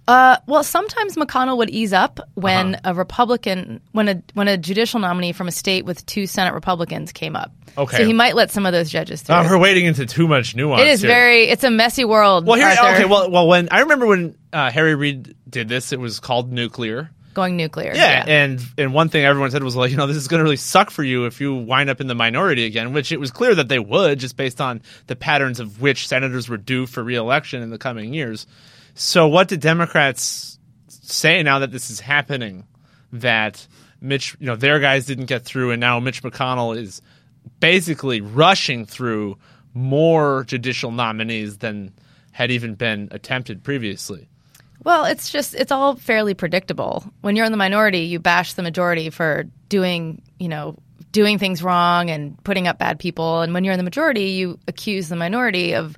Uh, 0.09 0.37
well, 0.47 0.63
sometimes 0.63 1.15
McConnell 1.15 1.57
would 1.57 1.69
ease 1.69 1.93
up 1.93 2.19
when 2.33 2.75
Uh-huh. 2.75 2.91
a 2.91 2.93
Republican, 2.95 3.79
when 3.91 4.07
a 4.09 4.23
when 4.33 4.47
a 4.47 4.57
judicial 4.57 4.99
nominee 4.99 5.33
from 5.33 5.47
a 5.47 5.51
state 5.51 5.85
with 5.85 6.05
two 6.05 6.25
Senate 6.25 6.53
Republicans 6.53 7.11
came 7.11 7.35
up. 7.35 7.51
Okay. 7.77 7.97
so 7.97 8.05
he 8.05 8.13
might 8.13 8.35
let 8.35 8.49
some 8.51 8.65
of 8.65 8.73
those 8.73 8.89
judges 8.89 9.21
through. 9.21 9.35
Oh, 9.35 9.43
we're 9.43 9.57
wading 9.59 9.85
into 9.85 10.05
too 10.07 10.27
much 10.27 10.55
nuance. 10.55 10.81
it 10.81 10.87
is 10.87 11.01
here. 11.01 11.09
very, 11.11 11.43
it's 11.43 11.63
a 11.63 11.69
messy 11.69 12.03
world. 12.05 12.45
well. 12.47 12.57
Here, 12.57 12.67
Arthur. 12.67 12.95
okay. 12.95 13.05
Well, 13.05 13.29
well, 13.29 13.47
when 13.47 13.69
I 13.71 13.81
remember 13.81 14.07
when 14.07 14.35
uh, 14.51 14.71
Harry 14.71 14.95
Reid 14.95 15.35
did 15.47 15.69
this, 15.69 15.91
it 15.93 15.99
was 15.99 16.19
called 16.19 16.51
nuclear. 16.51 17.11
going 17.35 17.55
nuclear. 17.55 17.93
Yeah, 17.95 18.25
and 18.27 18.59
and 18.79 18.93
one 18.93 19.09
thing 19.09 19.23
everyone 19.23 19.51
said 19.51 19.63
was 19.63 19.75
like, 19.75 19.91
you 19.91 19.97
know, 19.97 20.07
this 20.07 20.17
is 20.17 20.27
going 20.27 20.39
to 20.39 20.43
really 20.43 20.57
suck 20.57 20.89
for 20.89 21.03
you 21.03 21.25
if 21.25 21.39
you 21.39 21.53
wind 21.53 21.89
up 21.91 22.01
in 22.01 22.07
the 22.07 22.15
minority 22.15 22.65
again, 22.65 22.93
which 22.93 23.11
it 23.11 23.19
was 23.19 23.29
clear 23.31 23.53
that 23.53 23.67
they 23.69 23.79
would, 23.79 24.19
just 24.19 24.35
based 24.35 24.59
on 24.59 24.81
the 25.05 25.15
patterns 25.15 25.59
of 25.59 25.79
which 25.79 26.07
senators 26.07 26.49
were 26.49 26.57
due 26.57 26.87
for 26.87 27.03
reelection 27.03 27.61
in 27.61 27.69
the 27.69 27.77
coming 27.77 28.13
years. 28.15 28.47
So, 28.95 29.27
what 29.27 29.47
did 29.47 29.59
Democrats 29.59 30.59
say 30.87 31.41
now 31.43 31.59
that 31.59 31.71
this 31.71 31.89
is 31.89 31.99
happening? 31.99 32.65
That 33.11 33.65
Mitch, 34.01 34.35
you 34.39 34.45
know, 34.45 34.55
their 34.55 34.79
guys 34.79 35.05
didn't 35.05 35.25
get 35.25 35.43
through, 35.43 35.71
and 35.71 35.79
now 35.79 35.99
Mitch 35.99 36.23
McConnell 36.23 36.77
is 36.77 37.01
basically 37.59 38.21
rushing 38.21 38.85
through 38.85 39.37
more 39.73 40.43
judicial 40.45 40.91
nominees 40.91 41.57
than 41.57 41.93
had 42.31 42.51
even 42.51 42.75
been 42.75 43.09
attempted 43.11 43.63
previously. 43.63 44.29
Well, 44.83 45.05
it's 45.05 45.29
just 45.29 45.55
it's 45.55 45.71
all 45.71 45.95
fairly 45.95 46.33
predictable. 46.33 47.03
When 47.21 47.35
you're 47.35 47.45
in 47.45 47.51
the 47.51 47.57
minority, 47.57 48.01
you 48.01 48.19
bash 48.19 48.53
the 48.53 48.63
majority 48.63 49.09
for 49.09 49.45
doing, 49.67 50.21
you 50.39 50.47
know, 50.47 50.77
doing 51.11 51.37
things 51.37 51.61
wrong 51.61 52.09
and 52.09 52.41
putting 52.43 52.67
up 52.67 52.79
bad 52.79 52.99
people. 52.99 53.41
And 53.41 53.53
when 53.53 53.63
you're 53.63 53.73
in 53.73 53.79
the 53.79 53.83
majority, 53.83 54.31
you 54.31 54.57
accuse 54.67 55.09
the 55.09 55.15
minority 55.15 55.73
of 55.73 55.97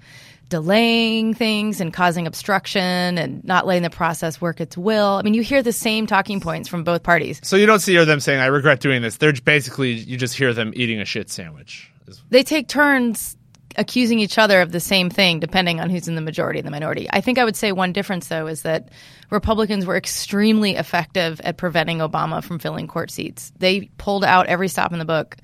delaying 0.52 1.34
things 1.34 1.82
and 1.82 1.92
causing 1.92 2.28
obstruction 2.28 3.18
and 3.18 3.44
not 3.44 3.66
letting 3.66 3.82
the 3.82 3.90
process 3.90 4.40
work 4.40 4.62
its 4.62 4.78
will. 4.78 5.14
I 5.16 5.24
mean, 5.24 5.34
you 5.34 5.42
hear 5.42 5.64
the 5.64 5.74
same 5.74 6.06
talking 6.06 6.42
points 6.42 6.70
from 6.70 6.84
both 6.84 7.02
parties. 7.02 7.40
So 7.42 7.56
you 7.56 7.66
don't 7.66 7.80
see 7.80 7.98
them 7.98 8.20
saying, 8.20 8.40
"I 8.40 8.48
regret 8.48 8.82
doing 8.82 9.02
this." 9.02 9.18
They're 9.18 9.34
basically 9.34 9.94
you 9.94 10.18
just 10.18 10.36
hear 10.36 10.54
them 10.54 10.74
eating 10.76 11.00
a 11.00 11.06
shit 11.06 11.32
sandwich. 11.32 11.90
They 12.30 12.44
take 12.44 12.68
turns 12.68 13.38
accusing 13.78 14.20
each 14.20 14.38
other 14.38 14.62
of 14.62 14.74
the 14.74 14.82
same 14.82 15.10
thing 15.10 15.40
depending 15.40 15.80
on 15.80 15.90
who's 15.90 16.10
in 16.10 16.16
the 16.16 16.22
majority 16.22 16.60
and 16.60 16.68
the 16.68 16.72
minority. 16.72 17.08
I 17.10 17.22
think 17.22 17.38
I 17.38 17.46
would 17.46 17.56
say 17.56 17.72
one 17.72 17.94
difference 17.94 18.28
though 18.28 18.48
is 18.48 18.64
that 18.64 18.90
Republicans 19.30 19.86
were 19.86 19.96
extremely 19.96 20.76
effective 20.76 21.40
at 21.42 21.56
preventing 21.56 22.00
Obama 22.00 22.44
from 22.44 22.60
filling 22.60 22.88
court 22.88 23.10
seats. 23.10 23.54
They 23.58 23.90
pulled 23.98 24.26
out 24.26 24.48
every 24.48 24.68
stop 24.68 24.92
in 24.92 25.00
the 25.00 25.06
book 25.06 25.38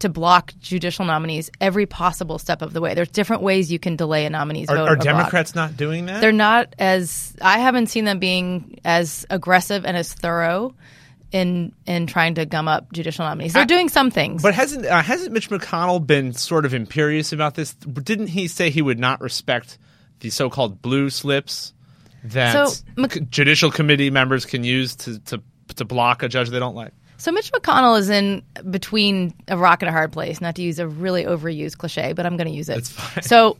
to 0.00 0.08
block 0.08 0.52
judicial 0.60 1.04
nominees 1.04 1.50
every 1.60 1.86
possible 1.86 2.38
step 2.38 2.62
of 2.62 2.72
the 2.72 2.80
way. 2.80 2.94
There's 2.94 3.08
different 3.10 3.42
ways 3.42 3.70
you 3.72 3.78
can 3.78 3.96
delay 3.96 4.26
a 4.26 4.30
nominee's 4.30 4.68
Are, 4.68 4.76
vote. 4.76 4.88
are 4.88 4.92
or 4.92 4.96
block. 4.96 5.04
Democrats 5.04 5.54
not 5.54 5.76
doing 5.76 6.06
that? 6.06 6.20
They're 6.20 6.32
not 6.32 6.74
as 6.78 7.34
I 7.40 7.58
haven't 7.58 7.86
seen 7.86 8.04
them 8.04 8.18
being 8.18 8.80
as 8.84 9.24
aggressive 9.30 9.84
and 9.86 9.96
as 9.96 10.12
thorough 10.12 10.74
in 11.32 11.72
in 11.86 12.06
trying 12.06 12.34
to 12.34 12.44
gum 12.44 12.66
up 12.66 12.92
judicial 12.92 13.24
nominees. 13.24 13.52
They're 13.52 13.62
I- 13.62 13.66
doing 13.66 13.88
some 13.88 14.10
things. 14.10 14.42
But 14.42 14.54
hasn't 14.54 14.84
uh, 14.86 15.00
hasn't 15.02 15.32
Mitch 15.32 15.48
McConnell 15.48 16.04
been 16.04 16.32
sort 16.32 16.64
of 16.64 16.74
imperious 16.74 17.32
about 17.32 17.54
this? 17.54 17.74
Didn't 17.74 18.26
he 18.28 18.48
say 18.48 18.70
he 18.70 18.82
would 18.82 18.98
not 18.98 19.20
respect 19.20 19.78
the 20.20 20.30
so-called 20.30 20.82
blue 20.82 21.08
slips 21.08 21.72
that 22.24 22.52
So, 22.68 22.74
Mc- 22.96 23.30
judicial 23.30 23.70
committee 23.70 24.10
members 24.10 24.44
can 24.44 24.64
use 24.64 24.96
to, 24.96 25.18
to 25.20 25.42
to 25.76 25.84
block 25.84 26.22
a 26.24 26.28
judge 26.28 26.48
they 26.50 26.58
don't 26.58 26.74
like? 26.74 26.92
So 27.20 27.30
Mitch 27.32 27.52
McConnell 27.52 27.98
is 27.98 28.08
in 28.08 28.42
between 28.70 29.34
a 29.46 29.58
rock 29.58 29.82
and 29.82 29.90
a 29.90 29.92
hard 29.92 30.10
place, 30.10 30.40
not 30.40 30.54
to 30.56 30.62
use 30.62 30.78
a 30.78 30.88
really 30.88 31.24
overused 31.24 31.76
cliche, 31.76 32.14
but 32.14 32.24
I'm 32.24 32.38
going 32.38 32.46
to 32.46 32.54
use 32.54 32.70
it. 32.70 32.86
So 33.20 33.58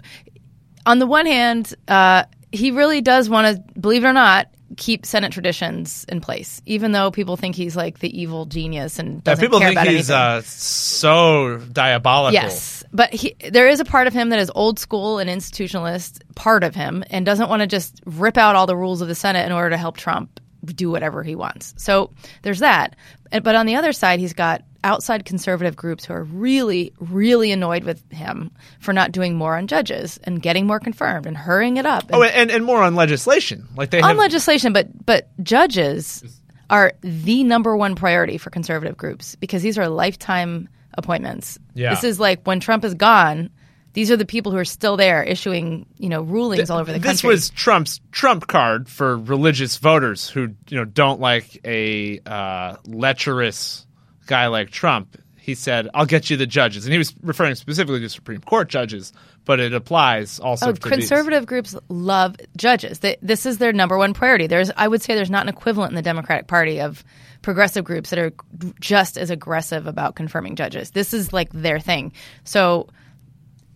on 0.86 0.98
the 0.98 1.06
one 1.06 1.26
hand, 1.26 1.74
uh, 1.86 2.24
he 2.52 2.70
really 2.70 3.02
does 3.02 3.28
want 3.28 3.54
to, 3.54 3.78
believe 3.78 4.02
it 4.04 4.08
or 4.08 4.14
not, 4.14 4.48
keep 4.78 5.04
Senate 5.04 5.32
traditions 5.32 6.06
in 6.08 6.22
place, 6.22 6.62
even 6.64 6.92
though 6.92 7.10
people 7.10 7.36
think 7.36 7.54
he's 7.54 7.76
like 7.76 7.98
the 7.98 8.18
evil 8.18 8.46
genius 8.46 8.98
and 8.98 9.22
doesn't 9.24 9.44
people 9.44 9.58
care 9.58 9.68
think 9.68 9.80
about 9.80 9.92
he's 9.92 10.10
uh, 10.10 10.40
so 10.42 11.58
diabolical. 11.72 12.32
Yes, 12.32 12.82
but 12.92 13.12
he, 13.12 13.34
there 13.50 13.68
is 13.68 13.80
a 13.80 13.84
part 13.84 14.06
of 14.06 14.14
him 14.14 14.30
that 14.30 14.38
is 14.38 14.50
old 14.54 14.78
school 14.78 15.18
and 15.18 15.28
institutionalist 15.28 16.22
part 16.34 16.64
of 16.64 16.74
him, 16.74 17.04
and 17.10 17.26
doesn't 17.26 17.48
want 17.48 17.60
to 17.60 17.66
just 17.66 18.00
rip 18.06 18.38
out 18.38 18.56
all 18.56 18.66
the 18.66 18.76
rules 18.76 19.02
of 19.02 19.08
the 19.08 19.14
Senate 19.14 19.44
in 19.44 19.52
order 19.52 19.70
to 19.70 19.76
help 19.76 19.96
Trump 19.96 20.40
do 20.64 20.90
whatever 20.90 21.22
he 21.22 21.34
wants. 21.34 21.74
So 21.76 22.10
there's 22.42 22.60
that. 22.60 22.94
And- 23.32 23.44
But 23.44 23.54
on 23.54 23.66
the 23.66 23.76
other 23.76 23.92
side, 23.92 24.20
he's 24.20 24.32
got 24.32 24.62
outside 24.82 25.24
conservative 25.26 25.76
groups 25.76 26.06
who 26.06 26.14
are 26.14 26.24
really, 26.24 26.92
really 27.00 27.52
annoyed 27.52 27.84
with 27.84 28.02
him 28.10 28.50
for 28.80 28.92
not 28.94 29.12
doing 29.12 29.34
more 29.36 29.56
on 29.56 29.66
judges 29.66 30.18
and 30.24 30.40
getting 30.40 30.66
more 30.66 30.80
confirmed 30.80 31.26
and 31.26 31.36
hurrying 31.36 31.76
it 31.76 31.84
up. 31.84 32.04
Oh, 32.12 32.22
and, 32.22 32.50
and 32.50 32.64
more 32.64 32.82
on 32.82 32.94
legislation. 32.94 33.68
Like 33.76 33.90
they 33.90 34.00
on 34.00 34.08
have 34.10 34.16
legislation, 34.18 34.72
but 34.72 34.88
but 35.04 35.28
judges 35.42 36.24
are 36.70 36.92
the 37.02 37.44
number 37.44 37.76
one 37.76 37.94
priority 37.94 38.38
for 38.38 38.48
conservative 38.50 38.96
groups 38.96 39.34
because 39.36 39.60
these 39.62 39.76
are 39.76 39.88
lifetime 39.88 40.68
appointments. 40.96 41.58
Yeah. 41.74 41.90
This 41.90 42.04
is 42.04 42.18
like 42.20 42.46
when 42.46 42.58
Trump 42.60 42.84
is 42.84 42.94
gone, 42.94 43.50
these 43.92 44.10
are 44.10 44.16
the 44.16 44.24
people 44.24 44.52
who 44.52 44.58
are 44.58 44.64
still 44.64 44.96
there 44.96 45.22
issuing, 45.22 45.86
you 45.98 46.08
know, 46.08 46.22
rulings 46.22 46.70
all 46.70 46.78
over 46.78 46.92
the 46.92 46.98
country. 46.98 47.10
this 47.10 47.24
was 47.24 47.50
Trump's 47.50 48.00
trump 48.12 48.46
card 48.46 48.88
for 48.88 49.16
religious 49.16 49.76
voters 49.78 50.28
who 50.28 50.54
you 50.68 50.76
know 50.76 50.84
don't 50.84 51.20
like 51.20 51.60
a 51.64 52.20
uh, 52.26 52.76
lecherous 52.86 53.86
guy 54.26 54.46
like 54.46 54.70
Trump. 54.70 55.16
He 55.36 55.54
said, 55.54 55.88
"I'll 55.94 56.06
get 56.06 56.30
you 56.30 56.36
the 56.36 56.46
judges," 56.46 56.84
and 56.84 56.92
he 56.92 56.98
was 56.98 57.12
referring 57.22 57.54
specifically 57.56 57.98
to 58.00 58.08
Supreme 58.08 58.40
Court 58.40 58.68
judges, 58.68 59.12
but 59.44 59.58
it 59.58 59.72
applies 59.72 60.38
also 60.38 60.68
Oh, 60.68 60.72
to 60.72 60.80
these. 60.80 60.92
conservative 60.92 61.46
groups 61.46 61.74
love 61.88 62.36
judges. 62.56 63.00
They, 63.00 63.16
this 63.22 63.46
is 63.46 63.58
their 63.58 63.72
number 63.72 63.96
one 63.98 64.14
priority. 64.14 64.46
There's, 64.46 64.70
I 64.76 64.86
would 64.86 65.02
say, 65.02 65.14
there's 65.14 65.30
not 65.30 65.42
an 65.42 65.48
equivalent 65.48 65.90
in 65.92 65.96
the 65.96 66.02
Democratic 66.02 66.46
Party 66.46 66.80
of 66.80 67.02
progressive 67.42 67.84
groups 67.84 68.10
that 68.10 68.18
are 68.18 68.32
just 68.80 69.16
as 69.16 69.30
aggressive 69.30 69.86
about 69.86 70.14
confirming 70.14 70.54
judges. 70.56 70.90
This 70.90 71.14
is 71.14 71.32
like 71.32 71.50
their 71.52 71.80
thing. 71.80 72.12
So, 72.44 72.88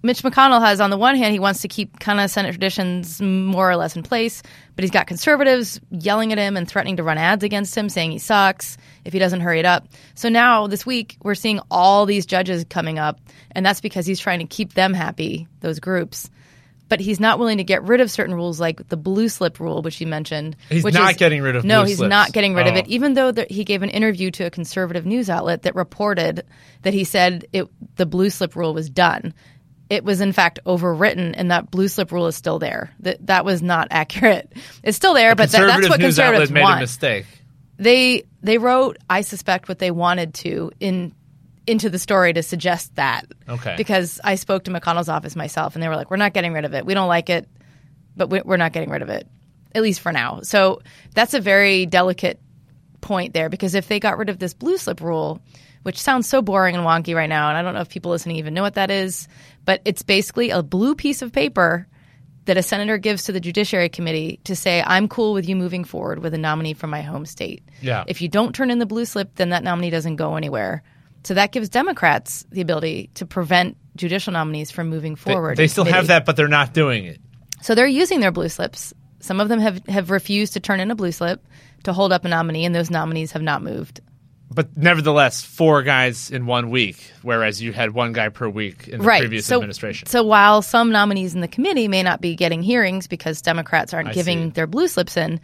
Mitch 0.05 0.22
McConnell 0.22 0.61
has, 0.61 0.80
on 0.82 0.90
the 0.90 0.98
one 0.98 1.16
hand, 1.16 1.32
he 1.32 1.38
wants 1.38 1.62
to 1.62 1.68
keep 1.68 1.98
kind 1.98 2.20
of 2.20 2.30
Senate 2.30 2.50
traditions 2.52 3.22
more 3.22 3.70
or 3.70 3.74
less 3.76 3.96
in 3.96 4.02
place, 4.02 4.42
but 4.76 4.82
he's 4.84 4.90
got 4.90 5.07
conservatives 5.07 5.80
yelling 5.90 6.30
at 6.30 6.36
him 6.38 6.59
and 6.59 6.68
threatening 6.68 6.98
to 6.98 7.02
run 7.02 7.16
ads 7.16 7.42
against 7.42 7.74
him, 7.74 7.88
saying 7.88 8.11
he 8.11 8.18
sucks 8.18 8.76
if 9.07 9.14
he 9.14 9.18
doesn't 9.18 9.40
hurry 9.40 9.61
it 9.61 9.64
up. 9.64 9.88
So 10.14 10.28
now, 10.28 10.66
this 10.66 10.84
week, 10.84 11.16
we're 11.22 11.34
seeing 11.34 11.59
all 11.70 12.05
these 12.05 12.26
judges 12.26 12.66
coming 12.68 12.98
up, 12.98 13.18
and 13.52 13.64
that's 13.64 13.80
because 13.80 14.05
he's 14.05 14.20
trying 14.20 14.40
to 14.40 14.46
keep 14.46 14.74
them 14.74 14.92
happy, 14.92 15.48
those 15.61 15.80
groups. 15.80 16.28
But 16.86 17.00
he's 17.00 17.18
not 17.18 17.38
willing 17.38 17.57
to 17.57 17.64
get 17.64 17.82
rid 17.84 18.02
of 18.02 18.11
certain 18.11 18.34
rules 18.34 18.61
like 18.61 18.86
the 18.90 18.96
blue 18.98 19.30
slip 19.30 19.59
rule, 19.59 19.80
which 19.80 20.02
you 20.02 20.07
mentioned. 20.07 20.55
He's 20.68 20.84
which 20.84 20.92
not 20.92 21.12
is- 21.12 21.16
getting 21.16 21.40
rid 21.40 21.57
of 21.57 21.64
No, 21.64 21.82
he's 21.84 21.96
slips. 21.96 22.11
not 22.11 22.32
getting 22.32 22.55
rid 22.55 22.66
of 22.66 22.74
Oh. 22.74 22.76
it, 22.76 22.88
even 22.88 23.14
though 23.14 23.32
the, 23.32 23.46
he 23.48 23.64
gave 23.64 23.82
an 23.82 23.88
interview 23.88 24.30
to 24.32 24.44
a 24.44 24.50
conservative 24.50 25.07
news 25.07 25.30
outlet 25.30 25.62
that 25.62 25.74
reported 25.74 26.44
that 26.82 26.92
he 26.92 27.05
said 27.05 27.46
it, 27.55 27.68
the 27.96 28.05
blue 28.05 28.28
slip 28.28 28.55
rule 28.55 28.74
was 28.74 28.90
done. 28.90 29.32
It 29.95 30.05
was 30.05 30.20
in 30.20 30.32
fact 30.32 30.59
overwritten, 30.66 31.34
and 31.36 31.51
that 31.51 31.70
blue 31.70 31.88
slip 31.88 32.11
rule 32.12 32.26
is 32.26 32.36
still 32.36 32.59
there. 32.59 32.92
That 33.01 33.26
that 33.26 33.45
was 33.45 33.62
not 33.62 33.88
accurate. 33.90 34.53
It's 34.82 34.97
still 34.97 35.14
there, 35.14 35.34
but 35.34 35.51
that, 35.51 35.61
that's 35.66 35.88
what 35.88 36.01
news 36.01 36.16
conservatives 36.16 36.51
made 36.51 36.62
want 36.62 36.78
a 36.78 36.80
mistake. 36.82 37.26
they 37.78 38.24
they 38.42 38.59
wrote 38.59 38.99
i 39.09 39.22
suspect 39.22 39.68
what 39.68 39.78
they 39.78 39.90
wanted 39.90 40.34
to 40.34 40.70
in 40.80 41.14
into 41.66 41.88
the 41.88 41.99
story 41.99 42.32
to 42.32 42.42
suggest 42.42 42.95
that 42.97 43.24
Okay. 43.49 43.74
because 43.78 44.20
i 44.22 44.34
spoke 44.34 44.64
to 44.64 44.70
mcconnell's 44.70 45.09
office 45.09 45.34
myself 45.34 45.74
and 45.74 45.82
they 45.82 45.88
were 45.88 45.97
like 45.97 46.11
we're 46.11 46.18
not 46.18 46.34
getting 46.34 46.53
rid 46.53 46.64
of 46.66 46.74
it 46.74 46.84
we 46.84 46.92
don't 46.95 47.09
like 47.09 47.30
it 47.30 47.49
but 48.16 48.28
we're 48.28 48.59
not 48.59 48.72
getting 48.72 48.90
rid 48.90 49.01
of 49.03 49.09
it 49.09 49.26
at 49.74 49.82
least 49.82 50.01
for 50.01 50.12
now 50.12 50.40
so 50.42 50.82
that's 51.14 51.32
a 51.34 51.40
very 51.40 51.86
delicate 51.86 52.38
point 53.01 53.32
there 53.32 53.49
because 53.49 53.74
if 53.74 53.88
they 53.88 53.99
got 53.99 54.18
rid 54.18 54.28
of 54.28 54.38
this 54.38 54.53
blue 54.55 54.76
slip 54.76 55.01
rule 55.01 55.40
which 55.84 55.99
sounds 56.01 56.28
so 56.28 56.42
boring 56.42 56.76
and 56.76 56.84
wonky 56.84 57.14
right 57.14 57.30
now 57.30 57.49
and 57.49 57.57
i 57.57 57.62
don't 57.62 57.72
know 57.74 57.80
if 57.80 57.88
people 57.88 58.11
listening 58.11 58.36
even 58.36 58.53
know 58.55 58.62
what 58.62 58.74
that 58.74 58.90
is 58.90 59.26
but 59.64 59.80
it's 59.84 60.02
basically 60.02 60.50
a 60.50 60.62
blue 60.62 60.94
piece 60.94 61.22
of 61.22 61.32
paper 61.32 61.86
that 62.44 62.56
a 62.56 62.62
senator 62.62 62.98
gives 62.98 63.24
to 63.24 63.32
the 63.32 63.40
Judiciary 63.40 63.88
Committee 63.88 64.38
to 64.44 64.54
say, 64.54 64.82
I'm 64.86 65.08
cool 65.08 65.32
with 65.32 65.48
you 65.48 65.56
moving 65.56 65.84
forward 65.84 66.18
with 66.18 66.34
a 66.34 66.38
nominee 66.38 66.74
from 66.74 66.90
my 66.90 67.00
home 67.00 67.24
state. 67.24 67.62
Yeah. 67.80 68.04
If 68.06 68.20
you 68.20 68.28
don't 68.28 68.54
turn 68.54 68.70
in 68.70 68.78
the 68.78 68.86
blue 68.86 69.06
slip, 69.06 69.34
then 69.36 69.50
that 69.50 69.62
nominee 69.62 69.90
doesn't 69.90 70.16
go 70.16 70.36
anywhere. 70.36 70.82
So 71.24 71.34
that 71.34 71.52
gives 71.52 71.70
Democrats 71.70 72.44
the 72.50 72.60
ability 72.60 73.10
to 73.14 73.24
prevent 73.24 73.78
judicial 73.96 74.32
nominees 74.32 74.70
from 74.70 74.90
moving 74.90 75.16
forward. 75.16 75.56
they 75.56 75.64
in 75.64 75.68
still 75.70 75.84
committee. 75.84 75.96
have 75.96 76.06
that, 76.08 76.26
but 76.26 76.36
they're 76.36 76.48
not 76.48 76.74
doing 76.74 77.06
it. 77.06 77.18
So 77.62 77.74
they're 77.74 77.86
using 77.86 78.20
their 78.20 78.32
blue 78.32 78.50
slips. 78.50 78.92
Some 79.20 79.40
of 79.40 79.48
them 79.48 79.58
have, 79.60 79.86
have 79.86 80.10
refused 80.10 80.52
to 80.52 80.60
turn 80.60 80.80
in 80.80 80.90
a 80.90 80.94
blue 80.94 81.12
slip 81.12 81.42
to 81.84 81.94
hold 81.94 82.12
up 82.12 82.26
a 82.26 82.28
nominee, 82.28 82.66
and 82.66 82.74
those 82.74 82.90
nominees 82.90 83.32
have 83.32 83.40
not 83.40 83.62
moved. 83.62 84.02
But 84.51 84.76
nevertheless, 84.76 85.42
four 85.42 85.82
guys 85.82 86.30
in 86.30 86.47
one 86.47 86.70
week, 86.70 87.11
whereas 87.22 87.61
you 87.61 87.72
had 87.72 87.92
one 87.92 88.12
guy 88.12 88.28
per 88.28 88.49
week 88.49 88.88
in 88.88 89.01
the 89.01 89.05
right. 89.05 89.20
previous 89.20 89.47
so, 89.47 89.57
administration. 89.57 90.07
So 90.07 90.22
while 90.22 90.62
some 90.62 90.90
nominees 90.90 91.34
in 91.34 91.40
the 91.40 91.49
committee 91.49 91.88
may 91.88 92.03
not 92.03 92.20
be 92.20 92.36
getting 92.36 92.62
hearings 92.62 93.07
because 93.07 93.42
Democrats 93.42 93.92
aren't 93.92 94.11
I 94.11 94.12
giving 94.12 94.51
see. 94.51 94.51
their 94.51 94.66
blue 94.66 94.86
slips 94.86 95.16
in, 95.16 95.40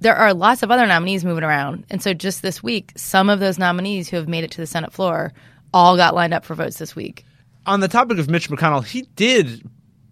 there 0.00 0.14
are 0.14 0.34
lots 0.34 0.62
of 0.62 0.70
other 0.70 0.86
nominees 0.86 1.24
moving 1.24 1.44
around. 1.44 1.86
And 1.90 2.02
so 2.02 2.12
just 2.12 2.42
this 2.42 2.62
week, 2.62 2.92
some 2.96 3.30
of 3.30 3.40
those 3.40 3.58
nominees 3.58 4.08
who 4.08 4.16
have 4.16 4.28
made 4.28 4.44
it 4.44 4.50
to 4.52 4.60
the 4.60 4.66
Senate 4.66 4.92
floor 4.92 5.32
all 5.72 5.96
got 5.96 6.14
lined 6.14 6.34
up 6.34 6.44
for 6.44 6.54
votes 6.54 6.78
this 6.78 6.94
week. 6.94 7.24
on 7.66 7.80
the 7.80 7.88
topic 7.88 8.18
of 8.18 8.28
Mitch 8.28 8.50
McConnell, 8.50 8.84
he 8.84 9.02
did 9.16 9.62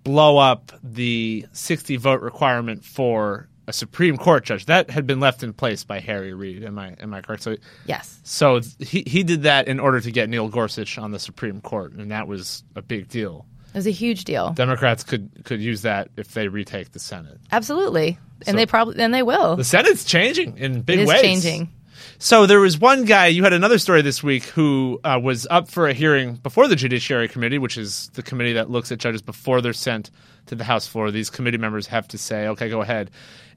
blow 0.03 0.39
up 0.39 0.73
the 0.83 1.47
60 1.53 1.97
vote 1.97 2.23
requirement 2.23 2.85
for 2.85 3.49
a 3.71 3.73
Supreme 3.73 4.17
Court 4.19 4.45
judge. 4.45 4.67
That 4.67 4.91
had 4.91 5.07
been 5.07 5.21
left 5.21 5.43
in 5.43 5.53
place 5.55 5.83
by 5.85 6.01
Harry 6.01 6.35
Reid. 6.35 6.63
Am 6.65 6.79
I 6.79 6.95
am 7.01 7.15
I 7.15 7.23
correct? 7.23 7.43
So 7.45 7.57
Yes. 7.87 8.21
so 8.23 8.61
he 8.79 9.03
he 9.07 9.23
did 9.23 9.45
that 9.45 9.67
in 9.69 9.81
order 9.81 10.01
to 10.01 10.11
get 10.11 10.29
Neil 10.29 10.49
Gorsuch 10.49 10.99
on 10.99 11.11
the 11.13 11.19
Supreme 11.19 11.61
Court, 11.61 11.93
and 11.95 12.11
that 12.11 12.29
was 12.29 12.63
a 12.77 12.83
big 12.83 13.09
deal. 13.09 13.47
It 13.69 13.75
was 13.77 13.87
a 13.87 13.91
huge 13.93 14.25
deal. 14.25 14.51
Democrats 14.53 15.05
could 15.05 15.31
could 15.45 15.61
use 15.61 15.83
that 15.83 16.09
if 16.17 16.35
they 16.35 16.49
retake 16.49 16.93
the 16.93 16.99
Senate. 16.99 17.39
Absolutely. 17.53 18.19
And 18.47 18.55
So- 18.55 18.57
they 18.57 18.67
probably 18.67 19.03
and 19.03 19.15
they 19.15 19.23
will. 19.23 19.57
The 19.57 19.65
Senate's 19.65 20.05
changing 20.05 20.59
in 20.59 20.83
big 20.83 21.07
ways. 21.07 21.21
changing. 21.21 21.71
So 22.19 22.47
there 22.47 22.61
was 22.61 22.79
one 22.79 23.05
guy. 23.05 23.27
You 23.27 23.45
had 23.45 23.53
another 23.53 23.79
story 23.79 24.03
this 24.03 24.23
week 24.23 24.45
who 24.45 25.01
uh, 25.05 25.19
was 25.23 25.47
up 25.51 25.69
for 25.69 25.89
a 25.89 25.93
hearing 25.93 26.35
before 26.37 26.69
the 26.69 26.77
Judiciary 26.77 27.29
Committee, 27.29 27.59
which 27.59 27.79
is 27.79 28.11
the 28.15 28.23
committee 28.23 28.55
that 28.55 28.71
looks 28.71 28.93
at 28.93 28.99
judges 28.99 29.23
before 29.23 29.61
they're 29.61 29.73
sent 29.73 30.11
to 30.47 30.55
the 30.55 30.65
House 30.65 30.87
floor. 30.87 31.11
These 31.11 31.31
committee 31.31 31.59
members 31.59 31.87
have 31.89 32.09
to 32.09 32.19
say, 32.19 32.49
"Okay, 32.49 32.69
go 32.69 32.81
ahead." 32.83 33.11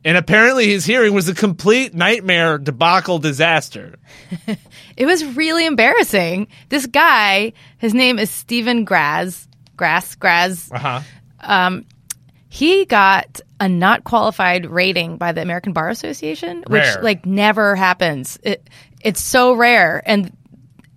And 0.05 0.17
apparently, 0.17 0.67
his 0.67 0.83
hearing 0.85 1.13
was 1.13 1.29
a 1.29 1.33
complete 1.33 1.93
nightmare, 1.93 2.57
debacle, 2.57 3.19
disaster. 3.19 3.95
It 4.95 5.07
was 5.07 5.25
really 5.35 5.65
embarrassing. 5.65 6.47
This 6.69 6.85
guy, 6.85 7.53
his 7.79 7.95
name 7.95 8.19
is 8.19 8.29
Steven 8.29 8.85
Grasz. 8.85 9.47
Grass, 9.75 10.15
Grasz. 10.15 10.71
Uh 10.71 11.01
huh. 11.41 11.81
He 12.53 12.85
got 12.85 13.41
a 13.59 13.67
not 13.67 14.03
qualified 14.03 14.67
rating 14.67 15.17
by 15.17 15.31
the 15.31 15.41
American 15.41 15.73
Bar 15.73 15.89
Association, 15.89 16.63
which 16.67 16.83
Rare. 16.83 17.01
like 17.01 17.25
never 17.25 17.75
happens. 17.75 18.37
It, 18.43 18.69
it's 19.01 19.23
so 19.23 19.55
rare. 19.55 20.03
And, 20.05 20.37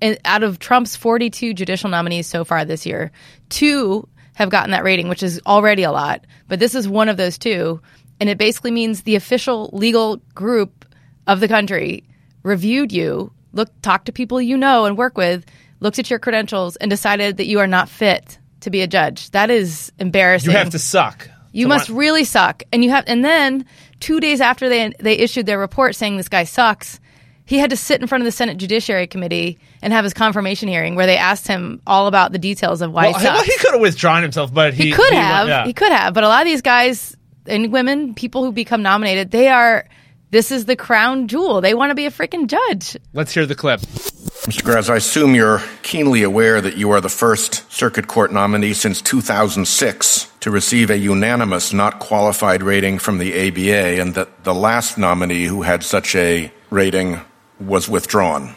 and 0.02 0.18
out 0.26 0.42
of 0.42 0.59
Trump's 0.59 0.96
42 0.96 1.54
judicial 1.54 1.88
nominees 1.88 2.26
so 2.26 2.44
far 2.44 2.66
this 2.66 2.84
year, 2.84 3.11
two 3.48 4.07
have 4.34 4.50
gotten 4.50 4.72
that 4.72 4.84
rating, 4.84 5.09
which 5.09 5.22
is 5.22 5.40
already 5.46 5.82
a 5.82 5.92
lot. 5.92 6.26
But 6.46 6.59
this 6.59 6.74
is 6.74 6.86
one 6.86 7.09
of 7.09 7.16
those 7.16 7.38
two. 7.38 7.80
And 8.20 8.28
it 8.28 8.36
basically 8.36 8.70
means 8.70 9.04
the 9.04 9.16
official 9.16 9.70
legal 9.72 10.18
group 10.34 10.84
of 11.26 11.40
the 11.40 11.48
country 11.48 12.04
reviewed 12.42 12.92
you, 12.92 13.32
look, 13.54 13.70
talked 13.80 14.04
to 14.07 14.12
people 14.12 14.42
you 14.42 14.59
know 14.59 14.84
and 14.84 14.98
work 14.98 15.16
with, 15.16 15.46
looked 15.80 15.98
at 15.98 16.11
your 16.11 16.18
credentials, 16.18 16.76
and 16.76 16.90
decided 16.90 17.38
that 17.38 17.46
you 17.46 17.61
are 17.61 17.66
not 17.66 17.88
fit 17.88 18.38
to 18.61 18.68
be 18.68 18.82
a 18.82 18.86
judge. 18.86 19.30
That 19.30 19.48
is 19.48 19.90
embarrassing. 19.98 20.50
You 20.50 20.59
have 20.59 20.68
to 20.68 20.78
suck. 20.78 21.30
You 21.57 21.64
to 21.64 21.68
must 21.68 21.88
want- 21.90 21.98
really 21.98 22.24
suck. 22.24 22.62
And 22.72 22.84
you 22.84 22.90
have 22.90 23.04
and 23.07 23.24
then 23.24 23.64
2 24.00 24.20
days 24.20 24.40
after 24.40 24.68
they 24.68 24.92
they 25.00 25.14
issued 25.18 25.46
their 25.46 25.59
report 25.59 25.94
saying 25.94 26.16
this 26.16 26.28
guy 26.28 26.44
sucks, 26.44 27.00
he 27.44 27.59
had 27.59 27.70
to 27.70 27.76
sit 27.76 28.00
in 28.00 28.07
front 28.09 28.22
of 28.22 28.26
the 28.26 28.32
Senate 28.32 28.57
Judiciary 28.59 29.07
Committee 29.07 29.59
and 29.82 29.92
have 29.92 30.04
his 30.04 30.12
confirmation 30.12 30.68
hearing 30.68 30.96
where 30.96 31.07
they 31.07 31.16
asked 31.16 31.46
him 31.46 31.80
all 31.86 32.07
about 32.09 32.32
the 32.32 32.38
details 32.38 32.82
of 32.82 32.92
why 32.92 33.04
Well, 33.04 33.12
he 33.14 33.18
he, 33.20 33.24
sucks. 33.26 33.36
well, 33.38 33.44
he 33.44 33.57
could 33.59 33.72
have 33.72 33.80
withdrawn 33.80 34.22
himself, 34.22 34.52
but 34.52 34.74
he, 34.74 34.86
He 34.86 34.92
could 34.92 35.11
he- 35.11 35.16
have. 35.16 35.46
yeah. 35.48 35.64
He 35.64 35.72
could 35.72 35.92
have. 35.92 36.12
But 36.12 36.24
a 36.24 36.28
lot 36.28 36.42
of 36.42 36.46
these 36.46 36.62
guys 36.62 37.16
and 37.46 37.72
women, 37.72 38.14
people 38.14 38.44
who 38.44 38.50
become 38.52 38.82
nominated, 38.82 39.30
they 39.30 39.48
are 39.48 39.86
this 40.32 40.50
is 40.50 40.64
the 40.64 40.74
crown 40.74 41.28
jewel. 41.28 41.61
They 41.61 41.72
want 41.72 41.90
to 41.90 41.94
be 41.94 42.04
a 42.04 42.11
freaking 42.11 42.48
judge. 42.48 42.96
Let's 43.14 43.32
hear 43.32 43.46
the 43.46 43.54
clip. 43.54 43.80
Mr. 43.80 44.62
Grasz, 44.62 44.90
I 44.90 44.96
assume 44.96 45.34
you're 45.36 45.62
keenly 45.82 46.24
aware 46.24 46.61
that 46.61 46.76
you 46.76 46.90
are 46.90 47.00
the 47.00 47.09
first 47.09 47.70
Circuit 47.72 48.09
Court 48.09 48.32
nominee 48.32 48.72
since 48.74 49.00
2006 49.00 50.26
to 50.47 50.51
receive 50.53 50.90
a 50.90 50.97
unanimous 50.97 51.72
not 51.72 51.99
qualified 51.99 52.62
rating 52.62 53.01
from 53.01 53.18
the 53.18 53.49
ABA, 53.49 54.01
and 54.01 54.14
that 54.14 54.44
the 54.44 54.55
last 54.55 54.97
nominee 54.97 55.47
who 55.47 55.62
had 55.62 55.82
such 55.82 56.14
a 56.14 56.53
rating 56.70 57.20
was 57.59 57.88
withdrawn. 57.88 58.55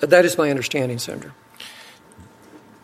That 0.00 0.24
is 0.24 0.36
my 0.36 0.50
understanding, 0.50 0.98
Senator. 0.98 1.32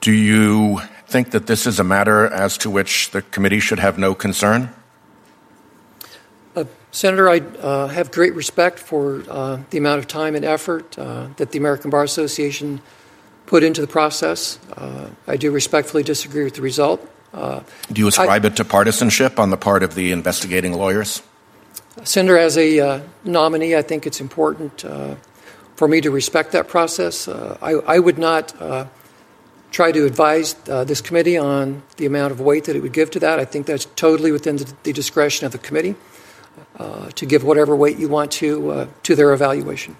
Do 0.01 0.13
you 0.13 0.83
think 1.09 1.33
that 1.33 1.49
this 1.49 1.67
is 1.67 1.81
a 1.81 1.83
matter 1.83 2.27
as 2.29 2.57
to 2.59 2.71
which 2.71 3.11
the 3.11 3.23
committee 3.23 3.59
should 3.59 3.81
have 3.81 3.99
no 3.99 4.15
concern? 4.15 4.73
Uh, 6.55 6.67
Senator, 6.93 7.29
I 7.29 7.41
uh, 7.41 7.89
have 7.89 8.13
great 8.13 8.37
respect 8.37 8.79
for 8.79 9.25
uh, 9.29 9.59
the 9.71 9.79
amount 9.79 9.99
of 9.99 10.07
time 10.07 10.37
and 10.37 10.45
effort 10.45 10.97
uh, 10.97 11.27
that 11.39 11.51
the 11.51 11.59
American 11.59 11.91
Bar 11.91 12.05
Association 12.05 12.81
put 13.47 13.65
into 13.65 13.81
the 13.81 13.89
process. 13.89 14.61
Uh, 14.77 15.11
I 15.27 15.37
do 15.37 15.51
respectfully 15.51 16.05
disagree 16.05 16.45
with 16.45 16.55
the 16.55 16.63
result. 16.63 17.11
Uh, 17.35 17.61
Do 17.93 18.01
you 18.01 18.09
ascribe 18.09 18.45
it 18.45 18.57
to 18.57 18.65
partisanship 18.65 19.39
on 19.39 19.51
the 19.51 19.57
part 19.57 19.83
of 19.83 19.95
the 19.95 20.13
investigating 20.13 20.73
lawyers? 20.73 21.23
Senator, 22.05 22.39
as 22.39 22.57
a 22.57 22.81
uh, 22.81 23.01
nominee, 23.25 23.77
I 23.77 23.83
think 23.83 24.07
it's 24.07 24.21
important 24.21 24.85
uh, 24.85 25.17
for 25.77 25.89
me 25.89 26.01
to 26.01 26.11
respect 26.11 26.53
that 26.53 26.69
process. 26.69 27.29
Uh, 27.29 27.59
I, 27.61 27.73
I, 27.73 27.99
would 27.99 28.19
not 28.19 28.61
uh, 28.61 28.87
try 29.71 29.93
to 29.93 30.07
advise 30.07 30.57
uh, 30.69 30.85
this 30.85 31.01
committee 31.01 31.37
on 31.37 31.83
the 31.97 32.07
amount 32.07 32.33
of 32.33 32.41
weight 32.41 32.65
that 32.65 32.77
it 32.77 32.83
would 32.83 32.93
give 32.93 33.11
to 33.13 33.21
that. 33.21 33.39
I 33.39 33.45
think 33.45 33.67
that's 33.67 33.87
totally 33.97 34.33
within 34.33 34.57
the, 34.57 34.73
the 34.85 34.93
discretion 34.93 35.47
of 35.47 35.53
the 35.53 35.59
committee 35.59 35.97
uh, 36.79 37.11
to 37.11 37.27
give 37.27 37.45
whatever 37.45 37.75
weight 37.75 37.99
you 37.99 38.09
want 38.09 38.31
to 38.33 38.71
uh, 38.71 38.87
to 39.03 39.15
their 39.15 39.33
evaluation. 39.33 39.97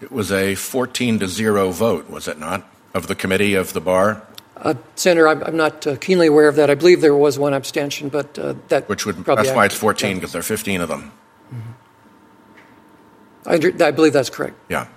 It 0.00 0.12
was 0.12 0.30
a 0.30 0.54
14 0.54 1.20
to 1.20 1.28
0 1.28 1.70
vote, 1.70 2.10
was 2.10 2.28
it 2.28 2.38
not, 2.38 2.68
of 2.92 3.06
the 3.06 3.14
committee 3.14 3.54
of 3.54 3.72
the 3.72 3.80
bar? 3.80 4.22
Uh, 4.56 4.74
Senator, 4.94 5.28
I'm, 5.28 5.42
I'm 5.42 5.56
not 5.56 5.86
uh, 5.86 5.96
keenly 5.96 6.28
aware 6.28 6.48
of 6.48 6.56
that. 6.56 6.70
I 6.70 6.74
believe 6.74 7.02
there 7.02 7.14
was 7.14 7.38
one 7.38 7.52
abstention, 7.52 8.08
but 8.08 8.38
uh, 8.38 8.54
that 8.68 8.88
which 8.88 9.04
would 9.04 9.22
that's 9.24 9.50
why 9.50 9.66
it's 9.66 9.76
14 9.76 10.16
because 10.16 10.30
yeah. 10.30 10.32
there 10.32 10.40
are 10.40 10.42
15 10.42 10.80
of 10.80 10.88
them. 10.88 11.12
Mm-hmm. 13.44 13.82
I, 13.82 13.86
I, 13.86 13.90
believe 13.90 14.14
that's 14.14 14.30
correct. 14.30 14.56
Yeah. 14.68 14.88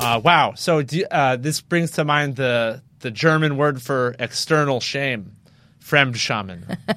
Uh, 0.00 0.20
wow. 0.24 0.54
So 0.54 0.82
uh, 1.10 1.36
this 1.36 1.60
brings 1.60 1.90
to 1.92 2.04
mind 2.04 2.36
the 2.36 2.82
the 3.00 3.10
German 3.10 3.56
word 3.56 3.82
for 3.82 4.16
external 4.18 4.80
shame, 4.80 5.36
Fremdschämen. 5.84 6.78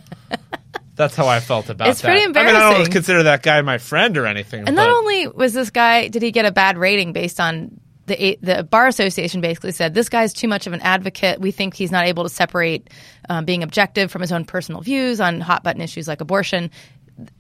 That's 0.96 1.16
how 1.16 1.28
I 1.28 1.40
felt 1.40 1.70
about 1.70 1.90
it's 1.90 2.02
that. 2.02 2.10
It's 2.10 2.14
pretty 2.14 2.26
embarrassing. 2.26 2.56
I 2.56 2.60
mean, 2.60 2.76
I 2.76 2.78
don't 2.84 2.92
consider 2.92 3.24
that 3.24 3.44
guy 3.44 3.62
my 3.62 3.78
friend 3.78 4.18
or 4.18 4.26
anything. 4.26 4.60
And 4.68 4.76
but... 4.76 4.84
not 4.84 4.90
only 4.90 5.28
was 5.28 5.54
this 5.54 5.70
guy, 5.70 6.10
did 6.10 6.22
he 6.22 6.32
get 6.32 6.46
a 6.46 6.52
bad 6.52 6.78
rating 6.78 7.14
based 7.14 7.40
on 7.40 7.80
the 8.16 8.38
the 8.42 8.64
bar 8.64 8.88
association 8.88 9.42
basically 9.42 9.72
said 9.72 9.94
this 9.94 10.10
guy's 10.10 10.34
too 10.34 10.48
much 10.48 10.68
of 10.68 10.74
an 10.74 10.82
advocate. 10.82 11.40
We 11.40 11.52
think 11.52 11.74
he's 11.74 11.92
not 11.92 12.06
able 12.06 12.24
to 12.24 12.30
separate 12.30 12.90
um, 13.30 13.46
being 13.46 13.64
objective 13.64 14.12
from 14.12 14.22
his 14.22 14.32
own 14.32 14.46
personal 14.46 14.82
views 14.82 15.22
on 15.22 15.40
hot 15.40 15.64
button 15.64 15.82
issues 15.82 16.08
like 16.08 16.22
abortion. 16.22 16.72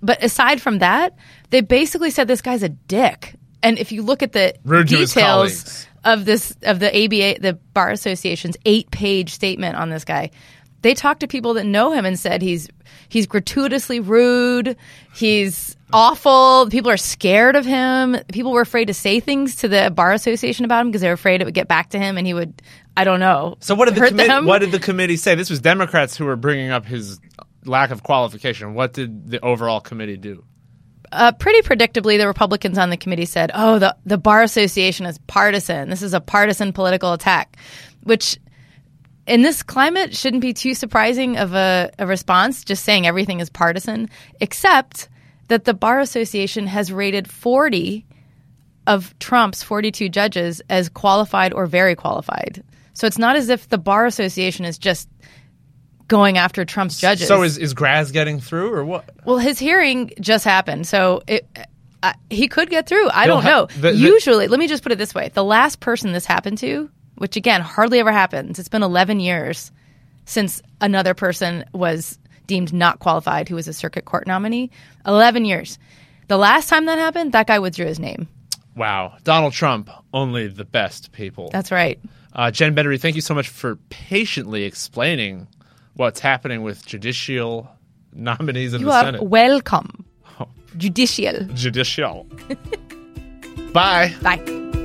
But 0.02 0.24
aside 0.24 0.62
from 0.62 0.80
that, 0.80 1.16
they 1.50 1.62
basically 1.62 2.12
said 2.12 2.28
this 2.28 2.42
guy's 2.42 2.64
a 2.64 2.70
dick. 2.70 3.36
And 3.64 3.78
if 3.78 3.92
you 3.92 4.02
look 4.02 4.24
at 4.24 4.32
the 4.32 4.56
Rude 4.64 4.88
details 4.88 5.88
of 6.04 6.26
this 6.26 6.56
of 6.64 6.80
the 6.80 6.88
ABA, 6.88 7.42
the 7.42 7.54
bar 7.74 7.92
association's 7.92 8.58
eight 8.66 8.90
page 8.92 9.32
statement 9.32 9.76
on 9.76 9.90
this 9.90 10.04
guy, 10.04 10.32
they 10.82 10.94
talked 10.94 11.20
to 11.22 11.28
people 11.28 11.54
that 11.56 11.66
know 11.66 11.92
him 11.92 12.06
and 12.06 12.20
said 12.20 12.42
he's 12.42 12.70
he's 13.10 13.28
gratuitously 13.28 14.00
rude, 14.00 14.76
he's 15.14 15.76
awful. 15.94 16.68
People 16.70 16.92
are 16.92 16.98
scared 16.98 17.56
of 17.56 17.66
him. 17.66 18.18
People 18.32 18.52
were 18.52 18.62
afraid 18.62 18.86
to 18.86 18.94
say 18.94 19.20
things 19.20 19.56
to 19.58 19.68
the 19.68 19.92
bar 19.92 20.12
association 20.14 20.66
about 20.66 20.82
him 20.82 20.88
because 20.88 21.02
they 21.02 21.08
were 21.08 21.14
afraid 21.14 21.42
it 21.42 21.46
would 21.46 21.54
get 21.54 21.68
back 21.68 21.90
to 21.90 22.00
him 22.00 22.18
and 22.18 22.26
he 22.26 22.34
would 22.34 22.62
I 22.96 23.04
don't 23.04 23.20
know. 23.20 23.56
So 23.60 23.76
what 23.76 23.86
did 23.86 23.96
the 23.96 24.08
committee 24.08 24.46
what 24.46 24.60
did 24.60 24.72
the 24.72 24.80
committee 24.80 25.18
say? 25.18 25.36
This 25.36 25.50
was 25.50 25.60
Democrats 25.60 26.16
who 26.16 26.26
were 26.26 26.36
bringing 26.36 26.72
up 26.72 26.86
his 26.86 27.20
lack 27.66 27.92
of 27.92 28.04
qualification. 28.04 28.74
What 28.74 28.94
did 28.94 29.30
the 29.30 29.44
overall 29.44 29.82
committee 29.82 30.18
do? 30.18 30.44
Uh, 31.12 31.32
pretty 31.34 31.62
predictably, 31.62 32.18
the 32.18 32.26
Republicans 32.26 32.78
on 32.78 32.90
the 32.90 32.96
committee 32.96 33.26
said, 33.26 33.52
"Oh, 33.54 33.80
the 33.80 33.96
the 34.06 34.18
bar 34.18 34.44
association 34.44 35.06
is 35.06 35.18
partisan. 35.28 35.90
This 35.90 36.02
is 36.02 36.14
a 36.14 36.22
partisan 36.22 36.72
political 36.72 37.12
attack," 37.12 37.58
which 38.04 38.40
in 39.28 39.42
this 39.42 39.64
climate 39.64 40.16
shouldn't 40.16 40.42
be 40.42 40.54
too 40.54 40.74
surprising 40.74 41.38
of 41.38 41.54
a, 41.54 41.92
a 42.00 42.08
response, 42.08 42.64
just 42.64 42.84
saying 42.84 43.06
everything 43.06 43.40
is 43.40 43.50
partisan, 43.50 44.10
except 44.40 45.10
that 45.48 45.66
the 45.66 45.74
Bar 45.74 46.00
Association 46.00 46.68
has 46.68 46.92
rated 46.92 47.30
40 47.30 48.06
of 48.88 49.18
Trump's 49.20 49.62
42 49.64 50.10
judges 50.10 50.62
as 50.70 50.90
qualified 50.90 51.54
or 51.54 51.66
very 51.68 51.96
qualified. 51.96 52.64
So 52.94 53.06
it's 53.08 53.18
not 53.18 53.36
as 53.36 53.50
if 53.50 53.70
the 53.70 53.78
Bar 53.78 54.06
Association 54.06 54.66
is 54.66 54.78
just 54.78 55.08
going 56.08 56.38
after 56.38 56.66
Trump's 56.66 57.00
judges. 57.00 57.28
So 57.28 57.44
is, 57.44 57.58
is 57.58 57.74
Grasz 57.74 58.12
getting 58.12 58.40
through 58.40 58.74
or 58.74 58.84
what? 58.84 59.10
Well, 59.26 59.38
his 59.38 59.60
hearing 59.60 60.12
just 60.20 60.44
happened. 60.44 60.88
So 60.88 61.22
it, 61.28 61.48
uh, 62.04 62.14
he 62.30 62.48
could 62.48 62.70
get 62.70 62.88
through. 62.88 63.10
I 63.10 63.26
He'll 63.26 63.36
don't 63.36 63.44
know. 63.46 63.60
ha- 63.62 63.66
the- 63.82 63.92
the- 63.92 63.96
Usually, 63.96 64.48
let 64.48 64.60
me 64.60 64.68
just 64.68 64.84
put 64.84 64.92
it 64.92 64.98
this 64.98 65.14
way 65.16 65.30
the 65.34 65.44
last 65.44 65.80
person 65.80 66.12
this 66.12 66.26
happened 66.26 66.58
to 66.60 66.90
which 67.22 67.36
again 67.36 67.62
hardly 67.62 68.00
ever 68.00 68.12
happens. 68.12 68.58
It's 68.58 68.68
been 68.68 68.82
11 68.82 69.20
years 69.20 69.72
since 70.26 70.60
another 70.82 71.14
person 71.14 71.64
was 71.72 72.18
deemed 72.48 72.74
not 72.74 72.98
qualified 72.98 73.48
who 73.48 73.54
was 73.54 73.68
a 73.68 73.74
circuit 73.74 74.06
court 74.06 74.26
nominee. 74.26 74.72
11 75.06 75.46
years. 75.46 75.78
The 76.30 76.38
last 76.38 76.68
time 76.68 76.86
that 76.88 76.98
happened, 76.98 77.34
that 77.34 77.46
guy 77.46 77.60
withdrew 77.60 77.86
his 77.86 78.00
name. 78.00 78.28
Wow. 78.76 79.18
Donald 79.24 79.54
Trump, 79.54 79.92
only 80.16 80.48
the 80.48 80.66
best 80.66 81.12
people. 81.12 81.52
That's 81.52 81.72
right. 81.72 82.00
Uh, 82.34 82.50
Jen 82.50 82.74
Bendery, 82.74 83.00
thank 83.00 83.16
you 83.16 83.22
so 83.22 83.36
much 83.36 83.50
for 83.50 83.76
patiently 83.90 84.64
explaining 84.64 85.48
what's 85.94 86.22
happening 86.22 86.64
with 86.64 86.88
judicial 86.88 87.70
nominees 88.14 88.74
in 88.74 88.82
you 88.82 88.88
the 88.88 88.94
are 88.94 89.04
Senate. 89.06 89.24
welcome. 89.24 90.06
Judicial. 90.76 91.44
Judicial. 91.54 92.26
Bye. 93.74 94.16
Bye. 94.24 94.80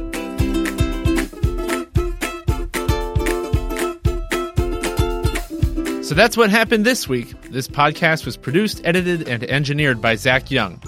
So 6.07 6.15
that's 6.15 6.37
what 6.37 6.51
happened 6.51 6.87
this 6.87 7.09
week. 7.09 7.35
This 7.51 7.67
podcast 7.67 8.27
was 8.27 8.37
produced, 8.37 8.81
edited, 8.85 9.29
and 9.29 9.43
engineered 9.43 10.01
by 10.01 10.15
Zach 10.15 10.53
Young. 10.53 10.81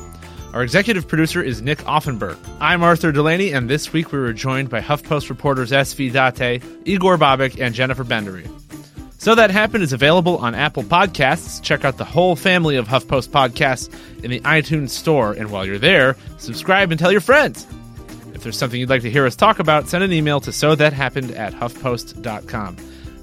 Our 0.52 0.62
executive 0.62 1.08
producer 1.08 1.42
is 1.42 1.60
Nick 1.60 1.78
Offenberg. 1.78 2.38
I'm 2.60 2.84
Arthur 2.84 3.10
Delaney, 3.10 3.50
and 3.50 3.68
this 3.68 3.92
week 3.92 4.12
we 4.12 4.20
were 4.20 4.32
joined 4.32 4.70
by 4.70 4.80
HuffPost 4.80 5.28
reporters 5.28 5.72
S.V. 5.72 6.10
Date, 6.10 6.62
Igor 6.84 7.18
Bobic, 7.18 7.60
and 7.60 7.74
Jennifer 7.74 8.04
Bendery. 8.04 8.48
So 9.18 9.34
That 9.34 9.50
Happened 9.50 9.82
is 9.82 9.92
available 9.92 10.38
on 10.38 10.54
Apple 10.54 10.84
Podcasts. 10.84 11.60
Check 11.60 11.84
out 11.84 11.96
the 11.96 12.04
whole 12.04 12.36
family 12.36 12.76
of 12.76 12.86
HuffPost 12.86 13.30
podcasts 13.30 13.92
in 14.22 14.30
the 14.30 14.38
iTunes 14.42 14.90
Store, 14.90 15.32
and 15.32 15.50
while 15.50 15.66
you're 15.66 15.80
there, 15.80 16.14
subscribe 16.36 16.92
and 16.92 17.00
tell 17.00 17.10
your 17.10 17.20
friends. 17.20 17.66
If 18.34 18.44
there's 18.44 18.56
something 18.56 18.78
you'd 18.78 18.88
like 18.88 19.02
to 19.02 19.10
hear 19.10 19.26
us 19.26 19.34
talk 19.34 19.58
about, 19.58 19.88
send 19.88 20.04
an 20.04 20.12
email 20.12 20.38
to 20.42 20.52
so 20.52 20.76
that 20.76 20.92
happened 20.92 21.32
at 21.32 21.54
huffpost.com. 21.54 22.76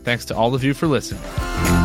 Thanks 0.03 0.25
to 0.25 0.35
all 0.35 0.53
of 0.53 0.63
you 0.63 0.73
for 0.73 0.87
listening. 0.87 1.84